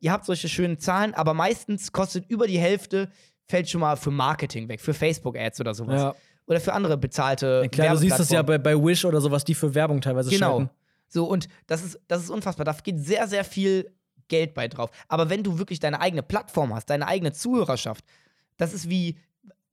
ihr 0.00 0.12
habt 0.12 0.24
solche 0.26 0.48
schönen 0.48 0.78
Zahlen, 0.78 1.14
aber 1.14 1.34
meistens 1.34 1.92
kostet 1.92 2.28
über 2.28 2.46
die 2.46 2.58
Hälfte, 2.58 3.10
fällt 3.46 3.68
schon 3.70 3.80
mal 3.80 3.96
für 3.96 4.10
Marketing 4.10 4.68
weg, 4.68 4.80
für 4.80 4.94
Facebook-Ads 4.94 5.60
oder 5.60 5.74
sowas. 5.74 6.00
Ja. 6.02 6.14
Oder 6.46 6.60
für 6.60 6.72
andere 6.72 6.96
bezahlte 6.98 7.68
Klar, 7.70 7.90
du 7.94 7.98
siehst 7.98 8.18
das 8.18 8.30
ja 8.30 8.42
bei, 8.42 8.58
bei 8.58 8.74
Wish 8.74 9.04
oder 9.04 9.20
so, 9.20 9.30
was 9.30 9.44
die 9.44 9.54
für 9.54 9.74
Werbung 9.74 10.00
teilweise 10.00 10.28
Genau. 10.28 10.56
schalten. 10.58 10.70
So, 11.08 11.24
und 11.26 11.48
das 11.66 11.84
ist, 11.84 12.00
das 12.08 12.22
ist 12.22 12.30
unfassbar. 12.30 12.64
Da 12.64 12.72
geht 12.72 12.98
sehr, 12.98 13.28
sehr 13.28 13.44
viel 13.44 13.92
Geld 14.28 14.54
bei 14.54 14.66
drauf. 14.66 14.90
Aber 15.08 15.30
wenn 15.30 15.42
du 15.42 15.58
wirklich 15.58 15.78
deine 15.78 16.00
eigene 16.00 16.22
Plattform 16.22 16.74
hast, 16.74 16.86
deine 16.90 17.06
eigene 17.06 17.32
Zuhörerschaft, 17.32 18.04
das 18.56 18.72
ist 18.72 18.88
wie, 18.88 19.18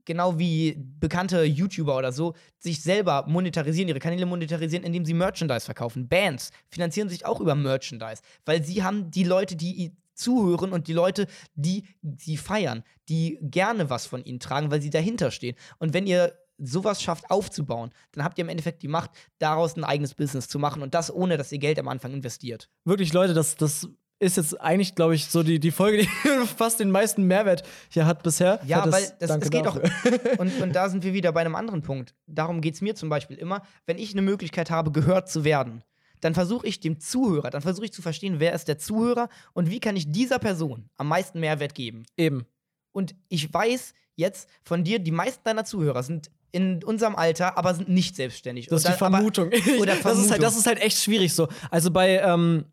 genau 0.06 0.40
wie 0.40 0.76
bekannte 0.78 1.44
YouTuber 1.44 1.98
oder 1.98 2.12
so, 2.12 2.34
sich 2.58 2.82
selber 2.82 3.26
monetarisieren, 3.28 3.90
ihre 3.90 4.00
Kanäle 4.00 4.26
monetarisieren, 4.26 4.86
indem 4.86 5.06
sie 5.06 5.14
Merchandise 5.14 5.66
verkaufen. 5.66 6.08
Bands 6.08 6.52
finanzieren 6.70 7.10
sich 7.10 7.26
auch 7.26 7.40
über 7.40 7.56
Merchandise, 7.56 8.22
weil 8.46 8.64
sie 8.64 8.84
haben 8.84 9.12
die 9.12 9.24
Leute, 9.24 9.56
die 9.56 9.96
zuhören 10.14 10.74
und 10.74 10.88
die 10.88 10.94
Leute, 10.94 11.28
die 11.56 11.86
sie 12.18 12.38
feiern, 12.38 12.84
die 13.08 13.40
gerne 13.42 13.90
was 13.90 14.06
von 14.06 14.24
ihnen 14.24 14.40
tragen, 14.40 14.70
weil 14.70 14.82
sie 14.82 14.90
dahinter 14.90 15.32
stehen. 15.32 15.56
Und 15.80 15.94
wenn 15.94 16.06
ihr 16.06 16.34
sowas 16.58 17.02
schafft 17.02 17.32
aufzubauen, 17.32 17.92
dann 18.12 18.24
habt 18.24 18.38
ihr 18.38 18.44
im 18.44 18.50
Endeffekt 18.50 18.84
die 18.84 18.88
Macht, 18.88 19.12
daraus 19.40 19.78
ein 19.78 19.86
eigenes 19.86 20.14
Business 20.14 20.48
zu 20.50 20.60
machen 20.60 20.82
und 20.82 20.94
das 20.94 21.14
ohne, 21.14 21.38
dass 21.38 21.52
ihr 21.52 21.60
Geld 21.60 21.80
am 21.80 21.88
Anfang 21.88 22.14
investiert. 22.14 22.70
Wirklich, 22.84 23.14
Leute, 23.14 23.34
das, 23.34 23.56
das 23.56 23.88
ist 24.20 24.38
jetzt 24.38 24.60
eigentlich, 24.60 24.96
glaube 24.96 25.16
ich, 25.16 25.28
so 25.28 25.44
die, 25.44 25.60
die 25.60 25.72
Folge, 25.72 26.00
die 26.00 26.08
fast 26.58 26.80
den 26.80 26.92
meisten 26.92 27.24
Mehrwert 27.24 27.64
hier 27.90 28.06
hat 28.06 28.22
bisher. 28.24 28.60
Ja, 28.66 28.84
Fettes 28.84 28.94
weil 28.94 29.28
das, 29.28 29.38
es 29.44 29.50
geht 29.50 29.66
dafür. 29.66 29.84
auch. 29.84 30.38
Und, 30.40 30.62
und 30.62 30.74
da 30.76 30.90
sind 30.90 31.04
wir 31.04 31.14
wieder 31.14 31.32
bei 31.32 31.42
einem 31.42 31.56
anderen 31.56 31.82
Punkt. 31.82 32.14
Darum 32.28 32.60
geht 32.62 32.74
es 32.76 32.82
mir 32.82 32.96
zum 32.96 33.10
Beispiel 33.10 33.38
immer, 33.38 33.62
wenn 33.86 33.98
ich 33.98 34.12
eine 34.14 34.22
Möglichkeit 34.22 34.70
habe, 34.72 34.92
gehört 34.92 35.30
zu 35.30 35.44
werden, 35.44 35.84
dann 36.22 36.34
versuche 36.34 36.68
ich 36.68 36.80
dem 36.82 37.00
Zuhörer, 37.00 37.50
dann 37.50 37.62
versuche 37.62 37.86
ich 37.86 37.94
zu 37.94 38.02
verstehen, 38.02 38.40
wer 38.40 38.54
ist 38.54 38.68
der 38.68 38.78
Zuhörer 38.78 39.30
und 39.54 39.70
wie 39.70 39.80
kann 39.80 39.96
ich 39.96 40.12
dieser 40.12 40.38
Person 40.40 40.90
am 40.98 41.08
meisten 41.08 41.40
Mehrwert 41.40 41.74
geben. 41.76 42.04
Eben. 42.18 42.46
Und 42.92 43.16
ich 43.30 43.54
weiß 43.54 43.94
jetzt 44.16 44.50
von 44.64 44.84
dir, 44.84 45.00
die 45.00 45.12
meisten 45.12 45.42
deiner 45.46 45.64
Zuhörer 45.64 46.04
sind 46.04 46.30
in 46.52 46.84
unserem 46.84 47.16
Alter, 47.16 47.58
aber 47.58 47.74
sind 47.74 47.88
nicht 47.88 48.16
selbstständig. 48.18 48.68
Das 48.68 48.82
ist 48.82 48.86
Und 48.88 48.96
die 48.96 49.00
dann- 49.00 49.14
aber- 49.14 49.18
Vermutung. 49.18 49.48
oder 49.48 49.54
Das, 49.62 49.64
ist 49.64 49.76
halt, 49.86 50.02
Vermutung. 50.02 50.40
das 50.42 50.58
ist 50.58 50.68
halt 50.68 50.82
echt 50.82 50.98
schwierig 51.02 51.34
so. 51.34 51.48
Also 51.72 51.90
bei, 51.92 52.18
ähm, 52.20 52.66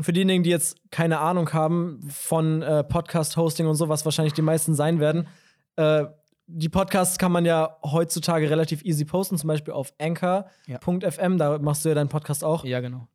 für 0.00 0.12
diejenigen, 0.12 0.42
die 0.42 0.50
jetzt 0.50 0.76
keine 0.90 1.20
Ahnung 1.20 1.52
haben 1.52 2.00
von 2.10 2.62
äh, 2.62 2.82
Podcast-Hosting 2.84 3.66
und 3.66 3.76
so, 3.76 3.88
was 3.88 4.04
wahrscheinlich 4.04 4.34
die 4.34 4.42
meisten 4.42 4.74
sein 4.74 4.98
werden, 5.00 5.28
äh, 5.76 6.04
die 6.46 6.68
Podcasts 6.68 7.18
kann 7.18 7.32
man 7.32 7.44
ja 7.44 7.78
heutzutage 7.82 8.50
relativ 8.50 8.84
easy 8.84 9.04
posten, 9.04 9.38
zum 9.38 9.48
Beispiel 9.48 9.72
auf 9.72 9.94
anchor.fm, 9.98 11.38
da 11.38 11.58
machst 11.58 11.84
du 11.84 11.88
ja 11.88 11.94
deinen 11.94 12.08
Podcast 12.08 12.44
auch. 12.44 12.64
Ja, 12.64 12.80
genau. 12.80 13.08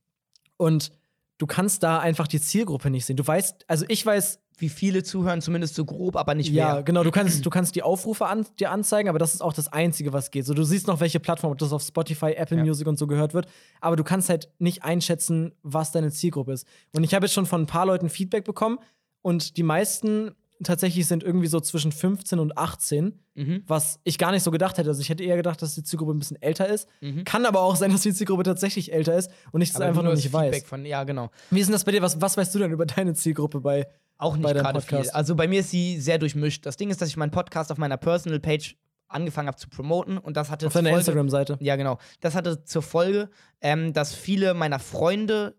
Und 0.58 0.92
du 1.38 1.46
kannst 1.46 1.84
da 1.84 2.00
einfach 2.00 2.28
die 2.28 2.42
Zielgruppe 2.42 2.90
nicht 2.90 3.06
sehen. 3.06 3.18
Du 3.18 3.28
weißt, 3.28 3.66
also 3.68 3.86
ich 3.88 4.04
weiß, 4.06 4.40
Wie 4.60 4.70
viele 4.70 5.04
zuhören, 5.04 5.42
zumindest 5.42 5.76
so 5.76 5.86
grob, 5.86 6.16
aber 6.16 6.36
nicht 6.36 6.52
ja, 6.52 6.76
wer. 6.76 6.84
genau, 6.84 7.04
du 7.04 7.12
kannst, 7.12 7.46
du 7.46 7.50
kannst 7.50 7.76
die 7.76 7.84
Aufrufe 7.84 8.26
an, 8.28 8.46
dir 8.60 8.72
anzeigen, 8.72 9.10
aber 9.10 9.20
das 9.20 9.34
ist 9.34 9.42
auch 9.42 9.54
das 9.54 9.68
Einzige, 9.72 10.12
was 10.14 10.32
geht. 10.32 10.46
So, 10.46 10.54
du 10.54 10.64
siehst 10.64 10.88
noch, 10.88 11.00
welche 11.00 11.20
Plattform, 11.20 11.52
ob 11.52 11.58
das 11.58 11.72
auf 11.72 11.82
Spotify, 11.82 12.32
Apple 12.34 12.58
Ja. 12.58 12.64
Music 12.64 12.88
und 12.88 12.98
so 13.00 13.08
gehört 13.08 13.34
wird, 13.34 13.48
aber 13.82 13.96
du 13.96 14.04
kannst 14.04 14.30
halt 14.30 14.50
nicht 14.60 14.84
einschätzen, 14.84 15.54
was 15.64 15.92
deine 15.92 16.12
Zielgruppe 16.12 16.54
ist. 16.54 16.68
Und 16.94 17.04
ich 17.04 17.14
habe 17.14 17.26
jetzt 17.26 17.34
schon 17.34 17.46
von 17.46 17.62
ein 17.62 17.68
paar 17.68 17.86
Leuten 17.86 18.10
Feedback 18.10 18.44
bekommen 18.44 18.80
und 19.22 19.58
die 19.58 19.64
meisten 19.64 20.32
tatsächlich 20.64 21.08
sind 21.08 21.24
irgendwie 21.24 21.48
so 21.48 21.60
zwischen 21.60 21.92
15 21.92 22.40
und 22.40 22.58
18, 22.58 23.20
Mhm. 23.36 23.64
was 23.68 24.00
ich 24.04 24.18
gar 24.18 24.32
nicht 24.32 24.44
so 24.44 24.52
gedacht 24.52 24.78
hätte. 24.78 24.90
Also 24.90 25.02
ich 25.02 25.10
hätte 25.10 25.24
eher 25.24 25.38
gedacht, 25.38 25.62
dass 25.62 25.76
die 25.76 25.84
Zielgruppe 25.84 26.12
ein 26.14 26.20
bisschen 26.20 26.42
älter 26.42 26.68
ist. 26.68 26.90
Mhm. 27.02 27.24
Kann 27.24 27.46
aber 27.46 27.62
auch 27.62 27.76
sein, 27.78 27.92
dass 27.92 28.02
die 28.02 28.14
Zielgruppe 28.14 28.44
tatsächlich 28.44 28.92
älter 28.92 29.16
ist 29.16 29.32
und 29.52 29.62
ich 29.62 29.70
es 29.70 29.76
einfach 29.80 30.04
das 30.04 30.16
nicht 30.16 30.24
Feedback 30.32 30.64
weiß. 30.64 30.70
Von, 30.70 30.86
ja, 30.86 31.04
genau. 31.06 31.30
Wie 31.50 31.60
ist 31.62 31.68
denn 31.68 31.74
das 31.74 31.86
bei 31.86 31.92
dir? 31.94 32.02
Was, 32.02 32.20
was 32.20 32.36
weißt 32.36 32.54
du 32.54 32.60
denn 32.60 32.72
über 32.72 32.86
deine 32.86 33.14
Zielgruppe 33.14 33.62
bei? 33.62 33.88
Auch 34.18 34.36
nicht 34.36 34.54
gerade 34.54 34.82
viel. 34.82 35.10
Also 35.12 35.36
bei 35.36 35.48
mir 35.48 35.62
ist 35.62 35.72
sie 35.72 36.02
sehr 36.02 36.18
durchmischt. 36.18 36.66
Das 36.66 36.76
Ding 36.76 36.90
ist, 36.90 37.02
dass 37.02 37.08
ich 37.08 37.16
meinen 37.16 37.32
Podcast 37.32 37.72
auf 37.72 37.78
meiner 37.78 37.96
Personal 37.96 38.42
Page 38.42 38.76
angefangen 39.08 39.48
habe 39.48 39.58
zu 39.58 39.70
promoten 39.70 40.18
und 40.18 40.36
das 40.36 40.50
hatte 40.52 40.68
Auf 40.68 40.74
zur 40.74 40.82
deiner 40.82 40.90
Folge- 40.90 41.00
Instagram-Seite? 41.00 41.58
Ja, 41.62 41.78
genau. 41.78 41.98
Das 42.20 42.36
hatte 42.36 42.66
zur 42.66 42.82
Folge, 42.82 43.30
ähm, 43.62 43.94
dass 43.94 44.14
viele 44.14 44.54
meiner 44.54 44.78
Freunde 44.80 45.56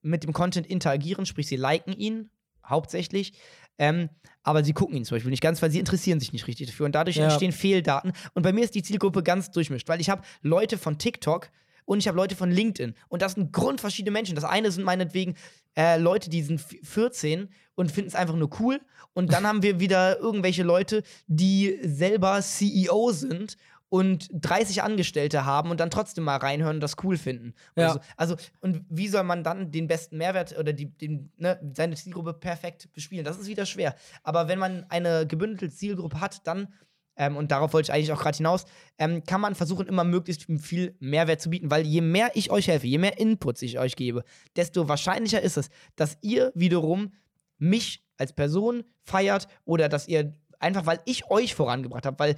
mit 0.00 0.22
dem 0.22 0.32
Content 0.32 0.66
interagieren, 0.68 1.26
sprich, 1.26 1.48
sie 1.48 1.56
liken 1.56 1.92
ihn 1.92 2.30
hauptsächlich. 2.64 3.32
Ähm, 3.78 4.08
aber 4.42 4.64
sie 4.64 4.72
gucken 4.72 4.96
ihn 4.96 5.04
zum 5.04 5.16
Beispiel 5.16 5.30
nicht 5.30 5.42
ganz, 5.42 5.60
weil 5.62 5.70
sie 5.70 5.78
interessieren 5.78 6.20
sich 6.20 6.32
nicht 6.32 6.46
richtig 6.46 6.68
dafür. 6.68 6.86
Und 6.86 6.94
dadurch 6.94 7.16
Ja. 7.16 7.24
entstehen 7.24 7.52
Fehldaten. 7.52 8.12
Und 8.34 8.42
bei 8.42 8.52
mir 8.52 8.64
ist 8.64 8.74
die 8.74 8.82
Zielgruppe 8.82 9.22
ganz 9.22 9.50
durchmischt, 9.50 9.88
weil 9.88 10.00
ich 10.00 10.10
habe 10.10 10.22
Leute 10.42 10.78
von 10.78 10.98
TikTok 10.98 11.50
und 11.84 11.98
ich 11.98 12.08
habe 12.08 12.16
Leute 12.16 12.34
von 12.36 12.50
LinkedIn. 12.50 12.94
Und 13.08 13.22
das 13.22 13.32
sind 13.32 13.52
grundverschiedene 13.52 14.12
Menschen. 14.12 14.34
Das 14.34 14.44
eine 14.44 14.70
sind 14.70 14.84
meinetwegen 14.84 15.34
äh, 15.76 15.98
Leute, 15.98 16.28
die 16.28 16.42
sind 16.42 16.60
14 16.60 17.48
und 17.74 17.90
finden 17.92 18.08
es 18.08 18.14
einfach 18.14 18.34
nur 18.36 18.50
cool. 18.60 18.80
Und 19.14 19.32
dann 19.32 19.46
haben 19.46 19.62
wir 19.62 19.80
wieder 19.80 20.18
irgendwelche 20.18 20.62
Leute, 20.62 21.02
die 21.26 21.78
selber 21.82 22.40
CEO 22.42 23.12
sind 23.12 23.56
und 23.88 24.28
30 24.32 24.82
Angestellte 24.82 25.44
haben 25.44 25.70
und 25.70 25.80
dann 25.80 25.90
trotzdem 25.90 26.24
mal 26.24 26.36
reinhören 26.36 26.76
und 26.76 26.80
das 26.80 26.96
cool 27.02 27.16
finden. 27.16 27.54
Ja. 27.76 27.94
so. 27.94 28.00
Also, 28.16 28.36
und 28.60 28.84
wie 28.88 29.08
soll 29.08 29.24
man 29.24 29.42
dann 29.42 29.70
den 29.70 29.86
besten 29.86 30.18
Mehrwert 30.18 30.58
oder 30.58 30.72
die, 30.72 30.86
den, 30.86 31.32
ne, 31.38 31.58
seine 31.74 31.94
Zielgruppe 31.94 32.34
perfekt 32.34 32.92
bespielen? 32.92 33.24
Das 33.24 33.38
ist 33.38 33.46
wieder 33.46 33.66
schwer. 33.66 33.94
Aber 34.22 34.48
wenn 34.48 34.58
man 34.58 34.84
eine 34.90 35.26
gebündelte 35.26 35.70
Zielgruppe 35.70 36.20
hat, 36.20 36.46
dann, 36.46 36.74
ähm, 37.16 37.36
und 37.36 37.50
darauf 37.50 37.72
wollte 37.72 37.86
ich 37.86 37.94
eigentlich 37.94 38.12
auch 38.12 38.20
gerade 38.20 38.36
hinaus, 38.36 38.66
ähm, 38.98 39.24
kann 39.24 39.40
man 39.40 39.54
versuchen, 39.54 39.86
immer 39.86 40.04
möglichst 40.04 40.46
viel 40.60 40.94
Mehrwert 41.00 41.40
zu 41.40 41.48
bieten, 41.48 41.70
weil 41.70 41.86
je 41.86 42.02
mehr 42.02 42.30
ich 42.34 42.50
euch 42.50 42.68
helfe, 42.68 42.86
je 42.86 42.98
mehr 42.98 43.18
Inputs 43.18 43.62
ich 43.62 43.78
euch 43.78 43.96
gebe, 43.96 44.22
desto 44.54 44.88
wahrscheinlicher 44.88 45.40
ist 45.40 45.56
es, 45.56 45.70
dass 45.96 46.18
ihr 46.20 46.52
wiederum 46.54 47.14
mich 47.56 48.04
als 48.18 48.34
Person 48.34 48.84
feiert 49.02 49.48
oder 49.64 49.88
dass 49.88 50.08
ihr 50.08 50.36
einfach, 50.58 50.86
weil 50.86 51.00
ich 51.06 51.30
euch 51.30 51.54
vorangebracht 51.54 52.04
habe, 52.04 52.18
weil 52.18 52.36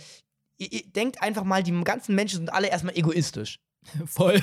ihr, 0.61 0.73
ihr 0.73 0.83
denkt 0.93 1.23
einfach 1.23 1.45
mal, 1.45 1.63
die 1.63 1.73
ganzen 1.83 2.15
Menschen 2.15 2.37
sind 2.39 2.53
alle 2.53 2.69
erstmal 2.69 2.97
egoistisch. 2.97 3.59
Voll. 4.07 4.41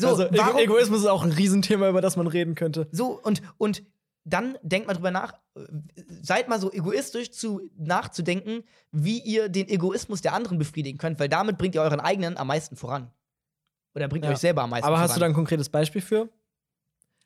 So, 0.00 0.08
also 0.08 0.26
warum- 0.32 0.58
Egoismus 0.58 1.00
ist 1.00 1.06
auch 1.06 1.22
ein 1.22 1.32
Riesenthema, 1.32 1.88
über 1.88 2.00
das 2.00 2.16
man 2.16 2.26
reden 2.26 2.54
könnte. 2.54 2.88
So, 2.90 3.20
und, 3.22 3.42
und 3.58 3.82
dann 4.24 4.56
denkt 4.62 4.86
mal 4.86 4.94
drüber 4.94 5.10
nach, 5.10 5.34
äh, 5.56 5.60
seid 6.22 6.48
mal 6.48 6.60
so 6.60 6.72
egoistisch 6.72 7.32
zu 7.32 7.60
nachzudenken, 7.76 8.64
wie 8.90 9.18
ihr 9.18 9.48
den 9.48 9.68
Egoismus 9.68 10.22
der 10.22 10.32
anderen 10.32 10.58
befriedigen 10.58 10.96
könnt, 10.98 11.18
weil 11.20 11.28
damit 11.28 11.58
bringt 11.58 11.74
ihr 11.74 11.82
euren 11.82 12.00
eigenen 12.00 12.36
am 12.36 12.46
meisten 12.46 12.76
voran. 12.76 13.10
Oder 13.94 14.08
bringt 14.08 14.24
ihr 14.24 14.28
Ja. 14.30 14.34
euch 14.34 14.40
selber 14.40 14.62
am 14.62 14.70
meisten 14.70 14.86
Aber 14.86 14.96
voran. 14.96 15.08
hast 15.08 15.16
du 15.16 15.20
da 15.20 15.26
ein 15.26 15.34
konkretes 15.34 15.68
Beispiel 15.68 16.00
für? 16.00 16.30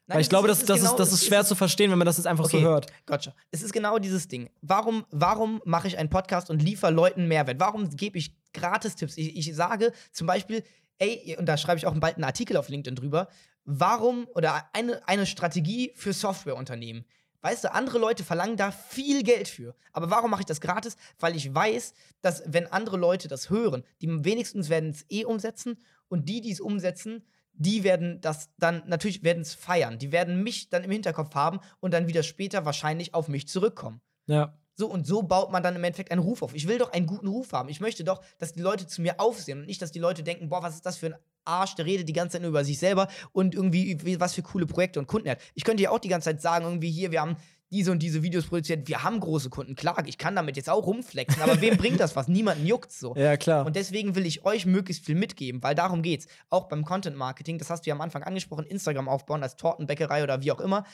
Nein, 0.08 0.16
Weil 0.16 0.22
ich 0.22 0.28
glaube, 0.28 0.48
ist- 0.48 0.62
das, 0.62 0.62
es 0.62 0.66
das, 0.66 0.76
ist, 0.78 0.84
genau- 0.84 0.96
das 0.98 1.08
es 1.08 1.14
ist 1.22 1.26
schwer 1.26 1.44
zu 1.44 1.54
verstehen, 1.56 1.90
wenn 1.90 1.98
man 1.98 2.06
das 2.06 2.16
jetzt 2.16 2.26
einfach 2.26 2.44
Okay. 2.44 2.60
so 2.60 2.62
hört. 2.68 2.86
Gotcha. 3.06 3.34
Es 3.50 3.62
ist 3.62 3.72
genau 3.72 3.98
dieses 3.98 4.28
Ding. 4.28 4.48
Warum, 4.62 5.04
warum 5.10 5.60
mache 5.64 5.88
ich 5.88 5.98
einen 5.98 6.10
Podcast 6.10 6.48
und 6.50 6.62
liefere 6.62 6.92
Leuten 6.92 7.26
Mehrwert? 7.26 7.58
Warum 7.58 7.90
gebe 7.90 8.16
ich 8.18 8.32
Gratis-Tipps? 8.52 9.16
Ich, 9.16 9.36
ich 9.36 9.54
sage 9.56 9.92
zum 10.12 10.26
Beispiel, 10.28 10.62
ey, 10.98 11.36
und 11.38 11.46
da 11.46 11.56
schreibe 11.56 11.78
ich 11.78 11.86
auch 11.86 11.94
bald 11.96 12.14
einen 12.16 12.24
Artikel 12.24 12.56
auf 12.56 12.68
LinkedIn 12.68 12.94
drüber, 12.94 13.28
warum 13.64 14.28
oder 14.34 14.68
eine, 14.72 15.06
eine 15.08 15.26
Strategie 15.26 15.92
für 15.96 16.12
Softwareunternehmen. 16.12 17.04
Weißt 17.42 17.64
du, 17.64 17.72
andere 17.72 17.98
Leute 17.98 18.24
verlangen 18.24 18.56
da 18.56 18.70
viel 18.70 19.22
Geld 19.22 19.46
für. 19.48 19.74
Aber 19.92 20.10
warum 20.10 20.30
mache 20.30 20.40
ich 20.42 20.46
das 20.46 20.60
gratis? 20.60 20.96
Weil 21.18 21.36
ich 21.36 21.54
weiß, 21.54 21.92
dass 22.20 22.42
wenn 22.46 22.66
andere 22.68 22.96
Leute 22.96 23.28
das 23.28 23.50
hören, 23.50 23.84
die 24.00 24.24
wenigstens 24.24 24.68
werden 24.68 24.90
es 24.90 25.04
eh 25.10 25.24
umsetzen 25.24 25.78
und 26.08 26.28
die, 26.28 26.40
die 26.40 26.50
es 26.52 26.60
umsetzen, 26.60 27.24
die 27.58 27.84
werden 27.84 28.20
das 28.20 28.50
dann 28.58 28.82
natürlich 28.86 29.22
werden 29.22 29.42
es 29.42 29.54
feiern. 29.54 29.98
Die 29.98 30.12
werden 30.12 30.42
mich 30.42 30.68
dann 30.68 30.84
im 30.84 30.90
Hinterkopf 30.90 31.34
haben 31.34 31.60
und 31.80 31.92
dann 31.92 32.06
wieder 32.08 32.22
später 32.22 32.64
wahrscheinlich 32.64 33.14
auf 33.14 33.28
mich 33.28 33.48
zurückkommen. 33.48 34.00
Ja. 34.26 34.58
So, 34.78 34.88
und 34.88 35.06
so 35.06 35.22
baut 35.22 35.50
man 35.50 35.62
dann 35.62 35.74
im 35.74 35.82
Endeffekt 35.84 36.10
einen 36.10 36.20
Ruf 36.20 36.42
auf. 36.42 36.54
Ich 36.54 36.68
will 36.68 36.76
doch 36.76 36.92
einen 36.92 37.06
guten 37.06 37.28
Ruf 37.28 37.52
haben. 37.52 37.70
Ich 37.70 37.80
möchte 37.80 38.04
doch, 38.04 38.22
dass 38.38 38.52
die 38.52 38.60
Leute 38.60 38.86
zu 38.86 39.00
mir 39.00 39.18
aufsehen 39.18 39.60
und 39.60 39.66
nicht, 39.66 39.80
dass 39.80 39.90
die 39.90 39.98
Leute 39.98 40.22
denken, 40.22 40.50
boah, 40.50 40.62
was 40.62 40.74
ist 40.74 40.84
das 40.84 40.98
für 40.98 41.06
ein 41.06 41.14
Arsch, 41.46 41.76
der 41.76 41.86
redet 41.86 42.08
die 42.08 42.12
ganze 42.12 42.34
Zeit 42.34 42.42
nur 42.42 42.50
über 42.50 42.64
sich 42.64 42.78
selber 42.78 43.08
und 43.32 43.54
irgendwie 43.54 44.04
wie- 44.04 44.20
was 44.20 44.34
für 44.34 44.42
coole 44.42 44.66
Projekte 44.66 44.98
und 44.98 45.06
Kunden 45.06 45.30
hat. 45.30 45.38
Ich 45.54 45.64
könnte 45.64 45.82
ja 45.82 45.90
auch 45.90 45.98
die 45.98 46.08
ganze 46.08 46.26
Zeit 46.30 46.42
sagen, 46.42 46.66
irgendwie 46.66 46.90
hier, 46.90 47.10
wir 47.10 47.22
haben 47.22 47.36
diese 47.76 47.92
und 47.92 47.98
diese 47.98 48.22
Videos 48.22 48.46
produziert. 48.46 48.88
Wir 48.88 49.02
haben 49.02 49.20
große 49.20 49.50
Kunden, 49.50 49.74
klar, 49.74 50.02
ich 50.06 50.16
kann 50.16 50.34
damit 50.34 50.56
jetzt 50.56 50.70
auch 50.70 50.86
rumflexen, 50.86 51.42
aber 51.42 51.60
wem 51.60 51.76
bringt 51.76 52.00
das 52.00 52.16
was? 52.16 52.26
Niemanden 52.26 52.66
juckt 52.66 52.90
so. 52.90 53.14
Ja, 53.16 53.36
klar. 53.36 53.66
Und 53.66 53.76
deswegen 53.76 54.14
will 54.14 54.24
ich 54.24 54.46
euch 54.46 54.64
möglichst 54.64 55.04
viel 55.04 55.14
mitgeben, 55.14 55.62
weil 55.62 55.74
darum 55.74 56.00
geht's. 56.00 56.26
Auch 56.48 56.68
beim 56.68 56.86
Content 56.86 57.16
Marketing, 57.18 57.58
das 57.58 57.68
hast 57.68 57.84
du 57.84 57.90
ja 57.90 57.94
am 57.94 58.00
Anfang 58.00 58.22
angesprochen, 58.22 58.64
Instagram 58.64 59.10
aufbauen 59.10 59.42
als 59.42 59.56
Tortenbäckerei 59.56 60.22
oder 60.22 60.42
wie 60.42 60.52
auch 60.52 60.60
immer. 60.60 60.84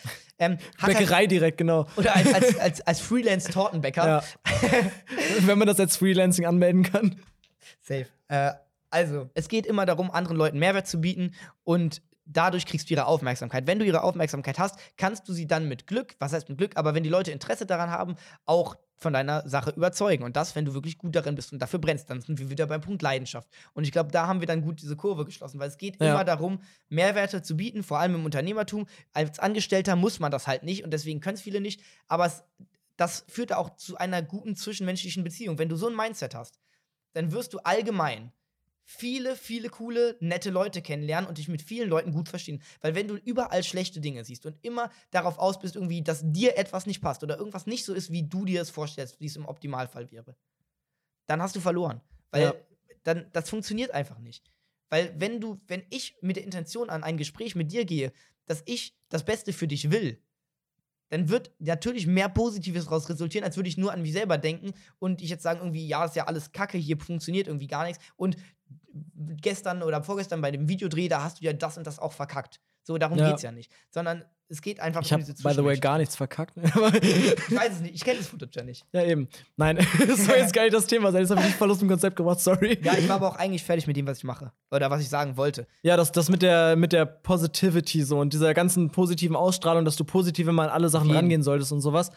Ähm, 0.41 0.59
halt- 0.81 0.99
Bäckerei 0.99 1.27
direkt, 1.29 1.59
genau. 1.59 1.87
oder 1.97 2.17
als, 2.17 2.35
als, 2.35 2.59
als, 2.59 2.81
als 2.81 3.01
Freelance-Tortenbäcker. 3.01 4.07
Ja. 4.07 4.25
Wenn 5.47 5.59
man 5.59 5.69
das 5.69 5.79
als 5.79 5.97
Freelancing 5.97 6.47
anmelden 6.47 6.83
kann. 6.83 7.15
Safe. 7.81 8.07
Äh, 8.27 8.51
also, 8.91 9.31
es 9.35 9.49
geht 9.49 9.67
immer 9.67 9.87
darum, 9.87 10.11
anderen 10.11 10.37
Leuten 10.37 10.59
Mehrwert 10.59 10.89
zu 10.89 11.01
bieten 11.01 11.35
und 11.65 12.03
dadurch 12.33 12.67
kriegst 12.67 12.89
du 12.91 12.95
ihre 12.95 13.07
Aufmerksamkeit. 13.07 13.67
Wenn 13.67 13.79
du 13.79 13.85
ihre 13.85 14.03
Aufmerksamkeit 14.03 14.59
hast, 14.59 14.79
kannst 14.97 15.29
du 15.29 15.33
sie 15.33 15.47
dann 15.47 15.69
mit 15.69 15.87
Glück, 15.87 16.17
was 16.19 16.33
heißt 16.33 16.49
mit 16.49 16.59
Glück, 16.59 16.77
aber 16.77 16.95
wenn 16.95 17.03
die 17.03 17.09
Leute 17.09 17.31
Interesse 17.31 17.67
daran 17.67 17.91
haben, 17.91 18.17
auch 18.47 18.77
von 18.97 19.13
deiner 19.13 19.47
Sache 19.49 19.71
überzeugen. 19.71 20.23
Und 20.23 20.37
das, 20.37 20.55
wenn 20.55 20.65
du 20.65 20.75
wirklich 20.75 20.97
gut 20.97 21.17
darin 21.17 21.35
bist 21.35 21.53
und 21.53 21.59
dafür 21.61 21.81
brennst, 21.81 22.09
dann 22.09 22.21
sind 22.23 22.39
wir 22.39 22.51
wieder 22.51 22.67
beim 22.67 22.81
Punkt 22.81 23.03
Leidenschaft. 23.03 23.49
Und 23.75 23.83
ich 23.85 23.91
glaube, 23.91 24.13
da 24.13 24.29
haben 24.29 24.41
wir 24.41 24.47
dann 24.47 24.63
gut 24.63 24.81
diese 24.81 24.97
Kurve 24.97 25.25
geschlossen, 25.25 25.59
weil 25.59 25.69
es 25.69 25.77
geht 25.77 26.01
Ja. 26.01 26.13
immer 26.13 26.25
darum, 26.25 26.61
Mehrwerte 26.89 27.43
zu 27.43 27.57
bieten, 27.57 27.83
vor 27.83 27.99
allem 27.99 28.15
im 28.15 28.25
Unternehmertum. 28.25 28.87
Als 29.13 29.41
Angestellter 29.41 29.97
muss 29.97 30.21
man 30.21 30.31
das 30.31 30.47
halt 30.47 30.63
nicht 30.63 30.85
und 30.85 30.93
deswegen 30.93 31.21
können 31.21 31.35
es 31.35 31.43
viele 31.43 31.61
nicht. 31.61 31.81
Aber 32.07 32.27
es, 32.27 32.45
das 32.97 33.25
führt 33.29 33.53
auch 33.53 33.75
zu 33.77 33.97
einer 33.97 34.23
guten 34.23 34.55
zwischenmenschlichen 34.55 35.25
Beziehung. 35.25 35.59
Wenn 35.59 35.69
du 35.69 35.75
so 35.77 35.89
ein 35.89 35.97
Mindset 35.97 36.37
hast, 36.37 36.61
dann 37.13 37.33
wirst 37.33 37.53
du 37.55 37.59
allgemein 37.59 38.33
viele, 38.85 39.37
viele 39.37 39.69
coole, 39.69 40.17
nette 40.21 40.51
Leute 40.51 40.83
kennenlernen 40.83 41.29
und 41.29 41.39
dich 41.39 41.49
mit 41.49 41.63
vielen 41.63 41.89
Leuten 41.89 42.13
gut 42.13 42.29
verstehen. 42.29 42.63
Weil 42.81 42.95
wenn 42.95 43.09
du 43.09 43.17
überall 43.17 43.63
schlechte 43.63 44.01
Dinge 44.01 44.25
siehst 44.25 44.45
und 44.47 44.57
immer 44.63 44.91
darauf 45.11 45.39
aus 45.39 45.59
bist, 45.59 45.77
irgendwie, 45.77 46.03
dass 46.03 46.23
dir 46.25 46.59
etwas 46.59 46.87
nicht 46.87 47.01
passt 47.01 47.23
oder 47.23 47.39
irgendwas 47.39 47.67
nicht 47.67 47.85
so 47.85 47.95
ist, 47.95 48.11
wie 48.11 48.25
du 48.29 48.45
dir 48.45 48.61
es 48.63 48.71
vorstellst, 48.71 49.21
wie 49.21 49.27
es 49.27 49.37
im 49.37 49.47
Optimalfall 49.47 50.11
wäre, 50.11 50.37
dann 51.27 51.41
hast 51.41 51.57
du 51.57 51.61
verloren. 51.61 52.01
Weil 52.31 52.43
Ja. 52.43 52.55
dann, 53.05 53.27
das 53.33 53.49
funktioniert 53.49 53.93
einfach 53.93 54.19
nicht. 54.19 54.51
Weil 54.91 55.15
wenn 55.19 55.41
du, 55.41 55.61
wenn 55.69 55.85
ich 55.91 56.17
mit 56.21 56.37
der 56.37 56.45
Intention 56.45 56.91
an 56.91 57.03
ein 57.03 57.17
Gespräch 57.17 57.55
mit 57.55 57.73
dir 57.73 57.85
gehe, 57.85 58.13
dass 58.45 58.63
ich 58.67 58.95
das 59.09 59.25
Beste 59.25 59.53
für 59.53 59.69
dich 59.69 59.91
will, 59.91 60.21
dann 61.09 61.29
wird 61.29 61.51
natürlich 61.59 62.07
mehr 62.07 62.31
Positives 62.31 62.85
daraus 62.85 63.09
resultieren, 63.11 63.45
als 63.45 63.57
würde 63.57 63.69
ich 63.69 63.77
nur 63.77 63.93
an 63.93 64.01
mich 64.01 64.13
selber 64.13 64.39
denken 64.39 64.73
und 64.99 65.21
ich 65.21 65.29
jetzt 65.29 65.43
sagen, 65.43 65.61
irgendwie, 65.61 65.87
ja, 65.87 66.07
ist 66.07 66.17
ja 66.17 66.27
alles 66.27 66.53
Kacke, 66.53 66.79
hier 66.79 66.99
funktioniert 66.99 67.49
irgendwie 67.49 67.67
gar 67.67 67.85
nichts. 67.85 68.03
Und 68.17 68.37
gestern 69.41 69.83
oder 69.83 70.03
vorgestern 70.03 70.41
bei 70.41 70.51
dem 70.51 70.69
Videodreh, 70.69 71.09
da 71.09 71.23
hast 71.23 71.41
du 71.41 71.45
ja 71.45 71.53
das 71.53 71.79
und 71.79 71.87
das 71.87 71.99
auch 71.99 72.13
verkackt. 72.13 72.61
So, 72.85 72.99
darum 72.99 73.17
Ja. 73.19 73.31
geht's 73.31 73.43
ja 73.43 73.53
nicht. 73.53 73.71
Sondern 73.91 74.25
es 74.49 74.61
geht 74.61 74.81
einfach 74.81 75.03
Ich 75.03 75.13
habe, 75.13 75.23
diese 75.23 75.41
by 75.43 75.55
the 75.55 75.65
way, 75.65 75.79
gar 75.79 75.99
nichts 75.99 76.17
verkackt. 76.17 76.55
Ich 76.57 76.63
weiß 77.57 77.75
es 77.75 77.81
nicht, 77.81 77.95
ich 77.95 78.05
kenne 78.05 78.19
das 78.19 78.27
Footage 78.27 78.59
ja 78.59 78.65
nicht. 78.65 78.85
ja, 78.93 79.05
eben. 79.05 79.29
Nein, 79.57 79.77
das 80.07 80.25
soll 80.27 80.37
jetzt 80.37 80.53
gar 80.53 80.63
nicht 80.63 80.75
das 80.75 80.87
Thema 80.87 81.13
sein. 81.13 81.23
Jetzt 81.23 81.31
habe 81.31 81.41
ich 81.41 81.47
dich 81.47 81.55
voll 81.57 81.71
aus 81.71 81.79
dem 81.79 81.89
Konzept 81.89 82.17
gebracht, 82.17 82.41
sorry. 82.41 82.79
Ja, 82.83 82.95
ich 82.99 83.09
war 83.09 83.17
aber 83.17 83.29
auch 83.29 83.37
eigentlich 83.37 83.63
fertig 83.63 83.87
mit 83.87 83.97
dem, 83.97 84.07
was 84.07 84.19
ich 84.19 84.25
mache. 84.25 84.53
Oder 84.71 84.91
was 84.91 85.01
ich 85.01 85.09
sagen 85.09 85.37
wollte. 85.37 85.67
Ja, 85.83 85.97
das, 85.97 86.11
das 86.13 86.29
mit 86.29 86.43
der, 86.43 86.75
mit 86.77 86.93
der 86.93 87.07
Positivity 87.07 88.03
so 88.03 88.19
und 88.19 88.33
dieser 88.33 88.53
ganzen 88.53 88.91
positiven 88.91 89.37
Ausstrahlung, 89.37 89.85
dass 89.85 89.97
du 89.97 90.05
positiv 90.05 90.49
immer 90.49 90.65
an 90.65 90.71
alle 90.71 90.89
Sachen 90.89 91.11
rangehen 91.13 91.43
solltest 91.45 91.71
und 91.73 91.81
sowas. 91.83 92.11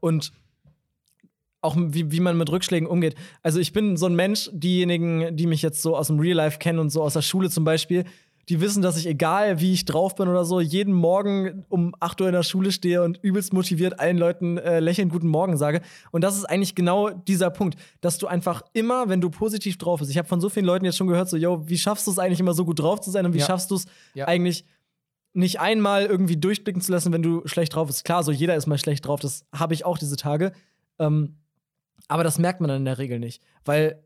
Und 0.00 0.32
auch 1.62 1.76
wie, 1.78 2.10
wie 2.10 2.20
man 2.20 2.36
mit 2.38 2.50
Rückschlägen 2.50 2.88
umgeht. 2.88 3.14
Also 3.42 3.58
ich 3.60 3.72
bin 3.72 3.96
so 3.96 4.06
ein 4.06 4.14
Mensch, 4.14 4.48
diejenigen, 4.52 5.36
die 5.36 5.46
mich 5.46 5.62
jetzt 5.62 5.82
so 5.82 5.96
aus 5.96 6.06
dem 6.06 6.18
Real 6.18 6.36
Life 6.36 6.58
kennen 6.58 6.78
und 6.78 6.90
so 6.90 7.02
aus 7.02 7.12
der 7.14 7.22
Schule 7.22 7.50
zum 7.50 7.64
Beispiel, 7.64 8.04
die 8.48 8.60
wissen, 8.60 8.82
dass 8.82 8.96
ich, 8.96 9.06
egal 9.06 9.60
wie 9.60 9.72
ich 9.72 9.84
drauf 9.84 10.16
bin 10.16 10.26
oder 10.26 10.44
so, 10.44 10.60
jeden 10.60 10.92
Morgen 10.92 11.64
um 11.68 11.94
8 12.00 12.20
Uhr 12.22 12.26
in 12.28 12.32
der 12.32 12.42
Schule 12.42 12.72
stehe 12.72 13.02
und 13.04 13.18
übelst 13.22 13.52
motiviert 13.52 14.00
allen 14.00 14.18
Leuten 14.18 14.58
äh, 14.58 14.80
lächelnd 14.80 15.12
Guten 15.12 15.28
Morgen 15.28 15.56
sage. 15.56 15.82
Und 16.10 16.24
das 16.24 16.36
ist 16.36 16.46
eigentlich 16.46 16.74
genau 16.74 17.10
dieser 17.10 17.50
Punkt, 17.50 17.78
dass 18.00 18.18
du 18.18 18.26
einfach 18.26 18.62
immer, 18.72 19.08
wenn 19.08 19.20
du 19.20 19.30
positiv 19.30 19.78
drauf 19.78 20.00
bist, 20.00 20.10
ich 20.10 20.18
habe 20.18 20.26
von 20.26 20.40
so 20.40 20.48
vielen 20.48 20.66
Leuten 20.66 20.84
jetzt 20.84 20.96
schon 20.96 21.06
gehört, 21.06 21.28
so, 21.28 21.36
yo, 21.36 21.62
wie 21.68 21.78
schaffst 21.78 22.06
du 22.08 22.10
es 22.10 22.18
eigentlich 22.18 22.40
immer 22.40 22.54
so 22.54 22.64
gut 22.64 22.80
drauf 22.80 23.00
zu 23.00 23.10
sein 23.12 23.24
und 23.24 23.34
wie 23.34 23.38
Ja. 23.38 23.46
schaffst 23.46 23.70
du 23.70 23.76
es 23.76 23.84
Ja. 24.14 24.26
eigentlich 24.26 24.64
nicht 25.32 25.60
einmal 25.60 26.06
irgendwie 26.06 26.36
durchblicken 26.36 26.82
zu 26.82 26.90
lassen, 26.90 27.12
wenn 27.12 27.22
du 27.22 27.46
schlecht 27.46 27.74
drauf 27.76 27.86
bist. 27.86 28.04
Klar, 28.04 28.24
so 28.24 28.32
jeder 28.32 28.56
ist 28.56 28.66
mal 28.66 28.78
schlecht 28.78 29.06
drauf, 29.06 29.20
das 29.20 29.44
habe 29.54 29.74
ich 29.74 29.84
auch 29.84 29.98
diese 29.98 30.16
Tage. 30.16 30.50
Ähm, 30.98 31.36
aber 32.10 32.24
das 32.24 32.38
merkt 32.38 32.60
man 32.60 32.68
dann 32.68 32.78
in 32.78 32.84
der 32.84 32.98
Regel 32.98 33.18
nicht. 33.18 33.42
Weil, 33.64 34.02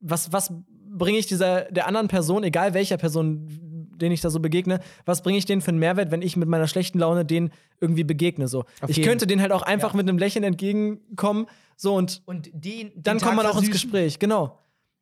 was, 0.00 0.32
was 0.32 0.52
bringe 0.90 1.18
ich 1.18 1.26
dieser, 1.26 1.62
der 1.70 1.86
anderen 1.86 2.08
Person, 2.08 2.44
egal 2.44 2.72
welcher 2.74 2.96
Person, 2.96 3.46
den 3.96 4.12
ich 4.12 4.20
da 4.20 4.30
so 4.30 4.40
begegne, 4.40 4.80
was 5.04 5.22
bringe 5.22 5.38
ich 5.38 5.44
denen 5.44 5.60
für 5.60 5.68
einen 5.70 5.78
Mehrwert, 5.78 6.10
wenn 6.10 6.22
ich 6.22 6.36
mit 6.36 6.48
meiner 6.48 6.68
schlechten 6.68 6.98
Laune 6.98 7.24
denen 7.24 7.50
irgendwie 7.80 8.04
begegne? 8.04 8.48
So. 8.48 8.60
Auf 8.80 8.88
Ich 8.90 8.96
jeden. 8.98 9.08
könnte 9.08 9.26
denen 9.26 9.42
halt 9.42 9.52
auch 9.52 9.62
einfach 9.62 9.90
Ja. 9.92 9.96
mit 9.96 10.08
einem 10.08 10.18
Lächeln 10.18 10.44
entgegenkommen, 10.44 11.46
so 11.76 11.94
und 11.94 12.22
Und 12.26 12.48
die, 12.52 12.90
den 12.90 13.02
dann 13.02 13.18
Tag 13.18 13.28
kommt 13.28 13.36
man 13.42 13.46
auch 13.46 13.58
ins. 13.60 13.70
Gespräch, 13.70 14.18
genau. 14.18 14.58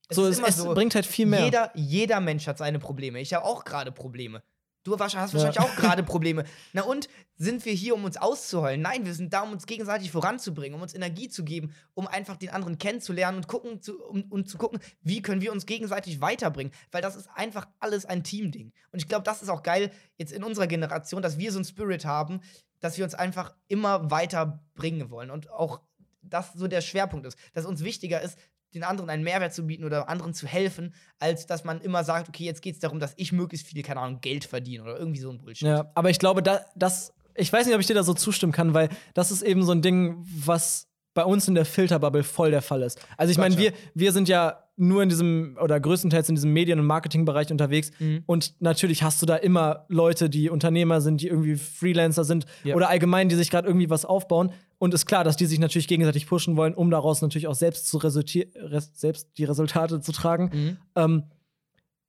Es 0.09 0.17
so, 0.17 0.25
ist 0.25 0.31
es, 0.33 0.39
immer 0.39 0.49
es 0.49 0.57
so, 0.57 0.73
bringt 0.75 0.95
halt 0.95 1.07
viel 1.07 1.27
mehr. 1.27 1.45
Jeder, 1.45 1.71
jeder 1.75 2.21
Mensch 2.21 2.47
hat 2.47 2.59
seine 2.59 2.79
Probleme. 2.79 3.21
Ich 3.21 3.35
habe 3.35 3.45
auch 3.45 3.65
gerade 3.65 3.93
Probleme. 3.93 4.43
Du 4.85 4.97
hast 4.97 5.15
Ja. 5.15 5.21
wahrscheinlich 5.21 5.59
auch 5.61 5.75
gerade 5.75 6.03
Probleme. 6.05 6.45
Na 6.73 6.83
und 6.83 7.09
sind 7.39 7.65
wir 7.65 7.73
hier, 7.73 7.95
um 7.95 8.05
uns 8.05 8.17
auszuheulen? 8.17 8.81
Nein, 8.81 9.05
wir 9.05 9.15
sind 9.15 9.33
da, 9.33 9.43
um 9.43 9.53
uns 9.53 9.67
gegenseitig 9.67 10.11
voranzubringen, 10.11 10.75
um 10.75 10.83
uns 10.83 10.95
Energie 10.95 11.29
zu 11.29 11.45
geben, 11.45 11.75
um 11.95 12.07
einfach 12.07 12.37
den 12.37 12.51
anderen 12.51 12.79
kennenzulernen 12.79 13.39
und 13.39 13.49
gucken 13.49 13.83
zu, 13.83 14.03
um, 14.03 14.23
und 14.31 14.49
zu 14.49 14.59
gucken, 14.59 14.81
wie 15.03 15.23
können 15.23 15.41
wir 15.41 15.53
uns 15.53 15.67
gegenseitig 15.67 16.21
weiterbringen. 16.21 16.73
Weil 16.91 17.03
das 17.03 17.17
ist 17.17 17.29
einfach 17.35 17.69
alles 17.79 18.07
ein 18.07 18.25
Teamding. 18.25 18.73
Und 18.93 18.99
ich 18.99 19.09
glaube, 19.09 19.25
das 19.25 19.43
ist 19.43 19.49
auch 19.49 19.63
geil 19.63 19.91
jetzt 20.17 20.33
in 20.33 20.45
unserer 20.45 20.67
Generation, 20.67 21.23
dass 21.23 21.39
wir 21.39 21.53
so 21.53 21.59
einen 21.59 21.65
Spirit 21.65 22.05
haben, 22.05 22.41
dass 22.81 22.97
wir 22.97 23.05
uns 23.05 23.15
einfach 23.15 23.55
immer 23.69 24.11
weiterbringen 24.11 25.11
wollen 25.11 25.31
und 25.31 25.51
auch 25.51 25.81
das 26.23 26.53
so 26.55 26.67
der 26.67 26.81
Schwerpunkt 26.81 27.27
ist, 27.27 27.39
dass 27.55 27.67
uns 27.67 27.85
wichtiger 27.85 28.21
ist, 28.21 28.39
den 28.75 28.85
anderen 28.85 29.09
einen 29.11 29.25
Mehrwert 29.25 29.55
zu 29.55 29.67
bieten 29.67 29.85
oder 29.85 30.09
anderen 30.09 30.35
zu 30.35 30.47
helfen, 30.47 30.95
als 31.19 31.47
dass 31.47 31.65
man 31.65 31.81
immer 31.81 32.05
sagt, 32.05 32.29
okay, 32.29 32.45
jetzt 32.45 32.63
geht 32.63 32.75
es 32.75 32.81
darum, 32.81 33.01
dass 33.01 33.15
ich 33.17 33.33
möglichst 33.33 33.67
viel, 33.67 33.83
keine 33.83 34.01
Ahnung, 34.01 34.21
Geld 34.21 34.45
verdiene 34.45 34.83
oder 34.83 34.99
irgendwie 34.99 35.21
so 35.21 35.31
ein 35.31 35.39
Bullshit. 35.39 35.67
Ja, 35.67 35.91
aber 35.95 36.11
ich 36.11 36.19
glaube, 36.19 36.43
da, 36.43 36.65
das, 36.75 37.13
ich 37.37 37.53
weiß 37.53 37.67
nicht, 37.67 37.75
ob 37.75 37.81
ich 37.81 37.87
dir 37.87 37.95
da 37.95 38.03
so 38.03 38.15
zustimmen 38.15 38.53
kann, 38.53 38.75
weil 38.75 38.89
das 39.15 39.31
ist 39.31 39.43
eben 39.43 39.63
so 39.63 39.73
ein 39.73 39.83
Ding, 39.83 40.25
was 40.25 40.89
bei 41.15 41.25
uns 41.25 41.49
in 41.49 41.55
der 41.55 41.65
Filterbubble 41.65 42.23
voll 42.23 42.51
der 42.51 42.61
Fall 42.61 42.83
ist. 42.83 43.01
Also 43.17 43.31
ich 43.31 43.39
meine, 43.39 43.57
wir, 43.57 43.73
wir 43.95 44.13
sind 44.13 44.29
ja 44.29 44.59
nur 44.77 45.03
in 45.03 45.09
diesem 45.09 45.57
oder 45.63 45.81
größtenteils 45.81 46.29
in 46.29 46.35
diesem 46.35 46.53
Medien- 46.53 46.79
und 46.79 46.85
Marketingbereich 46.85 47.51
unterwegs. 47.51 47.91
Mhm. 47.99 48.23
Und 48.27 48.61
natürlich 48.61 49.03
hast 49.03 49.23
du 49.23 49.27
da 49.27 49.37
immer 49.37 49.87
Leute, 49.89 50.29
die 50.29 50.51
Unternehmer 50.51 51.01
sind, 51.01 51.23
die 51.23 51.29
irgendwie 51.29 51.57
Freelancer 51.57 52.25
sind 52.25 52.45
Ja. 52.65 52.75
oder 52.77 52.91
allgemein, 52.91 53.31
die 53.31 53.35
sich 53.37 53.51
gerade 53.51 53.67
irgendwie 53.67 53.89
was 53.89 54.05
aufbauen. 54.05 54.53
Und 54.77 54.93
ist 54.93 55.07
klar, 55.07 55.25
dass 55.25 55.39
die 55.39 55.47
sich 55.47 55.59
natürlich 55.59 55.89
gegenseitig 55.89 56.27
pushen 56.27 56.59
wollen, 56.59 56.75
um 56.75 56.91
daraus 56.91 57.23
natürlich 57.23 57.47
auch 57.49 57.55
selbst, 57.55 57.89
zu 57.89 57.97
resulti- 57.97 58.49
res 58.55 58.91
selbst 58.93 59.31
die 59.39 59.45
Resultate 59.45 60.03
zu 60.03 60.13
tragen. 60.13 60.51
Mhm. 60.53 60.77
Ähm, 60.95 61.23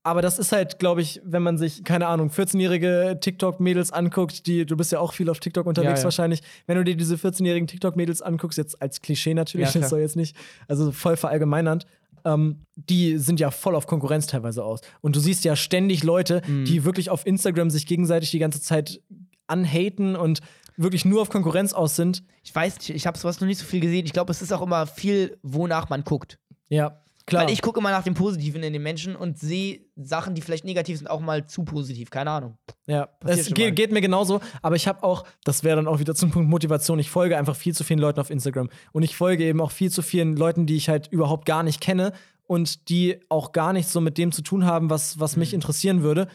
aber 0.08 0.22
das 0.22 0.40
ist 0.40 0.52
halt, 0.52 0.80
glaube 0.80 1.02
ich, 1.02 1.22
wenn 1.24 1.44
man 1.44 1.58
sich, 1.58 1.84
keine 1.84 2.08
Ahnung, 2.08 2.30
14-jährige 2.30 3.18
TikTok-Mädels 3.22 3.92
anguckt, 3.92 4.48
die, 4.48 4.66
du 4.66 4.76
bist 4.78 4.92
ja 4.92 5.00
auch 5.00 5.14
viel 5.14 5.30
auf 5.30 5.40
TikTok 5.40 5.66
unterwegs 5.68 5.92
Ja, 5.92 5.98
ja. 6.00 6.04
wahrscheinlich, 6.06 6.42
wenn 6.66 6.78
du 6.78 6.84
dir 6.84 6.96
diese 6.96 7.16
14-jährigen 7.16 7.68
TikTok-Mädels 7.68 8.22
anguckst, 8.22 8.58
jetzt 8.58 8.82
als 8.82 9.02
Klischee 9.02 9.34
natürlich, 9.34 9.74
Ja, 9.74 9.82
das 9.82 9.90
soll 9.90 10.00
jetzt 10.00 10.16
nicht, 10.16 10.36
also 10.68 10.92
voll 10.92 11.18
verallgemeinernd, 11.18 11.86
ähm, 12.26 12.62
die 12.76 13.18
sind 13.18 13.40
ja 13.40 13.52
voll 13.52 13.76
auf 13.76 13.86
Konkurrenz 13.88 14.28
teilweise 14.28 14.64
aus. 14.64 14.82
Und 15.02 15.16
du 15.16 15.20
siehst 15.20 15.44
ja 15.46 15.56
ständig 15.56 16.04
Leute, 16.04 16.42
Mhm. 16.48 16.66
die 16.66 16.84
wirklich 16.86 17.10
auf 17.10 17.26
Instagram 17.28 17.70
sich 17.70 17.86
gegenseitig 17.86 18.32
die 18.32 18.40
ganze 18.40 18.62
Zeit 18.62 19.02
anhaten 19.48 20.16
und 20.16 20.40
wirklich 20.78 21.06
nur 21.06 21.22
auf 21.22 21.30
Konkurrenz 21.30 21.74
aus 21.74 21.96
sind. 21.96 22.24
Ich 22.44 22.54
weiß 22.54 22.78
nicht, 22.80 22.90
ich 22.92 23.08
habe 23.08 23.18
sowas 23.18 23.40
noch 23.42 23.48
nicht 23.48 23.60
so 23.60 23.66
viel 23.66 23.80
gesehen. 23.80 24.06
Ich 24.06 24.14
glaube, 24.14 24.32
es 24.32 24.42
ist 24.42 24.52
auch 24.54 24.62
immer 24.62 24.86
viel, 24.88 25.38
wonach 25.42 25.90
man 25.90 26.04
guckt. 26.04 26.38
Ja, 26.70 27.02
klar. 27.28 27.44
Weil 27.46 27.54
ich 27.54 27.62
gucke 27.62 27.80
immer 27.80 27.92
nach 27.92 28.04
dem 28.04 28.16
Positiven 28.16 28.64
in 28.64 28.74
den 28.74 28.82
Menschen 28.82 29.16
und 29.16 29.38
sehe 29.38 29.82
Sachen, 29.96 30.34
die 30.34 30.42
vielleicht 30.42 30.66
negativ 30.66 30.98
sind, 30.98 31.08
auch 31.08 31.20
mal 31.20 31.46
zu 31.46 31.64
positiv. 31.64 32.10
Keine 32.10 32.32
Ahnung. 32.32 32.58
Ja, 32.88 33.10
es 33.26 33.50
mal. 33.50 33.54
geht, 33.54 33.76
geht 33.76 33.92
mir 33.92 34.02
genauso, 34.02 34.40
aber 34.64 34.76
ich 34.76 34.88
habe 34.88 35.04
auch, 35.04 35.26
das 35.44 35.64
wäre 35.64 35.76
dann 35.76 35.88
auch 35.88 36.00
wieder 36.00 36.16
zum 36.16 36.32
Punkt 36.32 36.50
Motivation, 36.50 36.98
ich 36.98 37.12
folge 37.12 37.38
einfach 37.38 37.56
viel 37.56 37.76
zu 37.76 37.84
vielen 37.84 38.00
Leuten 38.00 38.20
auf 38.20 38.32
Instagram 38.32 38.70
und 38.94 39.04
ich 39.04 39.16
folge 39.16 39.44
eben 39.44 39.62
auch 39.62 39.72
viel 39.72 39.92
zu 39.92 40.02
vielen 40.02 40.36
Leuten, 40.36 40.66
die 40.66 40.76
ich 40.76 40.90
halt 40.90 41.08
überhaupt 41.08 41.46
gar 41.46 41.62
nicht 41.62 41.82
kenne 41.82 42.14
und 42.48 42.90
die 42.90 43.20
auch 43.30 43.52
gar 43.52 43.74
nichts 43.74 43.92
so 43.92 44.02
mit 44.02 44.18
dem 44.18 44.32
zu 44.32 44.42
tun 44.42 44.66
haben, 44.66 44.90
was, 44.90 45.20
was 45.20 45.36
Mhm. 45.36 45.42
mich 45.42 45.54
interessieren 45.54 46.02
würde. 46.02 46.28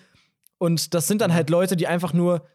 Und 0.59 0.95
das 0.95 1.09
sind 1.09 1.21
dann 1.21 1.35
halt 1.35 1.51
Leute, 1.51 1.75
die 1.75 1.89
einfach 1.89 2.13
nur, 2.13 2.47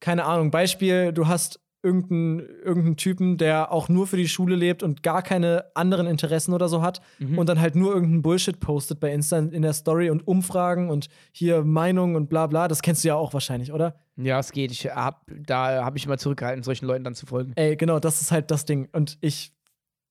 keine 0.00 0.24
Ahnung, 0.24 0.50
Beispiel, 0.50 1.12
du 1.12 1.26
hast 1.26 1.60
irgendeinen 1.82 2.38
irgendeinen 2.64 2.96
Typen, 2.96 3.38
der 3.38 3.72
auch 3.72 3.88
nur 3.88 4.06
für 4.06 4.16
die 4.16 4.28
Schule 4.28 4.54
lebt 4.54 4.82
und 4.82 5.02
gar 5.02 5.22
keine 5.22 5.64
anderen 5.74 6.06
Interessen 6.06 6.52
oder 6.54 6.68
so 6.68 6.80
hat 6.82 7.00
Mhm. 7.18 7.38
und 7.38 7.48
dann 7.48 7.60
halt 7.60 7.74
nur 7.74 7.92
irgendeinen 7.92 8.22
Bullshit 8.22 8.60
postet 8.60 9.00
bei 9.00 9.12
Insta 9.12 9.38
in 9.38 9.62
der 9.62 9.72
Story 9.72 10.08
und 10.10 10.26
Umfragen 10.26 10.90
und 10.90 11.08
hier 11.32 11.64
Meinungen 11.64 12.14
und 12.16 12.28
bla 12.28 12.46
bla. 12.46 12.68
Das 12.68 12.82
kennst 12.82 13.02
du 13.04 13.08
ja 13.08 13.14
auch 13.16 13.32
wahrscheinlich, 13.34 13.72
oder? 13.72 13.96
Ja, 14.16 14.38
es 14.38 14.52
geht. 14.52 14.70
Ich 14.70 14.86
hab, 14.86 15.26
da 15.28 15.84
habe 15.84 15.98
ich 15.98 16.04
immer 16.06 16.18
zurückgehalten, 16.18 16.62
solchen 16.62 16.86
Leuten 16.86 17.02
dann 17.04 17.14
zu 17.14 17.26
folgen. 17.26 17.52
Ey, 17.56 17.76
genau, 17.76 17.98
das 17.98 18.20
ist 18.20 18.30
halt 18.30 18.50
das 18.50 18.64
Ding. 18.64 18.88
Und 18.92 19.18
ich, 19.20 19.52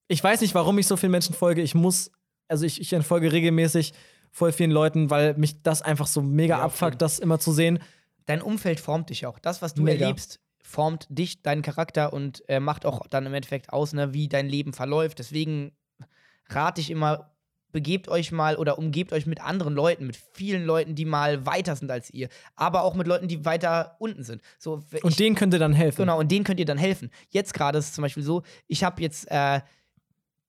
ich 0.07 0.24
weiß 0.24 0.41
nicht, 0.41 0.53
warum 0.55 0.78
ich 0.78 0.88
so 0.88 0.97
vielen 0.97 1.11
Menschen 1.13 1.34
folge. 1.36 1.61
Ich 1.61 1.74
muss, 1.76 2.11
also 2.47 2.65
ich, 2.65 2.82
ich 2.82 2.91
entfolge 2.93 3.32
regelmäßig 3.32 3.93
voll 4.32 4.51
vielen 4.51 4.72
Leuten, 4.72 5.09
weil 5.09 5.36
mich 5.36 5.61
das 5.63 5.82
einfach 5.82 6.07
so 6.07 6.22
mega 6.22 6.57
Ja, 6.57 6.63
abfuckt, 6.63 7.01
das 7.01 7.19
immer 7.19 7.39
zu 7.39 7.51
sehen. 7.53 7.80
Dein 8.26 8.41
Umfeld 8.41 8.80
formt 8.80 9.09
dich 9.09 9.26
auch. 9.26 9.39
Das, 9.39 9.61
was 9.61 9.74
du 9.74 9.84
Mega. 9.84 10.05
erlebst, 10.05 10.39
formt 10.64 11.07
dich, 11.09 11.41
deinen 11.41 11.62
Charakter 11.62 12.14
und 12.14 12.47
äh, 12.49 12.59
macht 12.59 12.86
auch 12.86 13.05
dann 13.07 13.26
im 13.26 13.34
Endeffekt 13.34 13.72
aus, 13.72 13.93
ne, 13.93 14.14
wie 14.14 14.28
dein 14.28 14.47
Leben 14.47 14.74
verläuft. 14.74 15.20
Deswegen 15.20 15.72
rate 16.47 16.82
ich 16.82 16.89
immer, 16.89 17.32
begebt 17.72 18.09
euch 18.09 18.32
mal 18.32 18.57
oder 18.57 18.78
umgebt 18.78 19.14
euch 19.14 19.26
mit 19.26 19.41
anderen 19.41 19.74
Leuten, 19.74 20.05
mit 20.05 20.18
vielen 20.34 20.66
Leuten, 20.66 20.95
die 20.95 21.05
mal 21.05 21.45
weiter 21.45 21.76
sind 21.76 21.89
als 21.89 22.12
ihr, 22.12 22.30
aber 22.55 22.84
auch 22.84 22.95
mit 22.95 23.07
Leuten, 23.07 23.28
die 23.28 23.45
weiter 23.45 23.95
unten 23.99 24.24
sind. 24.24 24.41
So, 24.59 24.84
ich, 24.91 25.03
Und 25.03 25.20
denen 25.20 25.36
könnt 25.36 25.53
ihr 25.53 25.59
dann 25.59 25.74
helfen. 25.74 26.01
Genau, 26.01 26.20
und 26.20 26.32
denen 26.32 26.43
könnt 26.43 26.59
ihr 26.59 26.66
dann 26.66 26.78
helfen. 26.78 27.09
Jetzt 27.30 27.53
gerade 27.53 27.78
ist 27.80 27.86
es 27.86 27.93
zum 27.93 28.01
Beispiel 28.01 28.24
so, 28.24 28.43
ich 28.68 28.84
habe 28.84 29.01
jetzt 29.01 29.30
äh, 29.32 29.62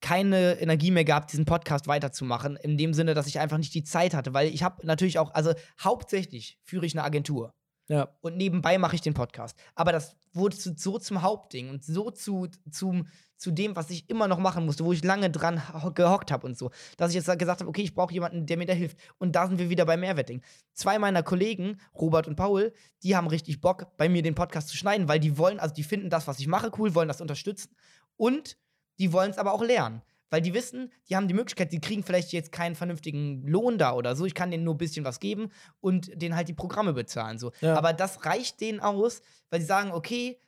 keine 0.01 0.61
Energie 0.61 0.91
mehr 0.91 1.05
gehabt, 1.05 1.33
diesen 1.33 1.45
Podcast 1.45 1.87
weiterzumachen, 1.87 2.57
in 2.57 2.77
dem 2.77 2.93
Sinne, 2.93 3.15
dass 3.15 3.29
ich 3.29 3.39
einfach 3.39 3.59
nicht 3.59 3.73
die 3.73 3.85
Zeit 3.85 4.15
hatte, 4.15 4.35
weil 4.35 4.49
ich 4.49 4.63
habe 4.63 4.85
natürlich 4.85 5.19
auch, 5.19 5.33
also 5.33 5.55
hauptsächlich 5.81 6.59
führe 6.63 6.85
ich 6.85 6.95
eine 6.95 7.05
Agentur. 7.05 7.55
Ja. 7.93 8.09
Und 8.22 8.38
nebenbei 8.38 8.78
mache 8.78 8.95
ich 8.95 9.03
den 9.03 9.12
Podcast. 9.12 9.55
Aber 9.74 9.93
das 9.93 10.16
wurde 10.32 10.57
so 10.57 10.99
zum 10.99 11.20
Hauptding 11.20 11.68
und 11.68 11.84
so 11.84 12.11
zu, 12.11 12.49
zum, 12.70 13.07
zu 13.36 13.51
dem, 13.51 13.76
was 13.76 13.90
ich 13.90 14.09
immer 14.09 14.28
noch 14.28 14.38
machen 14.38 14.64
musste, 14.64 14.82
wo 14.86 14.95
ich 14.95 15.05
lange 15.05 15.28
dran 15.28 15.61
ho- 15.74 15.93
gehockt 15.93 16.32
habe 16.32 16.47
und 16.47 16.57
so, 16.57 16.70
dass 16.97 17.11
ich 17.11 17.16
jetzt 17.16 17.26
gesagt 17.38 17.61
habe, 17.61 17.68
okay, 17.68 17.82
ich 17.82 17.95
brauche 17.95 18.14
jemanden, 18.14 18.47
der 18.47 18.57
mir 18.57 18.64
da 18.64 18.72
hilft. 18.72 18.97
Und 19.18 19.36
da 19.36 19.47
sind 19.47 19.59
wir 19.59 19.68
wieder 19.68 19.84
bei 19.84 19.99
Mehrwertding. 19.99 20.40
Zwei 20.72 20.99
meiner 20.99 21.22
Kollegen, 21.22 21.78
Robert 21.95 22.26
und 22.28 22.36
Paul, 22.36 22.72
die 23.03 23.14
haben 23.14 23.26
richtig 23.26 23.61
Bock, 23.61 23.95
bei 23.99 24.09
mir 24.09 24.22
den 24.22 24.34
Podcast 24.34 24.68
zu 24.68 24.76
schneiden, 24.78 25.07
weil 25.07 25.20
die 25.20 25.36
wollen, 25.36 25.61
also 25.61 25.74
die 25.74 25.82
finden 25.82 26.09
das, 26.09 26.26
was 26.26 26.38
ich 26.38 26.47
mache, 26.47 26.70
cool, 26.78 26.95
wollen 26.95 27.09
das 27.09 27.20
unterstützen. 27.20 27.76
Und 28.16 28.57
die 28.99 29.12
wollen 29.12 29.32
es 29.32 29.36
aber 29.38 29.53
auch 29.53 29.62
lernen. 29.62 30.01
Weil 30.33 30.41
die 30.41 30.55
wissen, 30.55 30.91
die 31.11 31.14
haben 31.16 31.28
die 31.28 31.35
Möglichkeit, 31.35 31.72
die 31.74 31.80
kriegen 31.80 32.03
vielleicht 32.03 32.33
jetzt 32.33 32.53
keinen 32.53 32.74
vernünftigen 32.74 33.47
Lohn 33.47 33.76
da 33.76 33.93
oder 33.93 34.16
so. 34.16 34.24
Ich 34.24 34.35
kann 34.35 34.51
denen 34.51 34.64
nur 34.64 34.74
ein 34.74 34.78
bisschen 34.78 35.05
was 35.05 35.20
geben 35.20 35.51
und 35.83 36.11
denen 36.14 36.35
halt 36.35 36.49
die 36.49 36.55
Programme 36.55 36.95
bezahlen. 36.95 37.39
So. 37.39 37.53
Ja. 37.61 37.76
Aber 37.76 37.93
das 37.93 38.24
reicht 38.24 38.62
denen 38.62 38.80
aus, 38.80 39.20
weil 39.51 39.61
sie 39.61 39.66
sagen, 39.66 39.93
okay, 39.93 40.39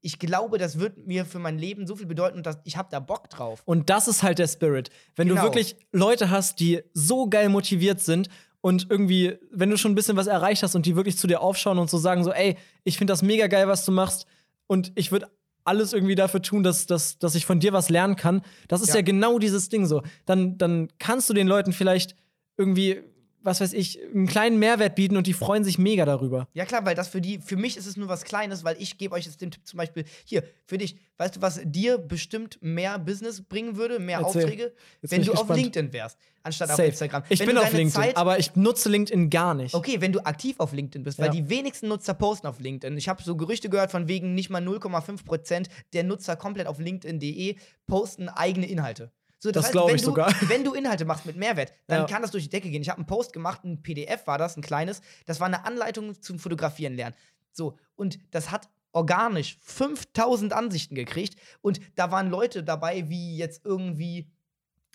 ich 0.00 0.18
glaube, 0.18 0.56
das 0.56 0.78
wird 0.78 1.06
mir 1.06 1.26
für 1.26 1.38
mein 1.38 1.58
Leben 1.58 1.86
so 1.86 1.94
viel 1.94 2.06
bedeuten 2.06 2.38
und 2.38 2.46
das, 2.46 2.56
ich 2.64 2.78
habe 2.78 2.88
da 2.90 3.00
Bock 3.00 3.28
drauf. 3.28 3.60
Und 3.66 3.90
das 3.90 4.08
ist 4.08 4.22
halt 4.22 4.38
der 4.38 4.48
Spirit. 4.48 4.88
Wenn 5.14 5.28
Genau. 5.28 5.42
du 5.42 5.46
wirklich 5.46 5.76
Leute 5.92 6.30
hast, 6.30 6.58
die 6.58 6.80
so 6.94 7.28
geil 7.28 7.50
motiviert 7.50 8.00
sind 8.00 8.30
und 8.62 8.86
irgendwie, 8.90 9.36
wenn 9.50 9.68
du 9.68 9.76
schon 9.76 9.92
ein 9.92 9.94
bisschen 9.94 10.16
was 10.16 10.26
erreicht 10.26 10.62
hast 10.62 10.74
und 10.74 10.86
die 10.86 10.96
wirklich 10.96 11.18
zu 11.18 11.26
dir 11.26 11.42
aufschauen 11.42 11.78
und 11.78 11.90
so 11.90 11.98
sagen, 11.98 12.24
so, 12.24 12.32
ey, 12.32 12.56
ich 12.82 12.96
finde 12.96 13.12
das 13.12 13.20
mega 13.20 13.46
geil, 13.46 13.68
was 13.68 13.84
du 13.84 13.92
machst 13.92 14.24
und 14.66 14.90
ich 14.94 15.12
würde 15.12 15.28
alles 15.64 15.92
irgendwie 15.92 16.14
dafür 16.14 16.42
tun, 16.42 16.62
dass, 16.62 16.86
dass, 16.86 17.18
dass 17.18 17.34
ich 17.34 17.46
von 17.46 17.60
dir 17.60 17.72
was 17.72 17.88
lernen 17.88 18.16
kann. 18.16 18.42
Das 18.68 18.82
ist 18.82 18.88
ja, 18.88 18.96
Ja. 18.96 19.02
genau 19.02 19.38
dieses 19.38 19.68
Ding 19.68 19.86
so. 19.86 20.02
Dann, 20.26 20.58
dann 20.58 20.88
kannst 20.98 21.28
du 21.30 21.34
den 21.34 21.46
Leuten 21.46 21.72
vielleicht 21.72 22.16
irgendwie, 22.56 23.02
was 23.44 23.60
weiß 23.60 23.72
ich, 23.72 23.98
einen 24.14 24.26
kleinen 24.26 24.58
Mehrwert 24.58 24.94
bieten 24.94 25.16
und 25.16 25.26
die 25.26 25.32
freuen 25.32 25.64
sich 25.64 25.78
mega 25.78 26.04
darüber. 26.04 26.48
Ja 26.54 26.64
klar, 26.64 26.84
weil 26.84 26.94
das 26.94 27.08
für 27.08 27.20
die, 27.20 27.38
für 27.38 27.56
mich 27.56 27.76
ist 27.76 27.86
es 27.86 27.96
nur 27.96 28.08
was 28.08 28.24
Kleines, 28.24 28.64
weil 28.64 28.76
ich 28.78 28.98
gebe 28.98 29.14
euch 29.14 29.26
jetzt 29.26 29.40
den 29.40 29.50
Tipp 29.50 29.66
zum 29.66 29.78
Beispiel, 29.78 30.04
hier, 30.24 30.44
für 30.66 30.78
dich, 30.78 30.96
weißt 31.18 31.36
du, 31.36 31.42
was 31.42 31.60
dir 31.64 31.98
bestimmt 31.98 32.58
mehr 32.62 32.98
Business 32.98 33.42
bringen 33.42 33.76
würde, 33.76 33.98
mehr 33.98 34.18
Erzähl. 34.20 34.42
Aufträge, 34.44 34.72
Jetzt 35.00 35.10
wenn 35.10 35.22
du 35.22 35.32
auf 35.32 35.40
gespannt. 35.40 35.60
LinkedIn 35.60 35.92
wärst, 35.92 36.18
anstatt 36.42 36.70
auf 36.70 36.76
Safe. 36.76 36.88
Instagram. 36.88 37.22
Ich 37.28 37.40
wenn 37.40 37.46
bin 37.46 37.58
auf 37.58 37.64
LinkedIn, 37.72 37.90
Zeit, 37.90 38.16
aber 38.16 38.38
ich 38.38 38.54
nutze 38.56 38.88
LinkedIn 38.88 39.30
gar 39.30 39.54
nicht. 39.54 39.74
Okay, 39.74 40.00
wenn 40.00 40.12
du 40.12 40.20
aktiv 40.24 40.56
auf 40.58 40.72
LinkedIn 40.72 41.02
bist, 41.02 41.18
Ja. 41.18 41.24
weil 41.26 41.30
die 41.32 41.48
wenigsten 41.48 41.88
Nutzer 41.88 42.14
posten 42.14 42.46
auf 42.46 42.60
LinkedIn. 42.60 42.96
Ich 42.96 43.08
habe 43.08 43.22
so 43.22 43.36
Gerüchte 43.36 43.68
gehört 43.68 43.90
von 43.90 44.08
wegen 44.08 44.34
nicht 44.34 44.50
mal 44.50 44.62
0,5% 44.62 45.68
der 45.92 46.04
Nutzer 46.04 46.36
komplett 46.36 46.66
auf 46.66 46.78
LinkedIn.de 46.78 47.56
posten 47.86 48.28
eigene 48.28 48.66
Inhalte. 48.66 49.12
So, 49.42 49.50
Das 49.50 49.72
glaub 49.72 49.88
wenn 49.88 49.96
ich 49.96 50.02
du, 50.02 50.06
sogar. 50.06 50.32
Wenn 50.48 50.62
du 50.62 50.72
Inhalte 50.72 51.04
machst 51.04 51.26
mit 51.26 51.34
Mehrwert, 51.36 51.72
dann 51.88 52.02
Ja. 52.02 52.06
kann 52.06 52.22
das 52.22 52.30
durch 52.30 52.44
die 52.44 52.48
Decke 52.50 52.70
gehen. 52.70 52.80
Ich 52.80 52.88
habe 52.88 52.98
einen 52.98 53.06
Post 53.08 53.32
gemacht, 53.32 53.64
ein 53.64 53.82
PDF 53.82 54.24
war 54.28 54.38
das, 54.38 54.56
ein 54.56 54.62
kleines. 54.62 55.00
Das 55.26 55.40
war 55.40 55.48
eine 55.48 55.64
Anleitung 55.64 56.22
zum 56.22 56.38
Fotografieren 56.38 56.94
lernen. 56.94 57.16
So, 57.50 57.76
und 57.96 58.20
das 58.30 58.52
hat 58.52 58.68
organisch 58.92 59.58
5000 59.62 60.52
Ansichten 60.52 60.94
gekriegt. 60.94 61.34
Und 61.60 61.80
da 61.96 62.12
waren 62.12 62.30
Leute 62.30 62.62
dabei, 62.62 63.08
wie 63.08 63.36
jetzt 63.36 63.64
irgendwie, 63.64 64.30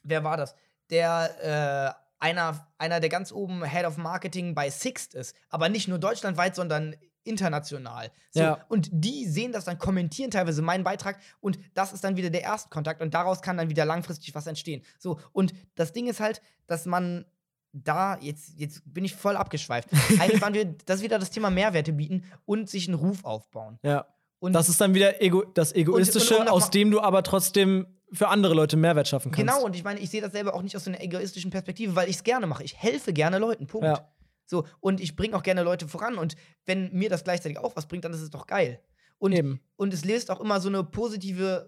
wer 0.05 0.23
war 0.23 0.37
das? 0.37 0.55
Der, 0.91 1.97
äh, 1.99 2.23
einer, 2.23 2.67
einer, 2.77 3.01
der 3.01 3.09
ganz 3.09 3.33
oben 3.33 3.65
Head 3.65 3.83
of 3.85 3.97
Marketing 3.97 4.55
bei 4.55 4.69
Sixt 4.69 5.13
ist. 5.13 5.35
Aber 5.49 5.67
nicht 5.67 5.89
nur 5.89 5.99
deutschlandweit, 5.99 6.55
sondern 6.55 6.95
international. 7.27 8.11
So, 8.31 8.39
Ja. 8.41 8.65
Und 8.69 8.89
die 8.91 9.25
sehen 9.25 9.51
das 9.51 9.65
dann, 9.65 9.77
kommentieren 9.77 10.31
teilweise 10.31 10.61
meinen 10.61 10.83
Beitrag 10.83 11.19
und 11.39 11.59
das 11.73 11.93
ist 11.93 12.03
dann 12.03 12.15
wieder 12.15 12.29
der 12.29 12.41
Erstkontakt 12.41 13.01
und 13.01 13.13
daraus 13.13 13.41
kann 13.41 13.57
dann 13.57 13.69
wieder 13.69 13.85
langfristig 13.85 14.33
was 14.35 14.47
entstehen. 14.47 14.83
So, 14.99 15.19
und 15.33 15.53
das 15.75 15.93
Ding 15.93 16.07
ist 16.07 16.19
halt, 16.19 16.41
dass 16.67 16.85
man 16.85 17.25
da, 17.73 18.17
jetzt, 18.21 18.53
jetzt 18.57 18.81
bin 18.85 19.05
ich 19.05 19.15
voll 19.15 19.35
abgeschweift. 19.35 19.89
Eigentlich 20.19 20.41
waren 20.41 20.53
wir, 20.53 20.65
das 20.85 20.97
ist 20.97 21.03
wieder 21.03 21.19
das 21.19 21.29
Thema 21.29 21.49
Mehrwerte 21.49 21.93
bieten 21.93 22.23
und 22.45 22.69
sich 22.69 22.87
einen 22.87 22.97
Ruf 22.97 23.23
aufbauen. 23.23 23.79
Ja. 23.83 24.05
Und 24.39 24.53
Das 24.53 24.69
ist 24.69 24.79
dann 24.79 24.93
wieder 24.93 25.21
ego 25.21 25.43
das 25.43 25.73
Egoistische, 25.73 26.35
und 26.35 26.41
um 26.41 26.45
noch 26.45 26.53
aus 26.53 26.69
dem 26.69 26.91
du 26.91 27.01
aber 27.01 27.23
trotzdem 27.23 27.87
für 28.11 28.29
andere 28.29 28.53
Leute 28.53 28.77
Mehrwert 28.77 29.07
schaffen 29.07 29.31
kannst. 29.31 29.51
Genau, 29.51 29.65
und 29.65 29.75
ich 29.75 29.83
meine, 29.83 29.99
ich 29.99 30.09
sehe 30.09 30.21
das 30.21 30.31
selber 30.31 30.53
auch 30.53 30.61
nicht 30.61 30.75
aus 30.75 30.85
so 30.85 30.91
einer 30.91 31.01
egoistischen 31.01 31.51
Perspektive, 31.51 31.95
weil 31.95 32.09
ich 32.09 32.17
es 32.17 32.23
gerne 32.23 32.47
mache. 32.47 32.63
Ich 32.63 32.77
helfe 32.77 33.13
gerne 33.13 33.37
Leuten, 33.39 33.67
Punkt. 33.67 33.85
Ja. 33.85 34.07
So, 34.47 34.65
und 34.79 34.99
ich 34.99 35.15
bringe 35.15 35.35
auch 35.35 35.43
gerne 35.43 35.61
Leute 35.63 35.87
voran. 35.87 36.17
Und 36.17 36.35
wenn 36.65 36.91
mir 36.93 37.09
das 37.09 37.23
gleichzeitig 37.23 37.59
auch 37.59 37.75
was 37.75 37.87
bringt, 37.87 38.05
dann 38.05 38.13
ist 38.13 38.21
es 38.21 38.29
doch 38.29 38.47
geil. 38.47 38.81
Und, 39.19 39.33
Eben. 39.33 39.61
und 39.75 39.93
es 39.93 40.05
löst 40.05 40.31
auch 40.31 40.39
immer 40.39 40.59
so 40.59 40.69
eine 40.69 40.83
positive 40.83 41.67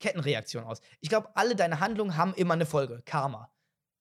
Kettenreaktion 0.00 0.64
aus. 0.64 0.80
Ich 1.00 1.08
glaube, 1.08 1.34
alle 1.36 1.54
deine 1.54 1.80
Handlungen 1.80 2.16
haben 2.16 2.34
immer 2.34 2.54
eine 2.54 2.66
Folge. 2.66 3.02
Karma. 3.04 3.52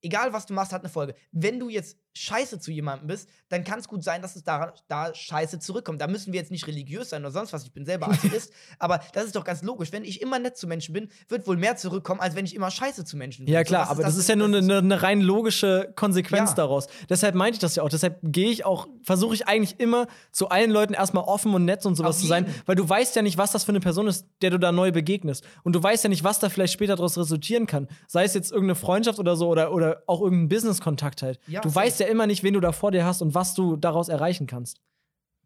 Egal, 0.02 0.34
was 0.34 0.46
du 0.46 0.54
machst, 0.54 0.72
hat 0.72 0.82
eine 0.82 0.90
Folge. 0.90 1.16
Wenn 1.32 1.60
du 1.60 1.70
jetzt 1.70 1.98
scheiße 2.18 2.60
zu 2.60 2.72
jemandem 2.72 3.08
bist, 3.08 3.30
dann 3.50 3.64
kann 3.64 3.78
es 3.80 3.88
gut 3.88 4.04
sein, 4.04 4.22
dass 4.22 4.36
es 4.36 4.44
da, 4.44 4.74
da 4.88 5.14
scheiße 5.14 5.60
zurückkommt. 5.60 6.02
Da 6.02 6.08
müssen 6.08 6.32
wir 6.34 6.40
jetzt 6.40 6.50
nicht 6.52 6.66
religiös 6.66 7.10
sein 7.10 7.22
oder 7.24 7.32
sonst 7.32 7.52
was. 7.54 7.64
Ich 7.66 7.74
bin 7.74 7.86
selber 7.86 8.08
Atheist. 8.10 8.52
aber 8.80 9.02
das 9.14 9.26
ist 9.26 9.36
doch 9.36 9.44
ganz 9.44 9.62
logisch. 9.62 9.92
Wenn 9.92 10.04
ich 10.06 10.22
immer 10.22 10.40
nett 10.40 10.58
zu 10.58 10.66
Menschen 10.68 10.94
bin, 10.94 11.10
wird 11.28 11.46
wohl 11.46 11.58
mehr 11.58 11.76
zurückkommen, 11.76 12.22
als 12.22 12.36
wenn 12.36 12.46
ich 12.46 12.56
immer 12.56 12.72
scheiße 12.72 13.04
zu 13.06 13.18
Menschen 13.18 13.46
bin. 13.46 13.54
Ja, 13.54 13.60
So, 13.62 13.66
klar, 13.66 13.82
was 13.84 13.90
aber 13.92 14.04
das, 14.04 14.16
ist 14.18 14.30
ja 14.30 14.36
nur 14.36 14.50
das 14.50 14.64
eine, 14.64 14.78
eine 14.78 15.02
rein 15.04 15.22
logische 15.22 15.92
Konsequenz 15.96 16.52
Ja. 16.52 16.56
daraus. 16.56 16.88
Deshalb 17.10 17.36
meinte 17.36 17.56
ich 17.56 17.60
das 17.60 17.76
ja 17.76 17.84
auch. 17.84 17.90
Deshalb 17.90 18.20
gehe 18.24 18.50
ich 18.50 18.66
auch, 18.66 18.88
versuche 19.04 19.36
ich 19.36 19.48
eigentlich 19.48 19.80
immer 19.80 20.08
zu 20.32 20.50
allen 20.50 20.72
Leuten 20.72 20.94
erstmal 20.94 21.26
offen 21.26 21.54
und 21.54 21.66
nett 21.66 21.86
und 21.86 21.96
sowas 21.96 22.20
zu 22.20 22.28
sein, 22.28 22.46
weil 22.66 22.76
du 22.76 22.88
weißt 22.88 23.16
ja 23.16 23.22
nicht, 23.22 23.38
was 23.38 23.52
das 23.52 23.66
für 23.66 23.70
eine 23.74 23.82
Person 23.82 24.08
ist, 24.08 24.26
der 24.42 24.52
du 24.52 24.58
da 24.58 24.72
neu 24.72 24.92
begegnest. 24.92 25.44
Und 25.64 25.74
du 25.76 25.84
weißt 25.84 26.04
ja 26.06 26.10
nicht, 26.10 26.24
was 26.24 26.40
da 26.40 26.50
vielleicht 26.50 26.74
später 26.74 26.96
daraus 26.96 27.18
resultieren 27.18 27.68
kann. 27.68 27.88
Sei 28.08 28.24
es 28.24 28.34
jetzt 28.34 28.52
irgendeine 28.52 28.76
Freundschaft 28.76 29.20
oder 29.20 29.36
so 29.36 29.50
oder, 29.50 29.74
oder 29.74 30.02
auch 30.08 30.22
irgendein 30.22 30.48
Business-Kontakt 30.50 31.22
halt. 31.22 31.40
Ja, 31.48 31.62
du 31.62 31.74
weißt 31.74 32.00
ja 32.00 32.05
immer 32.08 32.28
nicht, 32.28 32.44
wen 32.44 32.54
du 32.54 32.60
da 32.60 32.72
vor 32.72 32.92
dir 32.92 33.06
hast 33.06 33.22
und 33.22 33.34
was 33.34 33.54
du 33.54 33.76
daraus 33.76 34.10
erreichen 34.10 34.48
kannst. 34.48 34.82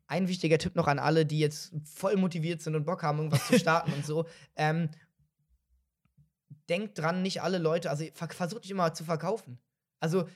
ein 0.07 0.27
wichtiger 0.27 0.57
Tipp 0.57 0.75
noch 0.75 0.87
an 0.87 0.99
alle, 0.99 1.25
die 1.25 1.39
jetzt 1.39 1.71
voll 1.83 2.17
motiviert 2.17 2.61
sind 2.61 2.75
und 2.75 2.85
Bock 2.85 3.03
haben, 3.03 3.19
irgendwas 3.19 3.45
zu 3.47 3.59
starten 3.59 3.93
und 3.93 4.05
so. 4.05 4.25
Ähm, 4.55 4.89
denkt 6.69 6.97
dran, 6.97 7.21
nicht 7.21 7.41
alle 7.41 7.57
Leute, 7.57 7.89
also 7.89 8.05
ver 8.13 8.29
versucht 8.29 8.61
nicht 8.61 8.71
immer 8.71 8.93
zu 8.93 9.03
verkaufen. 9.03 9.59
Also 9.99 10.27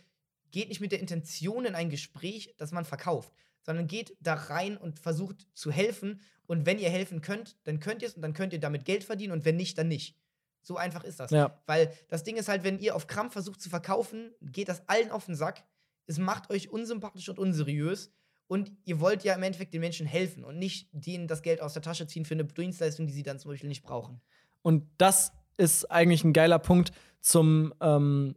geht 0.51 0.69
nicht 0.69 0.81
mit 0.81 0.91
der 0.91 0.99
Intention 0.99 1.65
in 1.65 1.75
ein 1.75 1.89
Gespräch, 1.89 2.53
dass 2.57 2.71
man 2.71 2.85
verkauft, 2.85 3.33
sondern 3.61 3.87
geht 3.87 4.15
da 4.19 4.33
rein 4.33 4.77
und 4.77 4.99
versucht 4.99 5.47
zu 5.53 5.71
helfen. 5.71 6.21
Und 6.45 6.65
wenn 6.65 6.79
ihr 6.79 6.89
helfen 6.89 7.21
könnt, 7.21 7.57
dann 7.63 7.79
könnt 7.79 8.01
ihr 8.01 8.07
es 8.07 8.15
und 8.15 8.21
dann 8.21 8.33
könnt 8.33 8.53
ihr 8.53 8.59
damit 8.59 8.85
Geld 8.85 9.03
verdienen 9.03 9.33
und 9.33 9.45
wenn 9.45 9.55
nicht, 9.55 9.77
dann 9.77 9.87
nicht. 9.87 10.17
So 10.61 10.77
einfach 10.77 11.03
ist 11.03 11.19
das. 11.19 11.31
Ja. 11.31 11.61
Weil 11.65 11.93
das 12.07 12.23
Ding 12.23 12.37
ist 12.37 12.47
halt, 12.47 12.63
wenn 12.63 12.79
ihr 12.79 12.95
auf 12.95 13.07
Krampf 13.07 13.33
versucht 13.33 13.61
zu 13.61 13.69
verkaufen, 13.69 14.31
geht 14.41 14.69
das 14.69 14.87
allen 14.87 15.11
auf 15.11 15.25
den 15.25 15.35
Sack. 15.35 15.63
Es 16.05 16.17
macht 16.17 16.49
euch 16.49 16.69
unsympathisch 16.69 17.29
und 17.29 17.39
unseriös. 17.39 18.11
Und 18.47 18.71
ihr 18.83 18.99
wollt 18.99 19.23
ja 19.23 19.33
im 19.33 19.43
Endeffekt 19.43 19.73
den 19.73 19.81
Menschen 19.81 20.05
helfen 20.05 20.43
und 20.43 20.59
nicht 20.59 20.89
denen 20.91 21.27
das 21.27 21.41
Geld 21.41 21.61
aus 21.61 21.73
der 21.73 21.81
Tasche 21.81 22.07
ziehen 22.07 22.25
für 22.25 22.33
eine 22.33 22.43
Dienstleistung, 22.43 23.07
die 23.07 23.13
sie 23.13 23.23
dann 23.23 23.39
zum 23.39 23.49
Beispiel 23.51 23.69
nicht 23.69 23.83
brauchen. 23.83 24.21
Und 24.61 24.85
das 24.97 25.31
ist 25.57 25.89
eigentlich 25.89 26.23
ein 26.23 26.33
geiler 26.33 26.59
Punkt 26.59 26.91
zum 27.21 27.73
ähm, 27.79 28.35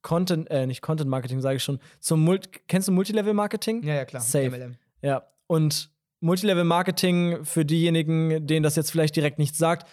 Content, 0.00 0.50
äh, 0.50 0.66
nicht 0.66 0.82
Content 0.82 1.08
Marketing, 1.08 1.40
sage 1.40 1.56
ich 1.56 1.62
schon. 1.62 1.78
Zum 2.00 2.20
Mult 2.24 2.66
kennst 2.66 2.88
du 2.88 2.92
Multilevel 2.92 3.34
Marketing? 3.34 3.82
Ja, 3.82 3.94
ja, 3.94 4.04
klar. 4.04 4.22
Safe. 4.22 4.50
MLM. 4.50 4.76
Ja. 5.00 5.28
Und 5.46 5.90
Multilevel 6.20 6.64
Marketing 6.64 7.44
für 7.44 7.64
diejenigen, 7.64 8.46
denen 8.46 8.62
das 8.62 8.76
jetzt 8.76 8.90
vielleicht 8.90 9.16
direkt 9.16 9.38
nichts 9.38 9.58
sagt. 9.58 9.88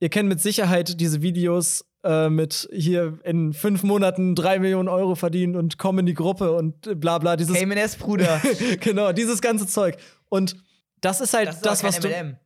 Ihr 0.00 0.08
kennt 0.08 0.28
mit 0.28 0.40
Sicherheit 0.40 1.00
diese 1.00 1.22
Videos 1.22 1.84
äh, 2.04 2.28
mit 2.28 2.68
hier 2.72 3.18
in 3.24 3.52
fünf 3.52 3.82
Monaten 3.82 4.34
drei 4.34 4.58
Millionen 4.58 4.88
Euro 4.88 5.14
verdienen 5.14 5.56
und 5.56 5.78
kommen 5.78 6.00
in 6.00 6.06
die 6.06 6.14
Gruppe 6.14 6.52
und 6.52 7.00
bla 7.00 7.18
bla. 7.18 7.36
Dieses, 7.36 7.56
Cayman 7.56 7.78
S, 7.78 7.96
Bruder. 7.96 8.40
genau, 8.80 9.12
dieses 9.12 9.40
ganze 9.40 9.66
Zeug. 9.66 9.96
Und 10.28 10.56
das 11.00 11.20
ist 11.20 11.34
halt 11.34 11.48
Das 11.48 11.60
das, 11.60 11.78
ist 11.78 11.84
aber 11.84 11.88
was 11.88 12.00
kein 12.00 12.10
du. 12.10 12.16
MLM. 12.16 12.36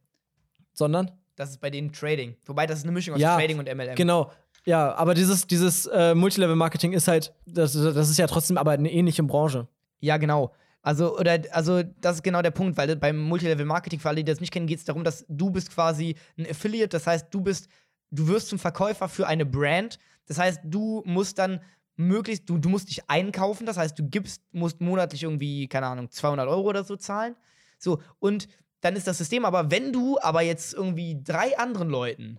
Sondern? 0.72 1.10
Das 1.36 1.50
ist 1.50 1.60
bei 1.60 1.70
denen 1.70 1.92
Trading. 1.92 2.36
Wobei 2.44 2.66
das 2.66 2.78
ist 2.78 2.84
eine 2.84 2.92
Mischung 2.92 3.14
aus 3.14 3.20
Ja, 3.20 3.36
Trading 3.36 3.58
und 3.58 3.74
MLM. 3.74 3.94
Genau. 3.94 4.30
Ja, 4.64 4.94
aber 4.94 5.14
dieses, 5.14 5.46
dieses 5.46 5.86
äh, 5.86 6.14
Multilevel-Marketing 6.14 6.92
ist 6.92 7.08
halt, 7.08 7.34
das, 7.46 7.72
das 7.72 8.10
ist 8.10 8.18
ja 8.18 8.26
trotzdem 8.26 8.56
aber 8.58 8.72
eine 8.72 8.90
ähnliche 8.92 9.22
Branche. 9.22 9.66
Ja, 9.98 10.18
genau. 10.18 10.52
Also, 10.82 11.16
oder, 11.18 11.38
also, 11.52 11.82
das 12.00 12.16
ist 12.16 12.22
genau 12.22 12.42
der 12.42 12.50
Punkt, 12.50 12.76
weil 12.76 12.96
beim 12.96 13.16
Multilevel-Marketing, 13.16 14.00
für 14.00 14.08
alle, 14.08 14.16
die 14.16 14.30
das 14.30 14.40
nicht 14.40 14.52
kennen, 14.52 14.66
geht 14.66 14.78
es 14.78 14.84
darum, 14.84 15.04
dass 15.04 15.24
du 15.28 15.50
bist 15.50 15.72
quasi 15.72 16.16
ein 16.36 16.46
Affiliate, 16.48 16.88
das 16.88 17.06
heißt, 17.06 17.26
du 17.30 17.40
bist, 17.40 17.68
du 18.12 18.28
wirst 18.28 18.48
zum 18.48 18.58
Verkäufer 18.60 19.08
für 19.08 19.26
eine 19.26 19.44
Brand. 19.44 19.98
Das 20.26 20.38
heißt, 20.38 20.60
du 20.64 21.02
musst 21.04 21.38
dann 21.38 21.60
möglichst, 21.96 22.48
du, 22.48 22.58
du 22.58 22.68
musst 22.68 22.90
dich 22.90 23.10
einkaufen, 23.10 23.66
das 23.66 23.76
heißt, 23.76 23.98
du 23.98 24.04
gibst, 24.08 24.42
musst 24.52 24.80
monatlich 24.80 25.24
irgendwie, 25.24 25.66
keine 25.66 25.86
Ahnung, 25.86 26.10
200 26.10 26.48
Euro 26.48 26.68
oder 26.68 26.84
so 26.84 26.96
zahlen. 26.96 27.34
So, 27.78 28.00
und 28.20 28.48
dann 28.80 28.94
ist 28.94 29.06
das 29.06 29.18
System. 29.18 29.44
Aber 29.44 29.70
wenn 29.70 29.92
du 29.92 30.18
aber 30.20 30.42
jetzt 30.42 30.74
irgendwie 30.74 31.20
drei 31.22 31.58
anderen 31.58 31.88
Leuten 31.88 32.38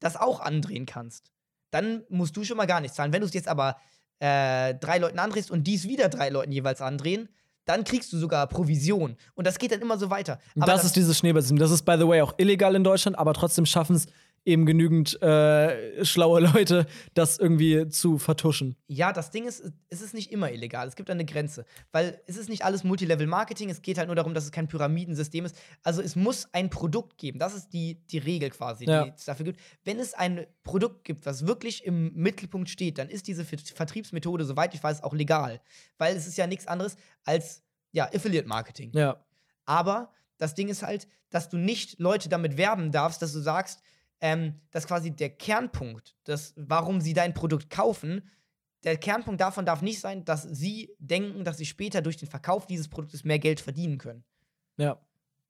das 0.00 0.16
auch 0.16 0.40
andrehen 0.40 0.86
kannst, 0.86 1.32
dann 1.70 2.02
musst 2.08 2.36
du 2.36 2.44
schon 2.44 2.56
mal 2.56 2.66
gar 2.66 2.80
nichts 2.80 2.96
zahlen. 2.96 3.12
Wenn 3.12 3.20
du 3.20 3.26
es 3.26 3.34
jetzt 3.34 3.48
aber 3.48 3.76
äh, 4.20 4.74
drei 4.74 4.98
Leuten 4.98 5.18
andrehst 5.18 5.50
und 5.50 5.66
dies 5.66 5.84
wieder 5.86 6.08
drei 6.08 6.30
Leuten 6.30 6.52
jeweils 6.52 6.80
andrehen, 6.80 7.28
dann 7.64 7.84
kriegst 7.84 8.12
du 8.12 8.18
sogar 8.18 8.46
Provision. 8.46 9.16
Und 9.34 9.46
das 9.46 9.58
geht 9.58 9.72
dann 9.72 9.80
immer 9.80 9.98
so 9.98 10.08
weiter. 10.08 10.38
Aber 10.56 10.66
das, 10.66 10.76
das 10.76 10.84
ist 10.86 10.96
dieses 10.96 11.18
Schneeballsystem. 11.18 11.58
Das 11.58 11.70
ist, 11.70 11.82
by 11.84 11.96
the 11.98 12.08
way, 12.08 12.22
auch 12.22 12.32
illegal 12.38 12.74
in 12.74 12.82
Deutschland, 12.82 13.18
aber 13.18 13.34
trotzdem 13.34 13.66
schaffen 13.66 13.96
es 13.96 14.06
eben 14.44 14.66
genügend 14.66 15.20
äh, 15.22 16.04
schlaue 16.04 16.40
Leute, 16.40 16.86
das 17.14 17.38
irgendwie 17.38 17.88
zu 17.88 18.18
vertuschen. 18.18 18.76
Ja, 18.86 19.12
das 19.12 19.30
Ding 19.30 19.46
ist, 19.46 19.62
es 19.88 20.02
ist 20.02 20.14
nicht 20.14 20.32
immer 20.32 20.50
illegal. 20.52 20.88
Es 20.88 20.96
gibt 20.96 21.10
eine 21.10 21.24
Grenze. 21.24 21.64
Weil 21.92 22.20
es 22.26 22.36
ist 22.36 22.48
nicht 22.48 22.64
alles 22.64 22.84
Multilevel-Marketing. 22.84 23.70
Es 23.70 23.82
geht 23.82 23.98
halt 23.98 24.08
nur 24.08 24.16
darum, 24.16 24.34
dass 24.34 24.44
es 24.44 24.52
kein 24.52 24.68
Pyramidensystem 24.68 25.44
ist. 25.44 25.56
Also 25.82 26.02
es 26.02 26.16
muss 26.16 26.48
ein 26.52 26.70
Produkt 26.70 27.18
geben. 27.18 27.38
Das 27.38 27.54
ist 27.54 27.68
die, 27.70 28.06
die 28.06 28.18
Regel 28.18 28.50
quasi, 28.50 28.86
ja. 28.86 29.04
die 29.04 29.12
es 29.16 29.24
dafür 29.24 29.44
gibt. 29.44 29.60
Wenn 29.84 29.98
es 29.98 30.14
ein 30.14 30.46
Produkt 30.64 31.04
gibt, 31.04 31.26
was 31.26 31.46
wirklich 31.46 31.84
im 31.84 32.12
Mittelpunkt 32.14 32.68
steht, 32.68 32.98
dann 32.98 33.08
ist 33.08 33.28
diese 33.28 33.44
Vertriebsmethode, 33.44 34.44
soweit 34.44 34.74
ich 34.74 34.82
weiß, 34.82 35.02
auch 35.02 35.14
legal. 35.14 35.60
Weil 35.98 36.16
es 36.16 36.26
ist 36.26 36.38
ja 36.38 36.46
nichts 36.46 36.66
anderes 36.66 36.96
als 37.24 37.62
ja, 37.92 38.06
Affiliate-Marketing. 38.12 38.92
Ja. 38.94 39.24
Aber 39.64 40.12
das 40.38 40.54
Ding 40.54 40.68
ist 40.68 40.82
halt, 40.82 41.08
dass 41.30 41.48
du 41.48 41.56
nicht 41.56 41.98
Leute 41.98 42.28
damit 42.28 42.56
werben 42.56 42.90
darfst, 42.90 43.20
dass 43.20 43.32
du 43.32 43.40
sagst, 43.40 43.82
ähm, 44.20 44.60
dass 44.70 44.86
quasi 44.86 45.10
der 45.10 45.30
Kernpunkt, 45.30 46.16
das, 46.24 46.54
warum 46.56 47.00
sie 47.00 47.12
dein 47.12 47.34
Produkt 47.34 47.70
kaufen, 47.70 48.22
der 48.84 48.96
Kernpunkt 48.96 49.40
davon 49.40 49.66
darf 49.66 49.82
nicht 49.82 50.00
sein, 50.00 50.24
dass 50.24 50.42
sie 50.42 50.94
denken, 50.98 51.44
dass 51.44 51.58
sie 51.58 51.66
später 51.66 52.00
durch 52.00 52.16
den 52.16 52.28
Verkauf 52.28 52.66
dieses 52.66 52.88
Produktes 52.88 53.24
mehr 53.24 53.38
Geld 53.38 53.60
verdienen 53.60 53.98
können. 53.98 54.24
Ja. 54.76 55.00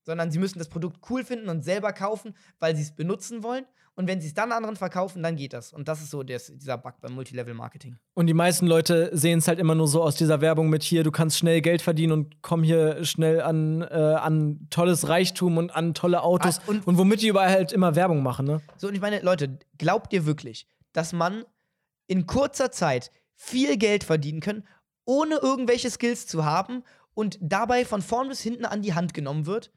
Sondern 0.02 0.30
sie 0.30 0.38
müssen 0.38 0.58
das 0.58 0.68
Produkt 0.68 0.98
cool 1.10 1.24
finden 1.24 1.48
und 1.48 1.62
selber 1.62 1.92
kaufen, 1.92 2.34
weil 2.58 2.74
sie 2.74 2.82
es 2.82 2.92
benutzen 2.92 3.42
wollen. 3.42 3.66
Und 3.98 4.06
wenn 4.06 4.20
sie 4.20 4.28
es 4.28 4.34
dann 4.34 4.52
anderen 4.52 4.76
verkaufen, 4.76 5.24
dann 5.24 5.34
geht 5.34 5.52
das. 5.52 5.72
Und 5.72 5.88
das 5.88 6.00
ist 6.00 6.10
so 6.10 6.22
des, 6.22 6.52
dieser 6.56 6.78
Bug 6.78 7.00
beim 7.00 7.14
Multilevel-Marketing. 7.14 7.96
Und 8.14 8.28
die 8.28 8.32
meisten 8.32 8.68
Leute 8.68 9.10
sehen 9.12 9.40
es 9.40 9.48
halt 9.48 9.58
immer 9.58 9.74
nur 9.74 9.88
so 9.88 10.04
aus 10.04 10.14
dieser 10.14 10.40
Werbung 10.40 10.70
mit 10.70 10.84
hier, 10.84 11.02
du 11.02 11.10
kannst 11.10 11.36
schnell 11.36 11.60
Geld 11.62 11.82
verdienen 11.82 12.12
und 12.12 12.40
komm 12.40 12.62
hier 12.62 13.04
schnell 13.04 13.40
an, 13.40 13.82
äh, 13.82 13.86
an 13.86 14.68
tolles 14.70 15.08
Reichtum 15.08 15.56
und 15.56 15.74
an 15.74 15.94
tolle 15.94 16.22
Autos. 16.22 16.60
Ah, 16.60 16.62
und, 16.68 16.86
und, 16.86 16.96
womit 16.96 17.22
die 17.22 17.26
überall 17.26 17.50
halt 17.50 17.72
immer 17.72 17.96
Werbung 17.96 18.22
machen, 18.22 18.46
ne? 18.46 18.60
So, 18.76 18.86
und 18.86 18.94
ich 18.94 19.00
meine, 19.00 19.18
Leute, 19.18 19.58
glaubt 19.78 20.12
ihr 20.12 20.26
wirklich, 20.26 20.68
dass 20.92 21.12
man 21.12 21.42
in 22.06 22.28
kurzer 22.28 22.70
Zeit 22.70 23.10
viel 23.34 23.78
Geld 23.78 24.04
verdienen 24.04 24.38
kann, 24.38 24.62
ohne 25.06 25.38
irgendwelche 25.42 25.90
Skills 25.90 26.28
zu 26.28 26.44
haben 26.44 26.84
und 27.14 27.36
dabei 27.40 27.84
von 27.84 28.00
vorn 28.00 28.28
bis 28.28 28.40
hinten 28.42 28.64
an 28.64 28.80
die 28.80 28.94
Hand 28.94 29.12
genommen 29.12 29.46
wird? 29.46 29.72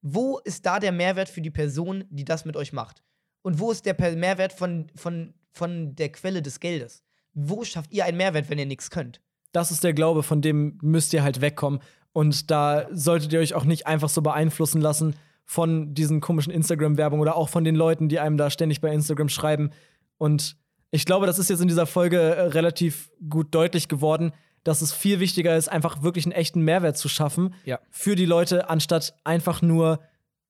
Wo 0.00 0.38
ist 0.38 0.64
da 0.64 0.78
der 0.78 0.92
Mehrwert 0.92 1.28
für 1.28 1.40
die 1.40 1.50
Person, 1.50 2.04
die 2.08 2.24
das 2.24 2.44
mit 2.44 2.56
euch 2.56 2.72
macht? 2.72 3.02
Und 3.48 3.58
wo 3.60 3.70
ist 3.70 3.86
der 3.86 3.96
Mehrwert 4.14 4.52
von, 4.52 4.88
von, 4.94 5.32
von 5.52 5.96
der 5.96 6.12
Quelle 6.12 6.42
des 6.42 6.60
Geldes? 6.60 7.02
Wo 7.32 7.64
schafft 7.64 7.94
ihr 7.94 8.04
einen 8.04 8.18
Mehrwert, 8.18 8.50
wenn 8.50 8.58
ihr 8.58 8.66
nichts 8.66 8.90
könnt? 8.90 9.22
Das 9.52 9.70
ist 9.70 9.82
der 9.82 9.94
Glaube, 9.94 10.22
von 10.22 10.42
dem 10.42 10.78
müsst 10.82 11.14
ihr 11.14 11.22
halt 11.22 11.40
wegkommen. 11.40 11.80
Und 12.12 12.50
da 12.50 12.88
solltet 12.92 13.32
ihr 13.32 13.40
euch 13.40 13.54
auch 13.54 13.64
nicht 13.64 13.86
einfach 13.86 14.10
so 14.10 14.20
beeinflussen 14.20 14.82
lassen 14.82 15.16
von 15.46 15.94
diesen 15.94 16.20
komischen 16.20 16.52
Instagram-Werbungen 16.52 17.22
oder 17.22 17.36
auch 17.36 17.48
von 17.48 17.64
den 17.64 17.74
Leuten, 17.74 18.10
die 18.10 18.20
einem 18.20 18.36
da 18.36 18.50
ständig 18.50 18.82
bei 18.82 18.92
Instagram 18.92 19.30
schreiben. 19.30 19.70
Und 20.18 20.58
ich 20.90 21.06
glaube, 21.06 21.24
das 21.24 21.38
ist 21.38 21.48
jetzt 21.48 21.62
in 21.62 21.68
dieser 21.68 21.86
Folge 21.86 22.20
äh, 22.20 22.40
relativ 22.48 23.10
gut 23.30 23.54
deutlich 23.54 23.88
geworden, 23.88 24.32
dass 24.62 24.82
es 24.82 24.92
viel 24.92 25.20
wichtiger 25.20 25.56
ist, 25.56 25.70
einfach 25.70 26.02
wirklich 26.02 26.26
einen 26.26 26.32
echten 26.32 26.60
Mehrwert 26.60 26.98
zu 26.98 27.08
schaffen 27.08 27.54
ja. 27.64 27.78
für 27.88 28.14
die 28.14 28.26
Leute, 28.26 28.68
anstatt 28.68 29.16
einfach 29.24 29.62
nur 29.62 30.00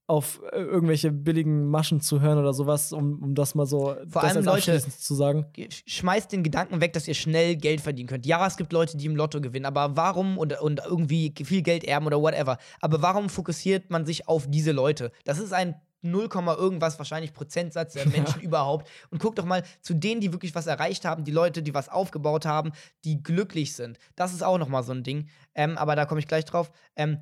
auf 0.08 0.40
äh, 0.52 0.56
irgendwelche 0.58 1.12
billigen 1.12 1.66
Maschen 1.66 2.00
zu 2.00 2.20
hören 2.22 2.38
oder 2.38 2.54
sowas, 2.54 2.92
um, 2.92 3.22
um 3.22 3.34
das 3.34 3.54
mal 3.54 3.66
so 3.66 3.94
Vor 4.08 4.24
allem 4.24 4.42
Leute, 4.42 4.80
zu 4.80 5.14
sagen. 5.14 5.46
Schmeißt 5.86 6.32
den 6.32 6.42
Gedanken 6.42 6.80
weg, 6.80 6.94
dass 6.94 7.06
ihr 7.06 7.14
schnell 7.14 7.56
Geld 7.56 7.82
verdienen 7.82 8.08
könnt. 8.08 8.24
Ja, 8.24 8.44
es 8.46 8.56
gibt 8.56 8.72
Leute, 8.72 8.96
die 8.96 9.04
im 9.04 9.16
Lotto 9.16 9.42
gewinnen, 9.42 9.66
aber 9.66 9.96
warum 9.96 10.38
und, 10.38 10.58
und 10.60 10.80
irgendwie 10.84 11.34
viel 11.44 11.60
Geld 11.60 11.84
erben 11.84 12.06
oder 12.06 12.22
whatever. 12.22 12.56
Aber 12.80 13.02
warum 13.02 13.28
fokussiert 13.28 13.90
man 13.90 14.06
sich 14.06 14.28
auf 14.28 14.46
diese 14.48 14.72
Leute? 14.72 15.12
Das 15.24 15.38
ist 15.38 15.52
ein 15.52 15.74
0, 16.00 16.30
irgendwas 16.56 16.98
wahrscheinlich 16.98 17.34
Prozentsatz 17.34 17.92
der 17.92 18.06
Menschen 18.08 18.40
überhaupt. 18.40 18.88
Und 19.10 19.20
guck 19.20 19.36
doch 19.36 19.44
mal 19.44 19.62
zu 19.82 19.92
denen, 19.92 20.22
die 20.22 20.32
wirklich 20.32 20.54
was 20.54 20.66
erreicht 20.66 21.04
haben, 21.04 21.24
die 21.24 21.32
Leute, 21.32 21.62
die 21.62 21.74
was 21.74 21.90
aufgebaut 21.90 22.46
haben, 22.46 22.72
die 23.04 23.22
glücklich 23.22 23.74
sind. 23.74 23.98
Das 24.16 24.32
ist 24.32 24.42
auch 24.42 24.56
noch 24.56 24.68
mal 24.68 24.82
so 24.82 24.92
ein 24.92 25.02
Ding. 25.02 25.28
Ähm, 25.54 25.76
aber 25.76 25.96
da 25.96 26.06
komme 26.06 26.20
ich 26.20 26.28
gleich 26.28 26.46
drauf. 26.46 26.70
Ähm, 26.96 27.18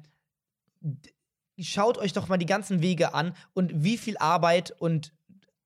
schaut 1.59 1.99
euch 1.99 2.13
doch 2.13 2.29
mal 2.29 2.37
die 2.37 2.47
ganzen 2.47 2.83
Wege 2.83 3.15
an 3.15 3.35
und 3.55 3.73
wie 3.75 3.97
viel 3.97 4.17
Arbeit 4.19 4.73
und 4.79 5.13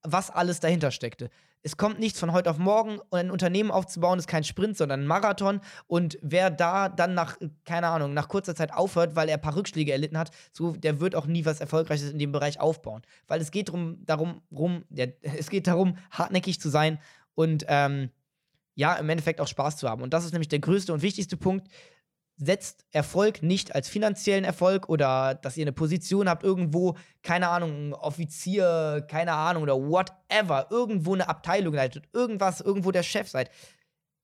was 0.03 0.31
alles 0.31 0.61
dahinter 0.61 0.91
steckte. 0.91 1.31
Es 1.63 1.77
kommt 1.77 2.01
nichts 2.01 2.19
von 2.19 2.33
heute 2.33 2.51
auf 2.51 2.59
morgen. 2.59 2.99
Und 3.11 3.19
ein 3.19 3.31
Unternehmen 3.31 3.71
aufzubauen 3.71 4.19
ist 4.19 4.27
kein 4.27 4.45
Sprint, 4.45 4.77
sondern 4.77 5.03
ein 5.03 5.07
Marathon. 5.07 5.61
Und 5.87 6.19
wer 6.23 6.51
da 6.51 6.89
dann 6.89 7.15
nach, 7.15 7.37
keine 7.65 7.89
Ahnung, 7.89 8.15
nach 8.15 8.29
kurzer 8.29 8.55
Zeit 8.55 8.73
aufhört, 8.73 9.15
weil 9.15 9.29
er 9.29 9.35
ein 9.35 9.43
paar 9.43 9.57
Rückschläge 9.57 9.93
erlitten 9.93 10.17
hat, 10.17 10.31
so, 10.53 10.73
der 10.73 11.01
wird 11.01 11.15
auch 11.15 11.27
nie 11.27 11.45
was 11.45 11.61
Erfolgreiches 11.61 12.11
in 12.11 12.19
dem 12.19 12.33
Bereich 12.33 12.61
aufbauen. 12.61 13.03
Weil 13.27 13.41
es 13.41 13.51
geht 13.51 13.69
drum, 13.69 13.99
darum, 14.07 14.41
rum, 14.51 14.85
ja, 14.91 15.07
es 15.21 15.51
geht 15.51 15.67
darum, 15.67 15.99
hartnäckig 16.11 16.61
zu 16.61 16.71
sein 16.71 16.99
und 17.35 17.65
ähm, 17.69 18.11
ja, 18.75 18.95
im 18.95 19.09
Endeffekt 19.11 19.41
auch 19.43 19.49
Spaß 19.49 19.77
zu 19.77 19.89
haben. 19.89 20.03
Und 20.03 20.15
das 20.15 20.25
ist 20.25 20.33
nämlich 20.33 20.49
der 20.49 20.61
größte 20.61 20.95
und 20.95 21.03
wichtigste 21.03 21.37
Punkt 21.37 21.69
setzt 22.41 22.87
Erfolg 22.91 23.43
nicht 23.43 23.75
als 23.75 23.89
finanziellen 23.89 24.45
Erfolg 24.45 24.89
oder 24.89 25.35
dass 25.35 25.57
ihr 25.57 25.65
eine 25.65 25.73
Position 25.73 26.29
habt 26.29 26.43
irgendwo, 26.43 26.97
keine 27.23 27.49
Ahnung, 27.49 27.93
Offizier, 27.93 29.05
keine 29.09 29.35
Ahnung 29.35 29.63
oder 29.63 29.77
whatever, 29.77 30.69
irgendwo 30.71 31.15
eine 31.15 31.29
Abteilung 31.29 31.75
leitet, 31.75 32.09
irgendwas, 32.15 32.61
irgendwo 32.61 32.93
der 32.93 33.03
Chef 33.03 33.29
seid. 33.29 33.51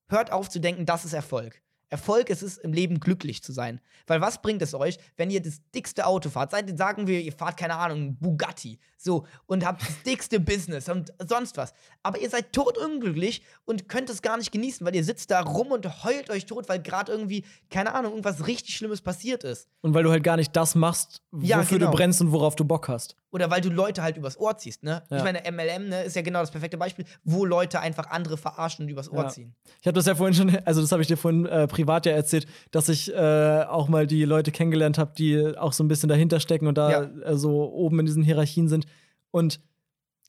Hört 0.08 0.32
auf 0.32 0.48
zu 0.48 0.60
denken, 0.60 0.86
das 0.86 1.04
ist 1.04 1.12
Erfolg. 1.12 1.62
Erfolg 1.96 2.28
ist 2.28 2.42
es, 2.42 2.58
im 2.58 2.74
Leben 2.74 3.00
glücklich 3.00 3.42
zu 3.42 3.52
sein. 3.52 3.80
Weil 4.06 4.20
was 4.20 4.42
bringt 4.42 4.60
es 4.60 4.74
euch, 4.74 4.98
wenn 5.16 5.30
ihr 5.30 5.40
das 5.40 5.62
dickste 5.74 6.06
Auto 6.06 6.28
fahrt? 6.28 6.50
Seid, 6.50 6.76
sagen 6.76 7.06
wir, 7.06 7.22
ihr 7.22 7.32
fahrt, 7.32 7.56
keine 7.56 7.74
Ahnung, 7.76 8.18
Bugatti. 8.20 8.78
So, 8.98 9.26
und 9.46 9.64
habt 9.64 9.80
das 9.80 10.02
dickste 10.02 10.38
Business 10.38 10.90
und 10.90 11.10
sonst 11.26 11.56
was. 11.56 11.72
Aber 12.02 12.20
ihr 12.20 12.28
seid 12.28 12.52
totunglücklich 12.52 13.42
und 13.64 13.88
könnt 13.88 14.10
es 14.10 14.20
gar 14.20 14.36
nicht 14.36 14.52
genießen, 14.52 14.86
weil 14.86 14.94
ihr 14.94 15.04
sitzt 15.04 15.30
da 15.30 15.40
rum 15.40 15.72
und 15.72 16.04
heult 16.04 16.28
euch 16.28 16.44
tot, 16.44 16.68
weil 16.68 16.82
gerade 16.82 17.12
irgendwie, 17.12 17.44
keine 17.70 17.94
Ahnung, 17.94 18.12
irgendwas 18.12 18.46
richtig 18.46 18.76
Schlimmes 18.76 19.00
passiert 19.00 19.42
ist. 19.42 19.68
Und 19.80 19.94
weil 19.94 20.02
du 20.02 20.10
halt 20.10 20.22
gar 20.22 20.36
nicht 20.36 20.54
das 20.54 20.74
machst, 20.74 21.22
wofür 21.30 21.48
ja, 21.48 21.62
genau. 21.62 21.90
du 21.90 21.96
brennst 21.96 22.20
und 22.20 22.30
worauf 22.30 22.56
du 22.56 22.64
Bock 22.64 22.88
hast. 22.88 23.16
Oder 23.36 23.50
weil 23.50 23.60
du 23.60 23.68
Leute 23.68 24.02
halt 24.02 24.16
übers 24.16 24.40
Ohr 24.40 24.56
ziehst, 24.56 24.82
ne? 24.82 25.02
Ja. 25.10 25.18
Ich 25.18 25.22
meine, 25.22 25.40
MLM 25.40 25.90
ne, 25.90 26.04
ist 26.04 26.16
ja 26.16 26.22
genau 26.22 26.40
das 26.40 26.50
perfekte 26.50 26.78
Beispiel, 26.78 27.04
wo 27.22 27.44
Leute 27.44 27.80
einfach 27.80 28.06
andere 28.06 28.38
verarschen 28.38 28.86
und 28.86 28.90
übers 28.90 29.10
Ohr 29.12 29.24
ja. 29.24 29.28
ziehen. 29.28 29.54
Ich 29.78 29.86
habe 29.86 29.94
das 29.94 30.06
ja 30.06 30.14
vorhin 30.14 30.32
schon, 30.32 30.56
also 30.64 30.80
das 30.80 30.90
habe 30.90 31.02
ich 31.02 31.08
dir 31.08 31.18
vorhin 31.18 31.44
äh, 31.44 31.68
privat 31.68 32.06
ja 32.06 32.12
erzählt, 32.12 32.46
dass 32.70 32.88
ich 32.88 33.12
äh, 33.12 33.64
auch 33.68 33.88
mal 33.88 34.06
die 34.06 34.24
Leute 34.24 34.52
kennengelernt 34.52 34.96
habe, 34.96 35.12
die 35.18 35.54
auch 35.58 35.74
so 35.74 35.84
ein 35.84 35.88
bisschen 35.88 36.08
dahinter 36.08 36.40
stecken 36.40 36.66
und 36.66 36.78
da 36.78 36.90
ja. 36.90 37.02
äh, 37.02 37.36
so 37.36 37.70
oben 37.70 38.00
in 38.00 38.06
diesen 38.06 38.22
Hierarchien 38.22 38.68
sind. 38.68 38.86
Und 39.30 39.60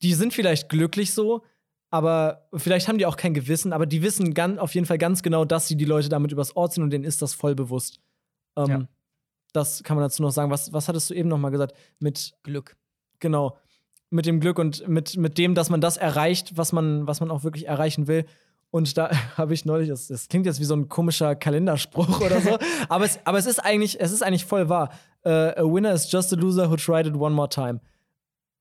die 0.01 0.13
sind 0.13 0.33
vielleicht 0.33 0.67
glücklich 0.67 1.13
so, 1.13 1.45
aber 1.89 2.49
vielleicht 2.55 2.89
haben 2.89 2.97
die 2.97 3.05
auch 3.05 3.15
kein 3.15 3.33
Gewissen, 3.33 3.71
aber 3.71 3.85
die 3.85 4.01
wissen 4.01 4.33
ganz, 4.33 4.59
auf 4.59 4.75
jeden 4.75 4.85
Fall 4.85 4.97
ganz 4.97 5.23
genau, 5.23 5.45
dass 5.45 5.69
sie 5.69 5.77
die 5.77 5.85
Leute 5.85 6.09
damit 6.09 6.33
übers 6.33 6.57
Ohr 6.57 6.69
ziehen 6.69 6.83
und 6.83 6.89
denen 6.89 7.05
ist 7.05 7.21
das 7.21 7.33
voll 7.33 7.55
bewusst. 7.55 8.01
Ähm, 8.57 8.89
das 9.53 9.81
kann 9.81 9.95
man 9.95 10.03
dazu 10.03 10.21
noch 10.21 10.31
sagen. 10.31 10.51
Was, 10.51 10.73
was 10.73 10.89
hattest 10.89 11.09
du 11.09 11.13
eben 11.13 11.29
noch 11.29 11.37
mal 11.37 11.51
gesagt? 11.51 11.73
Mit 11.99 12.33
Glück. 12.43 12.75
Genau. 13.19 13.57
Mit 14.09 14.25
dem 14.25 14.39
Glück 14.39 14.59
und 14.59 14.87
mit, 14.87 15.17
mit 15.17 15.37
dem, 15.37 15.53
dass 15.53 15.69
man 15.69 15.81
das 15.81 15.97
erreicht, 15.97 16.55
was 16.55 16.71
man, 16.71 17.07
was 17.07 17.19
man 17.19 17.29
auch 17.29 17.43
wirklich 17.43 17.67
erreichen 17.67 18.07
will. 18.07 18.25
Und 18.71 18.97
da 18.97 19.09
habe 19.37 19.53
ich 19.53 19.65
neulich, 19.65 19.89
das, 19.89 20.07
das, 20.07 20.27
klingt 20.27 20.45
jetzt 20.45 20.59
wie 20.59 20.65
so 20.65 20.75
ein 20.75 20.89
komischer 20.89 21.35
Kalenderspruch 21.35 22.21
oder 22.25 22.41
so, 22.41 22.57
aber, 22.89 23.05
es, 23.05 23.19
aber 23.25 23.37
es 23.37 23.45
ist 23.45 23.59
eigentlich, 23.59 23.99
es 23.99 24.11
ist 24.11 24.23
eigentlich 24.23 24.45
voll 24.45 24.69
wahr. 24.69 24.91
Uh, 25.25 25.51
a 25.57 25.63
winner 25.63 25.91
is 25.91 26.09
just 26.09 26.31
a 26.31 26.37
loser 26.37 26.69
who 26.69 26.77
tried 26.77 27.05
it 27.05 27.15
one 27.15 27.35
more 27.35 27.49
time. 27.49 27.81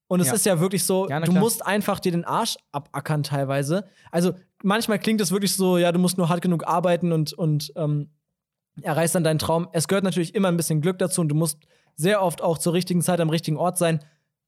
Und 0.09 0.21
es 0.21 0.29
ja. 0.29 0.35
ist 0.35 0.47
ja 0.47 0.61
wirklich 0.61 0.85
so, 0.85 1.09
ja, 1.09 1.21
du 1.21 1.33
musst 1.33 1.67
einfach 1.67 1.99
dir 1.99 2.13
den 2.13 2.25
Arsch 2.25 2.57
abackern 2.73 3.23
teilweise. 3.23 3.85
Also 4.13 4.35
manchmal 4.63 4.99
klingt 4.99 5.21
es 5.21 5.33
wirklich 5.33 5.55
so, 5.55 5.79
ja, 5.79 5.91
du 5.91 5.99
musst 5.99 6.17
nur 6.17 6.29
hart 6.29 6.43
genug 6.43 6.67
arbeiten 6.67 7.13
und, 7.13 7.33
und 7.33 7.73
ähm, 7.77 8.11
erreichst 8.83 9.15
dann 9.15 9.25
deinen 9.25 9.39
Traum. 9.39 9.69
Es 9.73 9.89
gehört 9.89 10.05
natürlich 10.05 10.35
immer 10.35 10.49
ein 10.49 10.57
bisschen 10.57 10.81
Glück 10.81 10.99
dazu 10.99 11.21
und 11.21 11.29
du 11.29 11.35
musst 11.35 11.59
sehr 11.97 12.23
oft 12.23 12.43
auch 12.43 12.59
zur 12.59 12.73
richtigen 12.73 13.03
Zeit 13.03 13.21
am 13.21 13.31
richtigen 13.31 13.57
Ort 13.57 13.79
sein. 13.79 14.01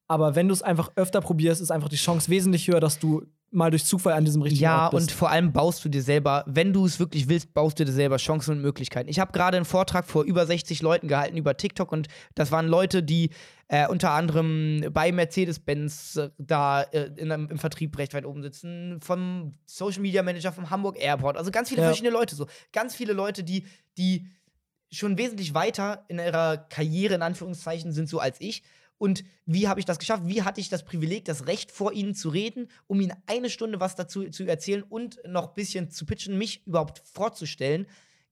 Aber 0.08 0.34
wenn 0.34 0.48
du 0.48 0.54
es 0.54 0.62
einfach 0.62 0.90
öfter 0.96 1.20
probierst, 1.20 1.60
ist 1.60 1.70
einfach 1.70 1.90
die 1.90 1.96
Chance 1.96 2.30
wesentlich 2.30 2.66
höher, 2.66 2.80
dass 2.80 2.98
du 2.98 3.26
mal 3.50 3.70
durch 3.70 3.84
Zufall 3.84 4.12
an 4.12 4.24
diesem 4.24 4.42
richtigen 4.42 4.64
ja, 4.64 4.84
Ort 4.84 4.92
bist. 4.92 5.08
Ja, 5.08 5.12
und 5.12 5.18
vor 5.18 5.30
allem 5.30 5.52
baust 5.52 5.84
du 5.84 5.88
dir 5.88 6.02
selber, 6.02 6.44
wenn 6.46 6.72
du 6.72 6.84
es 6.84 6.98
wirklich 6.98 7.28
willst, 7.28 7.54
baust 7.54 7.78
du 7.78 7.84
dir 7.84 7.92
selber 7.92 8.16
Chancen 8.16 8.52
und 8.52 8.62
Möglichkeiten. 8.62 9.08
Ich 9.08 9.20
habe 9.20 9.32
gerade 9.32 9.56
einen 9.56 9.64
Vortrag 9.64 10.06
vor 10.06 10.24
über 10.24 10.46
60 10.46 10.82
Leuten 10.82 11.08
gehalten 11.08 11.36
über 11.36 11.56
TikTok 11.56 11.92
und 11.92 12.08
das 12.34 12.52
waren 12.52 12.68
Leute, 12.68 13.02
die 13.02 13.30
äh, 13.68 13.86
unter 13.88 14.10
anderem 14.10 14.84
bei 14.92 15.12
Mercedes-Benz 15.12 16.16
äh, 16.16 16.30
da 16.38 16.82
äh, 16.82 17.10
in, 17.16 17.30
im 17.30 17.58
Vertrieb 17.58 17.96
recht 17.98 18.14
weit 18.14 18.26
oben 18.26 18.42
sitzen, 18.42 19.00
vom 19.00 19.54
Social 19.66 20.00
Media 20.00 20.22
Manager 20.22 20.52
vom 20.52 20.70
Hamburg 20.70 20.98
Airport, 20.98 21.36
also 21.36 21.50
ganz 21.50 21.68
viele 21.68 21.82
ja. 21.82 21.88
verschiedene 21.88 22.12
Leute 22.12 22.34
so. 22.34 22.46
Ganz 22.72 22.94
viele 22.94 23.12
Leute, 23.12 23.44
die, 23.44 23.64
die 23.96 24.26
schon 24.90 25.18
wesentlich 25.18 25.54
weiter 25.54 26.04
in 26.08 26.18
ihrer 26.18 26.56
Karriere, 26.56 27.14
in 27.14 27.22
Anführungszeichen, 27.22 27.92
sind 27.92 28.08
so 28.08 28.20
als 28.20 28.40
ich. 28.40 28.62
Und 28.98 29.24
wie 29.46 29.68
habe 29.68 29.80
ich 29.80 29.86
das 29.86 29.98
geschafft? 29.98 30.24
Wie 30.26 30.42
hatte 30.42 30.60
ich 30.60 30.68
das 30.68 30.84
Privileg, 30.84 31.24
das 31.24 31.46
Recht 31.46 31.70
vor 31.70 31.92
ihnen 31.92 32.14
zu 32.14 32.28
reden, 32.28 32.68
um 32.86 33.00
ihnen 33.00 33.14
eine 33.26 33.48
Stunde 33.48 33.80
was 33.80 33.94
dazu 33.94 34.28
zu 34.28 34.44
erzählen 34.44 34.82
und 34.82 35.20
noch 35.26 35.48
ein 35.48 35.54
bisschen 35.54 35.90
zu 35.90 36.04
pitchen, 36.04 36.36
mich 36.36 36.66
überhaupt 36.66 37.02
vorzustellen? 37.12 37.86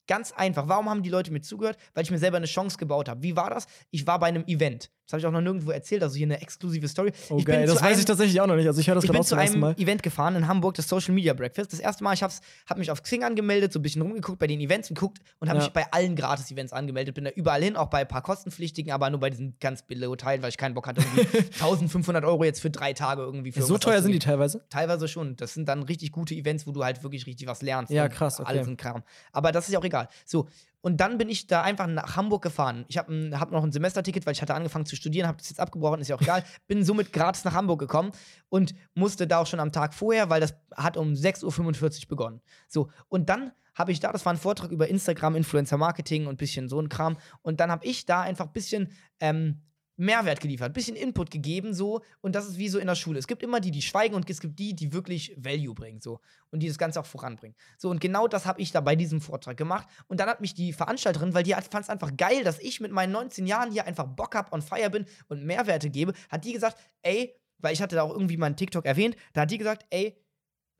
Ganz 0.07 0.33
einfach. 0.33 0.69
Warum 0.69 0.89
haben 0.89 1.03
die 1.03 1.11
Leute 1.11 1.33
mir 1.33 1.41
zugehört? 1.41 1.79
Weil 1.95 2.05
ich 2.05 2.11
mir 2.11 2.19
selber 2.19 2.37
eine 2.37 2.47
Chance 2.47 2.79
gebaut 2.79 3.09
habe. 3.09 3.23
Wie 3.23 3.37
war 3.37 3.51
das? 3.51 3.67
Ich 3.91 4.07
war 4.07 4.19
bei 4.19 4.27
einem 4.27 4.45
Event. 4.47 4.91
Das 5.07 5.13
habe 5.13 5.21
ich 5.21 5.27
auch 5.27 5.31
noch 5.31 5.41
nirgendwo 5.41 5.71
erzählt, 5.71 6.03
also 6.03 6.17
hier 6.17 6.27
eine 6.27 6.41
exklusive 6.43 6.89
Story. 6.89 7.13
Oh, 7.31 7.37
ich 7.39 7.45
geil. 7.45 7.65
Das 7.65 7.77
weiß 7.77 7.83
einem, 7.93 7.99
ich 8.01 8.05
tatsächlich 8.07 8.41
auch 8.41 8.49
noch 8.49 8.57
nicht. 8.57 8.67
Also 8.67 8.81
ich 8.81 8.89
höre 8.89 8.97
das 8.97 9.05
ich 9.05 9.09
gerade 9.11 9.19
bin 9.19 9.21
auch 9.21 9.25
zu 9.25 9.29
zum 9.31 9.39
ersten 9.39 9.55
einem 9.55 9.61
Mal. 9.77 9.81
Event 9.81 10.03
gefahren 10.03 10.35
in 10.35 10.49
Hamburg, 10.49 10.75
das 10.75 10.89
Social 10.89 11.15
Media 11.15 11.33
Breakfast. 11.33 11.73
Das 11.73 11.79
erste 11.79 12.03
Mal, 12.03 12.13
ich 12.15 12.25
habe 12.25 12.35
hab 12.69 12.77
mich 12.77 12.91
auf 12.91 13.03
Xing 13.05 13.23
angemeldet, 13.23 13.73
so 13.73 13.79
ein 13.79 13.83
bisschen 13.83 14.03
rumgeguckt 14.03 14.41
bei 14.41 14.49
den 14.49 14.59
Events 14.61 14.89
geguckt 14.89 15.19
und 15.39 15.49
habe 15.49 15.61
Ja. 15.61 15.65
mich 15.65 15.73
bei 15.73 15.87
allen 15.93 16.17
Gratis-Events 16.17 16.73
angemeldet. 16.73 17.15
Bin 17.15 17.23
da 17.25 17.31
überall 17.31 17.63
hin, 17.63 17.77
auch 17.77 17.87
bei 17.89 18.01
ein 18.01 18.09
paar 18.09 18.23
kostenpflichtigen, 18.23 18.93
aber 18.93 19.09
nur 19.11 19.21
bei 19.21 19.31
diesen 19.31 19.57
ganz 19.61 19.83
billigen 19.83 20.19
Teilen, 20.19 20.43
weil 20.43 20.49
ich 20.49 20.57
keinen 20.59 20.75
Bock 20.75 20.89
hatte, 20.89 21.03
irgendwie 21.03 21.39
1500 21.61 22.25
Euro 22.25 22.43
jetzt 22.43 22.61
für 22.61 22.71
drei 22.71 22.93
Tage 22.93 23.23
irgendwie 23.23 23.53
für 23.53 23.63
So 23.63 23.79
teuer 23.79 24.03
sind 24.03 24.11
die 24.11 24.19
teilweise? 24.19 24.65
Teilweise 24.71 25.07
schon. 25.07 25.37
Das 25.37 25.55
sind 25.55 25.69
dann 25.69 25.85
richtig 25.85 26.11
gute 26.11 26.35
Events, 26.35 26.67
wo 26.67 26.73
du 26.73 26.83
halt 26.83 27.05
wirklich 27.05 27.27
richtig 27.27 27.47
was 27.47 27.63
lernst. 27.63 27.93
Ja, 27.93 28.05
und 28.05 28.13
krass, 28.13 28.41
okay. 28.41 28.49
Alles 28.49 28.67
ein 28.67 28.77
Kram. 28.77 29.05
Aber 29.31 29.53
das 29.53 29.69
ist 29.69 29.73
ja 29.73 29.79
auch 29.79 29.85
egal. 29.85 30.09
So, 30.25 30.49
und 30.81 30.99
dann 30.99 31.19
bin 31.19 31.29
ich 31.29 31.47
da 31.47 31.63
einfach 31.63 31.87
nach 31.87 32.17
Hamburg 32.17 32.43
gefahren. 32.43 32.85
Ich 32.89 32.99
habe 32.99 33.31
hab 33.39 33.51
noch 33.51 33.65
ein 33.65 33.73
Semesterticket, 33.73 34.25
weil 34.27 34.33
ich 34.33 34.43
hatte 34.43 34.55
angefangen 34.55 34.87
zu 34.87 34.97
studieren, 34.97 35.27
habe 35.27 35.39
das 35.39 35.49
jetzt 35.49 35.59
abgebrochen, 35.59 36.01
ist 36.01 36.09
ja 36.09 36.17
auch 36.17 36.23
egal. 36.23 36.45
bin 36.69 36.85
somit 36.85 37.13
gratis 37.13 37.45
nach 37.45 37.55
Hamburg 37.55 37.81
gekommen 37.81 38.13
und 38.49 38.75
musste 38.95 39.27
da 39.27 39.39
auch 39.39 39.47
schon 39.47 39.61
am 39.61 39.73
Tag 39.73 39.95
vorher, 39.95 40.31
weil 40.31 40.41
das 40.41 40.55
hat 40.77 40.97
um 40.97 41.15
6.45 41.15 42.03
Uhr 42.03 42.09
begonnen. 42.09 42.41
So, 42.69 42.89
und 43.09 43.29
dann 43.29 43.53
habe 43.75 43.93
ich 43.93 44.01
da, 44.01 44.11
das 44.11 44.25
war 44.25 44.33
ein 44.33 44.39
Vortrag 44.39 44.71
über 44.71 44.89
Instagram, 44.89 45.37
Influencer 45.37 45.77
Marketing 45.77 46.27
und 46.27 46.35
ein 46.35 46.39
bisschen 46.39 46.69
so 46.69 46.81
ein 46.81 46.89
Kram. 46.89 47.19
Und 47.43 47.61
dann 47.61 47.71
habe 47.71 47.85
ich 47.85 48.07
da 48.07 48.23
einfach 48.23 48.47
ein 48.47 48.53
bisschen 48.53 48.91
ähm, 49.21 49.61
Mehrwert 49.97 50.41
geliefert, 50.41 50.75
bisschen 50.75 50.97
Input 50.97 51.31
gegeben, 51.31 51.75
so. 51.75 52.03
Und 52.21 52.35
das 52.35 52.47
ist 52.47 52.59
wie 52.59 52.69
so 52.69 52.79
in 52.79 52.87
der 52.87 52.95
Schule. 52.95 53.19
Es 53.19 53.27
gibt 53.27 53.43
immer 53.43 53.61
die, 53.61 53.71
die 53.71 53.83
schweigen 53.83 54.15
und 54.15 54.29
es 54.29 54.41
gibt 54.41 54.59
die, 54.59 54.75
die 54.75 54.93
wirklich 54.93 55.35
Value 55.37 55.75
bringen, 55.75 56.01
so. 56.01 56.21
Und 56.51 56.61
die 56.61 56.69
das 56.69 56.79
Ganze 56.79 57.01
auch 57.01 57.07
voranbringen. 57.07 57.57
So, 57.79 57.91
und 57.91 58.01
genau 58.01 58.29
das 58.29 58.47
habe 58.47 58.61
ich 58.61 58.73
da 58.73 58.81
bei 58.81 58.97
diesem 58.97 59.21
Vortrag 59.21 59.57
gemacht. 59.57 59.89
Und 60.09 60.21
dann 60.21 60.29
hat 60.29 60.41
mich 60.41 60.55
die 60.55 60.73
Veranstalterin, 60.73 61.35
weil 61.35 61.43
die 61.43 61.53
fand 61.53 61.85
es 61.85 61.89
einfach 61.89 62.17
geil, 62.17 62.45
dass 62.45 62.59
ich 62.59 62.81
mit 62.81 62.93
meinen 62.93 63.13
19 63.13 63.47
Jahren 63.47 63.73
hier 63.73 63.87
einfach 63.87 64.07
Bock 64.07 64.35
hab, 64.35 64.53
on 64.53 64.63
fire 64.63 64.91
bin 64.91 65.07
und 65.29 65.45
Mehrwerte 65.45 65.91
gebe, 65.91 66.13
hat 66.29 66.45
die 66.45 66.53
gesagt, 66.53 66.79
ey, 67.03 67.35
weil 67.59 67.73
ich 67.73 67.81
hatte 67.81 67.97
da 67.97 68.03
auch 68.03 68.13
irgendwie 68.13 68.37
meinen 68.37 68.57
TikTok 68.57 68.85
erwähnt, 68.85 69.17
da 69.33 69.43
hat 69.43 69.51
die 69.51 69.59
gesagt, 69.59 69.87
ey, 69.91 70.21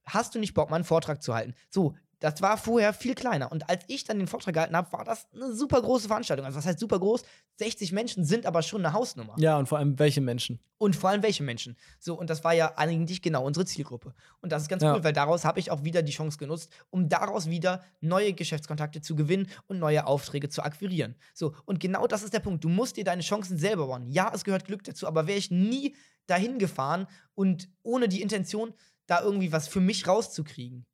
hast 0.07 0.35
du 0.35 0.39
nicht 0.39 0.55
Bock, 0.55 0.71
mal 0.71 0.77
einen 0.77 0.85
Vortrag 0.85 1.23
zu 1.23 1.35
halten? 1.35 1.55
So, 1.71 1.95
das 2.21 2.41
war 2.41 2.57
vorher 2.57 2.93
viel 2.95 3.15
kleiner. 3.15 3.53
Und 3.53 3.69
als 3.69 3.85
ich 3.89 4.05
dann 4.05 4.19
den 4.19 4.27
Vortrag 4.27 4.55
gehalten 4.55 4.75
habe, 4.77 4.91
war 4.93 5.05
das 5.05 5.27
eine 5.35 5.53
super 5.53 5.83
große 5.83 6.09
Veranstaltung. 6.09 6.47
Also, 6.47 6.57
was 6.57 6.65
heißt 6.67 6.79
super 6.79 6.99
groß? 6.99 7.23
60 7.59 7.93
Menschen 7.93 8.25
sind 8.25 8.47
aber 8.47 8.63
schon 8.63 8.85
eine 8.85 8.95
Hausnummer. 8.95 9.35
Ja, 9.39 9.59
und 9.59 9.67
vor 9.67 9.79
allem 9.79 9.99
welche 9.99 10.21
Menschen? 10.21 10.59
Und 10.79 10.97
vor 10.97 11.11
allem 11.11 11.23
welche 11.23 11.43
Menschen. 11.43 11.77
So, 11.99 12.19
und 12.19 12.29
das 12.31 12.45
war 12.45 12.53
ja 12.55 12.73
eigentlich 12.77 13.23
genau 13.23 13.45
unsere 13.45 13.65
Zielgruppe. 13.67 14.15
Und 14.41 14.51
das 14.53 14.63
ist 14.63 14.69
ganz 14.69 14.83
Ja. 14.83 14.95
cool, 14.95 15.05
weil 15.05 15.13
daraus 15.13 15.45
habe 15.45 15.61
ich 15.61 15.71
auch 15.71 15.85
wieder 15.85 16.03
die 16.03 16.13
Chance 16.13 16.39
genutzt, 16.39 16.71
um 16.91 17.09
daraus 17.09 17.49
wieder 17.49 17.83
neue 18.01 18.33
Geschäftskontakte 18.33 19.01
zu 19.01 19.15
gewinnen 19.17 19.49
und 19.67 19.79
neue 19.79 20.07
Aufträge 20.07 20.49
zu 20.49 20.63
akquirieren. 20.63 21.17
So, 21.35 21.55
und 21.65 21.81
genau 21.81 22.07
das 22.07 22.23
ist 22.23 22.33
der 22.35 22.41
Punkt. 22.41 22.65
Du 22.65 22.69
musst 22.69 22.97
dir 22.97 23.05
deine 23.05 23.23
Chancen 23.23 23.59
selber 23.59 23.87
bauen. 23.87 24.07
Ja, 24.11 24.31
es 24.35 24.45
gehört 24.45 24.65
Glück 24.65 24.85
dazu, 24.85 25.07
aber 25.07 25.27
wäre 25.27 25.39
ich 25.39 25.51
nie 25.51 25.95
dahin 26.27 26.59
gefahren 26.59 27.07
und 27.35 27.69
ohne 27.83 28.09
die 28.09 28.21
Intention, 28.23 28.75
da 29.07 29.23
irgendwie 29.23 29.53
was 29.53 29.69
für 29.69 29.81
mich 29.81 30.09
rauszukriegen. 30.09 30.85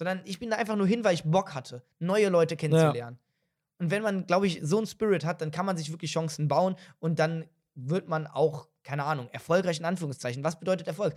Sondern 0.00 0.22
ich 0.24 0.38
bin 0.38 0.48
da 0.48 0.56
einfach 0.56 0.76
nur 0.76 0.86
hin, 0.86 1.04
weil 1.04 1.12
ich 1.12 1.24
Bock 1.24 1.52
hatte, 1.54 1.82
neue 1.98 2.30
Leute 2.30 2.56
kennenzulernen. 2.56 3.18
Und 3.78 3.90
wenn 3.90 4.02
man, 4.02 4.24
glaube 4.26 4.46
ich, 4.46 4.58
so 4.62 4.78
einen 4.78 4.86
Spirit 4.86 5.26
hat, 5.26 5.42
dann 5.42 5.50
kann 5.50 5.66
man 5.66 5.76
sich 5.76 5.90
wirklich 5.90 6.10
Chancen 6.10 6.48
bauen 6.48 6.76
und 7.00 7.18
dann 7.18 7.44
wird 7.74 8.08
man 8.08 8.26
auch, 8.26 8.70
keine 8.82 9.04
Ahnung, 9.04 9.28
erfolgreich 9.28 9.78
in 9.78 9.84
Anführungszeichen. 9.84 10.42
Was 10.42 10.58
bedeutet 10.58 10.86
Erfolg? 10.86 11.14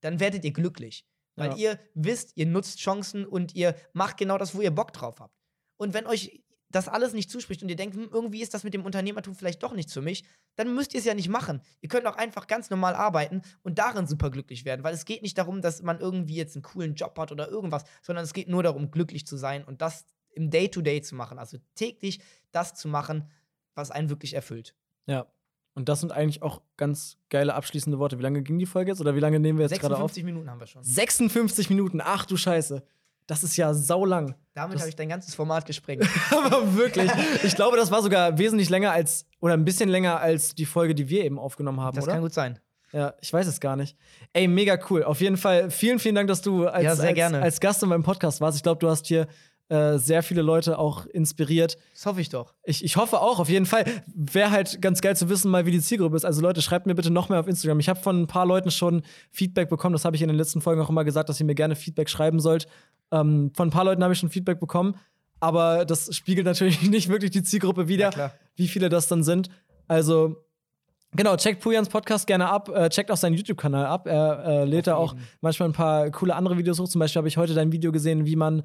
Dann 0.00 0.20
werdet 0.20 0.44
ihr 0.44 0.52
glücklich. 0.52 1.06
Weil 1.36 1.52
Ja. 1.52 1.56
ihr 1.56 1.78
wisst, 1.94 2.32
ihr 2.36 2.44
nutzt 2.44 2.80
Chancen 2.80 3.24
und 3.24 3.54
ihr 3.54 3.74
macht 3.94 4.18
genau 4.18 4.36
das, 4.36 4.54
wo 4.54 4.60
ihr 4.60 4.72
Bock 4.74 4.92
drauf 4.92 5.20
habt. 5.20 5.34
Und 5.78 5.94
wenn 5.94 6.06
euch 6.06 6.42
das 6.70 6.88
alles 6.88 7.12
nicht 7.14 7.30
zuspricht 7.30 7.62
und 7.62 7.68
ihr 7.68 7.76
denkt, 7.76 7.96
hm, 7.96 8.08
irgendwie 8.12 8.42
ist 8.42 8.54
das 8.54 8.64
mit 8.64 8.74
dem 8.74 8.84
Unternehmertum 8.84 9.34
vielleicht 9.34 9.62
doch 9.62 9.74
nichts 9.74 9.92
für 9.92 10.02
mich, 10.02 10.24
dann 10.56 10.74
müsst 10.74 10.92
ihr 10.94 11.00
es 11.00 11.06
ja 11.06 11.14
nicht 11.14 11.28
machen. 11.28 11.62
Ihr 11.80 11.88
könnt 11.88 12.06
auch 12.06 12.16
einfach 12.16 12.46
ganz 12.46 12.70
normal 12.70 12.94
arbeiten 12.94 13.42
und 13.62 13.78
darin 13.78 14.06
super 14.06 14.30
glücklich 14.30 14.64
werden, 14.64 14.84
weil 14.84 14.94
es 14.94 15.04
geht 15.04 15.22
nicht 15.22 15.38
darum, 15.38 15.62
dass 15.62 15.82
man 15.82 16.00
irgendwie 16.00 16.34
jetzt 16.34 16.56
einen 16.56 16.62
coolen 16.62 16.94
Job 16.94 17.18
hat 17.18 17.32
oder 17.32 17.48
irgendwas, 17.48 17.84
sondern 18.02 18.24
es 18.24 18.32
geht 18.32 18.48
nur 18.48 18.62
darum, 18.62 18.90
glücklich 18.90 19.26
zu 19.26 19.36
sein 19.36 19.64
und 19.64 19.80
das 19.80 20.04
im 20.30 20.50
Day-to-Day 20.50 21.00
zu 21.02 21.14
machen, 21.14 21.38
also 21.38 21.58
täglich 21.74 22.20
das 22.52 22.74
zu 22.74 22.88
machen, 22.88 23.30
was 23.74 23.90
einen 23.90 24.10
wirklich 24.10 24.34
erfüllt. 24.34 24.74
Ja. 25.06 25.26
Und 25.74 25.88
das 25.88 26.00
sind 26.00 26.10
eigentlich 26.10 26.42
auch 26.42 26.60
ganz 26.76 27.18
geile 27.28 27.54
abschließende 27.54 28.00
Worte. 28.00 28.18
Wie 28.18 28.22
lange 28.22 28.42
ging 28.42 28.58
die 28.58 28.66
Folge 28.66 28.90
jetzt? 28.90 29.00
Oder 29.00 29.14
wie 29.14 29.20
lange 29.20 29.38
nehmen 29.38 29.60
wir 29.60 29.66
jetzt 29.66 29.80
gerade 29.80 29.94
auf? 29.94 30.10
56 30.10 30.24
Minuten 30.24 30.50
haben 30.50 30.58
wir 30.58 30.66
schon. 30.66 30.82
56 30.82 31.70
Minuten. 31.70 32.00
Ach 32.02 32.26
du 32.26 32.36
Scheiße. 32.36 32.82
Das 33.28 33.44
ist 33.44 33.56
ja 33.56 33.72
saulang. 33.74 34.34
Damit 34.54 34.78
habe 34.80 34.88
ich 34.88 34.96
dein 34.96 35.08
ganzes 35.10 35.34
Format 35.34 35.66
gesprengt. 35.66 36.04
Aber 36.32 36.74
wirklich. 36.74 37.10
Ich 37.44 37.54
glaube, 37.54 37.76
das 37.76 37.90
war 37.92 38.02
sogar 38.02 38.38
wesentlich 38.38 38.70
länger 38.70 38.90
als, 38.90 39.26
oder 39.40 39.52
ein 39.54 39.64
bisschen 39.64 39.88
länger 39.90 40.18
als 40.20 40.54
die 40.54 40.64
Folge, 40.66 40.94
die 40.94 41.08
wir 41.08 41.24
eben 41.24 41.38
aufgenommen 41.38 41.80
haben, 41.80 41.94
Das 41.94 42.04
oder? 42.04 42.14
kann 42.14 42.22
gut 42.22 42.32
sein. 42.32 42.58
Ja, 42.90 43.12
ich 43.20 43.30
weiß 43.30 43.46
es 43.46 43.60
gar 43.60 43.76
nicht. 43.76 43.98
Ey, 44.32 44.48
mega 44.48 44.78
cool. 44.88 45.04
Auf 45.04 45.20
jeden 45.20 45.36
Fall 45.36 45.70
vielen, 45.70 45.98
vielen 45.98 46.14
Dank, 46.14 46.26
dass 46.28 46.40
du 46.40 46.66
als, 46.66 46.82
Ja, 46.82 46.96
sehr 46.96 47.08
als, 47.08 47.14
gerne. 47.14 47.42
als 47.42 47.60
Gast 47.60 47.82
in 47.82 47.90
meinem 47.90 48.02
Podcast 48.02 48.40
warst. 48.40 48.56
Ich 48.56 48.62
glaube, 48.62 48.78
du 48.80 48.88
hast 48.88 49.06
hier 49.06 49.26
äh, 49.68 49.98
sehr 49.98 50.22
viele 50.22 50.42
Leute 50.42 50.78
auch 50.78 51.04
inspiriert. 51.06 51.76
Das 51.92 52.06
hoffe 52.06 52.20
ich 52.20 52.30
doch. 52.30 52.54
Ich, 52.64 52.82
ich 52.82 52.96
hoffe 52.96 53.20
auch, 53.20 53.38
auf 53.38 53.48
jeden 53.48 53.66
Fall. 53.66 53.84
Wäre 54.14 54.50
halt 54.50 54.80
ganz 54.80 55.00
geil 55.00 55.16
zu 55.16 55.28
wissen, 55.28 55.50
mal 55.50 55.66
wie 55.66 55.70
die 55.70 55.80
Zielgruppe 55.80 56.16
ist. 56.16 56.24
Also 56.24 56.40
Leute, 56.40 56.62
schreibt 56.62 56.86
mir 56.86 56.94
bitte 56.94 57.10
noch 57.10 57.28
mehr 57.28 57.40
auf 57.40 57.46
Instagram. 57.46 57.78
Ich 57.80 57.88
habe 57.88 58.00
von 58.00 58.22
ein 58.22 58.26
paar 58.26 58.46
Leuten 58.46 58.70
schon 58.70 59.02
Feedback 59.30 59.68
bekommen. 59.68 59.92
Das 59.92 60.04
habe 60.04 60.16
ich 60.16 60.22
in 60.22 60.28
den 60.28 60.36
letzten 60.38 60.60
Folgen 60.60 60.80
auch 60.80 60.88
immer 60.88 61.04
gesagt, 61.04 61.28
dass 61.28 61.38
ihr 61.38 61.46
mir 61.46 61.54
gerne 61.54 61.76
Feedback 61.76 62.08
schreiben 62.08 62.40
sollt. 62.40 62.66
Ähm, 63.10 63.52
von 63.54 63.68
ein 63.68 63.70
paar 63.70 63.84
Leuten 63.84 64.02
habe 64.02 64.12
ich 64.14 64.18
schon 64.18 64.30
Feedback 64.30 64.58
bekommen. 64.58 64.96
Aber 65.40 65.84
das 65.84 66.14
spiegelt 66.16 66.46
natürlich 66.46 66.82
nicht 66.90 67.08
wirklich 67.08 67.30
die 67.30 67.42
Zielgruppe 67.42 67.88
wider, 67.88 68.10
Ja, 68.16 68.32
wie 68.56 68.68
viele 68.68 68.88
das 68.88 69.08
dann 69.08 69.22
sind. 69.22 69.50
Also 69.86 70.44
Genau, 71.12 71.36
checkt 71.36 71.62
Pujans 71.62 71.88
Podcast 71.88 72.26
gerne 72.26 72.50
ab, 72.50 72.68
äh, 72.68 72.90
checkt 72.90 73.10
auch 73.10 73.16
seinen 73.16 73.32
YouTube-Kanal 73.32 73.86
ab. 73.86 74.06
Er 74.06 74.44
äh, 74.44 74.64
lädt 74.64 74.86
da 74.86 74.96
auch 74.96 75.16
manchmal 75.40 75.70
ein 75.70 75.72
paar 75.72 76.10
coole 76.10 76.34
andere 76.34 76.58
Videos 76.58 76.78
hoch. 76.78 76.88
Zum 76.88 76.98
Beispiel 76.98 77.20
habe 77.20 77.28
ich 77.28 77.38
heute 77.38 77.54
dein 77.54 77.72
Video 77.72 77.92
gesehen, 77.92 78.26
wie 78.26 78.36
man 78.36 78.62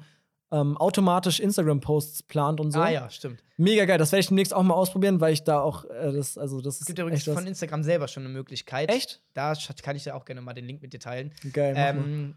ähm, 0.52 0.76
automatisch 0.76 1.40
Instagram-Posts 1.40 2.24
plant 2.24 2.60
und 2.60 2.70
so. 2.72 2.80
Ah 2.80 2.90
ja, 2.90 3.10
stimmt. 3.10 3.42
Mega 3.56 3.84
geil, 3.84 3.98
das 3.98 4.12
werde 4.12 4.20
ich 4.20 4.28
demnächst 4.28 4.52
auch 4.54 4.62
mal 4.62 4.74
ausprobieren, 4.74 5.20
weil 5.20 5.32
ich 5.32 5.42
da 5.44 5.60
auch 5.60 5.84
äh, 5.86 6.12
das, 6.12 6.36
also 6.38 6.60
das 6.60 6.76
Es 6.76 6.80
ist 6.82 6.86
gibt 6.88 6.98
übrigens 6.98 7.20
echt 7.20 7.28
was- 7.28 7.34
von 7.34 7.46
Instagram 7.46 7.82
selber 7.82 8.08
schon 8.08 8.24
eine 8.24 8.32
Möglichkeit. 8.32 8.90
Echt? 8.90 9.22
Da 9.32 9.54
kann 9.82 9.96
ich 9.96 10.04
ja 10.04 10.14
auch 10.14 10.24
gerne 10.24 10.40
mal 10.40 10.52
den 10.54 10.64
Link 10.66 10.82
mit 10.82 10.92
dir 10.92 11.00
teilen. 11.00 11.32
geil. 11.52 11.74
Ähm, 11.76 12.34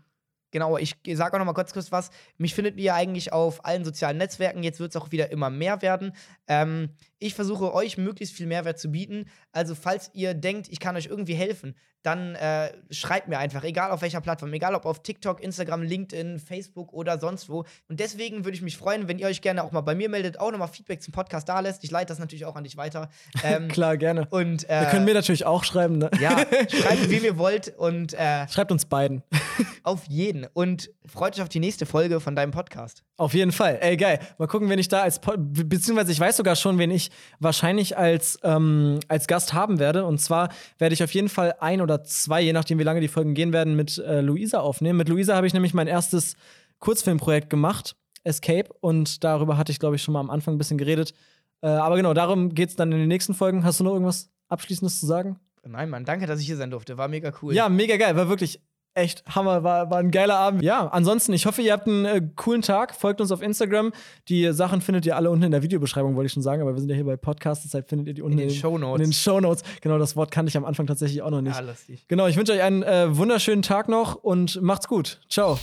genau, 0.51 0.77
ich 0.77 0.95
sage 1.13 1.35
auch 1.35 1.39
noch 1.39 1.45
mal 1.45 1.53
kurz, 1.53 1.73
kurz 1.73 1.91
was. 1.91 2.09
Mich 2.37 2.55
findet 2.55 2.77
ihr 2.77 2.83
ja 2.85 2.95
eigentlich 2.95 3.33
auf 3.33 3.65
allen 3.65 3.83
sozialen 3.83 4.17
Netzwerken. 4.17 4.63
Jetzt 4.63 4.79
wird 4.79 4.91
es 4.91 4.95
auch 5.01 5.11
wieder 5.11 5.29
immer 5.31 5.49
mehr 5.49 5.81
werden. 5.81 6.13
Ähm, 6.47 6.89
ich 7.19 7.33
versuche 7.35 7.73
euch 7.73 7.97
möglichst 7.97 8.35
viel 8.35 8.47
Mehrwert 8.47 8.79
zu 8.79 8.89
bieten. 8.91 9.25
Also, 9.51 9.75
falls 9.75 10.09
ihr 10.13 10.33
denkt, 10.33 10.67
ich 10.69 10.79
kann 10.79 10.95
euch 10.95 11.07
irgendwie 11.07 11.35
helfen, 11.35 11.75
dann 12.03 12.35
äh, 12.35 12.71
schreibt 12.89 13.27
mir 13.27 13.37
einfach, 13.37 13.63
egal 13.63 13.91
auf 13.91 14.01
welcher 14.01 14.21
Plattform, 14.21 14.53
egal 14.53 14.75
ob 14.75 14.85
auf 14.85 15.03
TikTok, 15.03 15.41
Instagram, 15.41 15.81
LinkedIn, 15.81 16.39
Facebook 16.39 16.93
oder 16.93 17.19
sonst 17.19 17.49
wo. 17.49 17.65
Und 17.89 17.99
deswegen 17.99 18.45
würde 18.45 18.55
ich 18.55 18.61
mich 18.61 18.77
freuen, 18.77 19.07
wenn 19.07 19.19
ihr 19.19 19.27
euch 19.27 19.41
gerne 19.41 19.63
auch 19.63 19.71
mal 19.71 19.81
bei 19.81 19.93
mir 19.95 20.07
meldet, 20.07 20.39
auch 20.39 20.51
nochmal 20.51 20.69
Feedback 20.69 21.01
zum 21.01 21.11
Podcast 21.13 21.49
da 21.49 21.59
lässt. 21.59 21.83
Ich 21.83 21.91
leite 21.91 22.07
das 22.07 22.19
natürlich 22.19 22.45
auch 22.45 22.55
an 22.55 22.63
dich 22.63 22.77
weiter. 22.77 23.09
Ähm, 23.43 23.67
Klar, 23.67 23.97
gerne. 23.97 24.27
und 24.31 24.67
äh, 24.69 24.81
Ihr 24.83 24.89
könnt 24.89 25.05
mir 25.05 25.13
natürlich 25.13 25.45
auch 25.45 25.63
schreiben, 25.63 25.97
ne? 25.99 26.09
ja, 26.19 26.37
schreibt, 26.69 27.09
wie 27.09 27.17
ihr 27.17 27.37
wollt 27.37 27.73
und 27.77 28.13
äh, 28.13 28.47
Schreibt 28.47 28.71
uns 28.71 28.85
beiden. 28.85 29.21
auf 29.83 30.05
jeden. 30.07 30.45
Und 30.53 30.89
freut 31.05 31.35
euch 31.35 31.41
auf 31.41 31.49
die 31.49 31.59
nächste 31.59 31.85
Folge 31.85 32.19
von 32.19 32.35
deinem 32.35 32.51
Podcast. 32.51 33.03
Auf 33.17 33.33
jeden 33.33 33.51
Fall. 33.51 33.77
Ey, 33.81 33.95
geil. 33.97 34.19
Mal 34.37 34.47
gucken, 34.47 34.69
wen 34.69 34.79
ich 34.79 34.87
da 34.87 35.01
als, 35.01 35.19
Po- 35.19 35.35
be- 35.37 35.65
beziehungsweise 35.65 36.11
ich 36.11 36.19
weiß 36.19 36.37
sogar 36.37 36.55
schon, 36.55 36.77
wen 36.77 36.91
ich 36.91 37.09
wahrscheinlich 37.39 37.97
als, 37.97 38.37
ähm, 38.43 38.99
als 39.07 39.27
Gast 39.27 39.53
haben 39.53 39.79
werde. 39.79 40.05
Und 40.05 40.19
zwar 40.19 40.49
werde 40.77 40.93
ich 40.93 41.03
auf 41.03 41.11
jeden 41.13 41.29
Fall 41.29 41.55
ein 41.59 41.81
oder 41.81 41.96
zwei, 42.03 42.41
je 42.41 42.53
nachdem, 42.53 42.79
wie 42.79 42.83
lange 42.83 43.01
die 43.01 43.07
Folgen 43.07 43.33
gehen 43.33 43.53
werden, 43.53 43.75
mit 43.75 43.97
äh, 43.97 44.21
Luisa 44.21 44.59
aufnehmen. 44.59 44.97
Mit 44.97 45.09
Luisa 45.09 45.35
habe 45.35 45.47
ich 45.47 45.53
nämlich 45.53 45.73
mein 45.73 45.87
erstes 45.87 46.35
Kurzfilmprojekt 46.79 47.49
gemacht, 47.49 47.95
Escape. 48.23 48.69
Und 48.79 49.23
darüber 49.23 49.57
hatte 49.57 49.71
ich, 49.71 49.79
glaube 49.79 49.95
ich, 49.95 50.03
schon 50.03 50.13
mal 50.13 50.19
am 50.19 50.29
Anfang 50.29 50.55
ein 50.55 50.57
bisschen 50.57 50.77
geredet. 50.77 51.13
Äh, 51.61 51.67
aber 51.67 51.95
genau, 51.95 52.13
darum 52.13 52.53
geht 52.53 52.69
es 52.69 52.75
dann 52.75 52.91
in 52.91 52.99
den 52.99 53.07
nächsten 53.07 53.33
Folgen. 53.33 53.63
Hast 53.63 53.79
du 53.79 53.83
noch 53.83 53.93
irgendwas 53.93 54.29
Abschließendes 54.47 54.99
zu 54.99 55.05
sagen? 55.05 55.39
Nein, 55.65 55.89
Mann, 55.89 56.05
danke, 56.05 56.27
dass 56.27 56.39
ich 56.39 56.45
hier 56.45 56.55
sein 56.55 56.71
durfte. 56.71 56.97
War 56.97 57.07
mega 57.07 57.33
cool. 57.41 57.53
Ja, 57.53 57.67
mega 57.67 57.97
geil. 57.97 58.15
War 58.15 58.29
wirklich 58.29 58.61
echt 58.97 59.23
Hammer. 59.33 59.63
War, 59.63 59.89
war 59.89 59.99
ein 59.99 60.11
geiler 60.11 60.37
Abend. 60.37 60.61
Ja, 60.63 60.87
ansonsten, 60.87 61.33
ich 61.33 61.45
hoffe, 61.45 61.61
ihr 61.61 61.73
habt 61.73 61.87
einen 61.87 62.05
äh, 62.05 62.21
coolen 62.35 62.61
Tag. 62.61 62.95
Folgt 62.95 63.21
uns 63.21 63.31
auf 63.31 63.41
Instagram. 63.41 63.93
Die 64.27 64.51
Sachen 64.53 64.81
findet 64.81 65.05
ihr 65.05 65.15
alle 65.15 65.29
unten 65.29 65.43
in 65.43 65.51
der 65.51 65.63
Videobeschreibung, 65.63 66.15
wollte 66.15 66.27
ich 66.27 66.33
schon 66.33 66.43
sagen. 66.43 66.61
Aber 66.61 66.73
wir 66.73 66.79
sind 66.79 66.89
ja 66.89 66.95
hier 66.95 67.05
bei 67.05 67.15
Podcast, 67.15 67.63
deshalb 67.63 67.87
findet 67.89 68.07
ihr 68.07 68.13
die 68.13 68.21
unten 68.21 68.37
den 68.37 68.49
Shownotes. 68.49 69.01
In 69.01 69.09
den 69.09 69.13
Shownotes. 69.13 69.63
Genau, 69.81 69.97
das 69.97 70.15
Wort 70.15 70.31
kannte 70.31 70.49
ich 70.49 70.57
am 70.57 70.65
Anfang 70.65 70.87
tatsächlich 70.87 71.21
auch 71.21 71.31
noch 71.31 71.41
nicht. 71.41 71.55
Ja, 71.55 71.61
lustig. 71.61 72.05
Genau, 72.07 72.27
ich 72.27 72.35
wünsche 72.37 72.53
euch 72.53 72.61
einen 72.61 72.83
äh, 72.83 73.15
wunderschönen 73.15 73.61
Tag 73.61 73.89
noch 73.89 74.15
und 74.15 74.61
macht's 74.61 74.87
gut. 74.87 75.19
Ciao. 75.29 75.59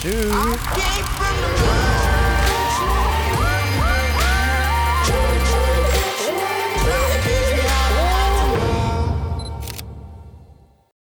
Tschüss. 0.00 1.13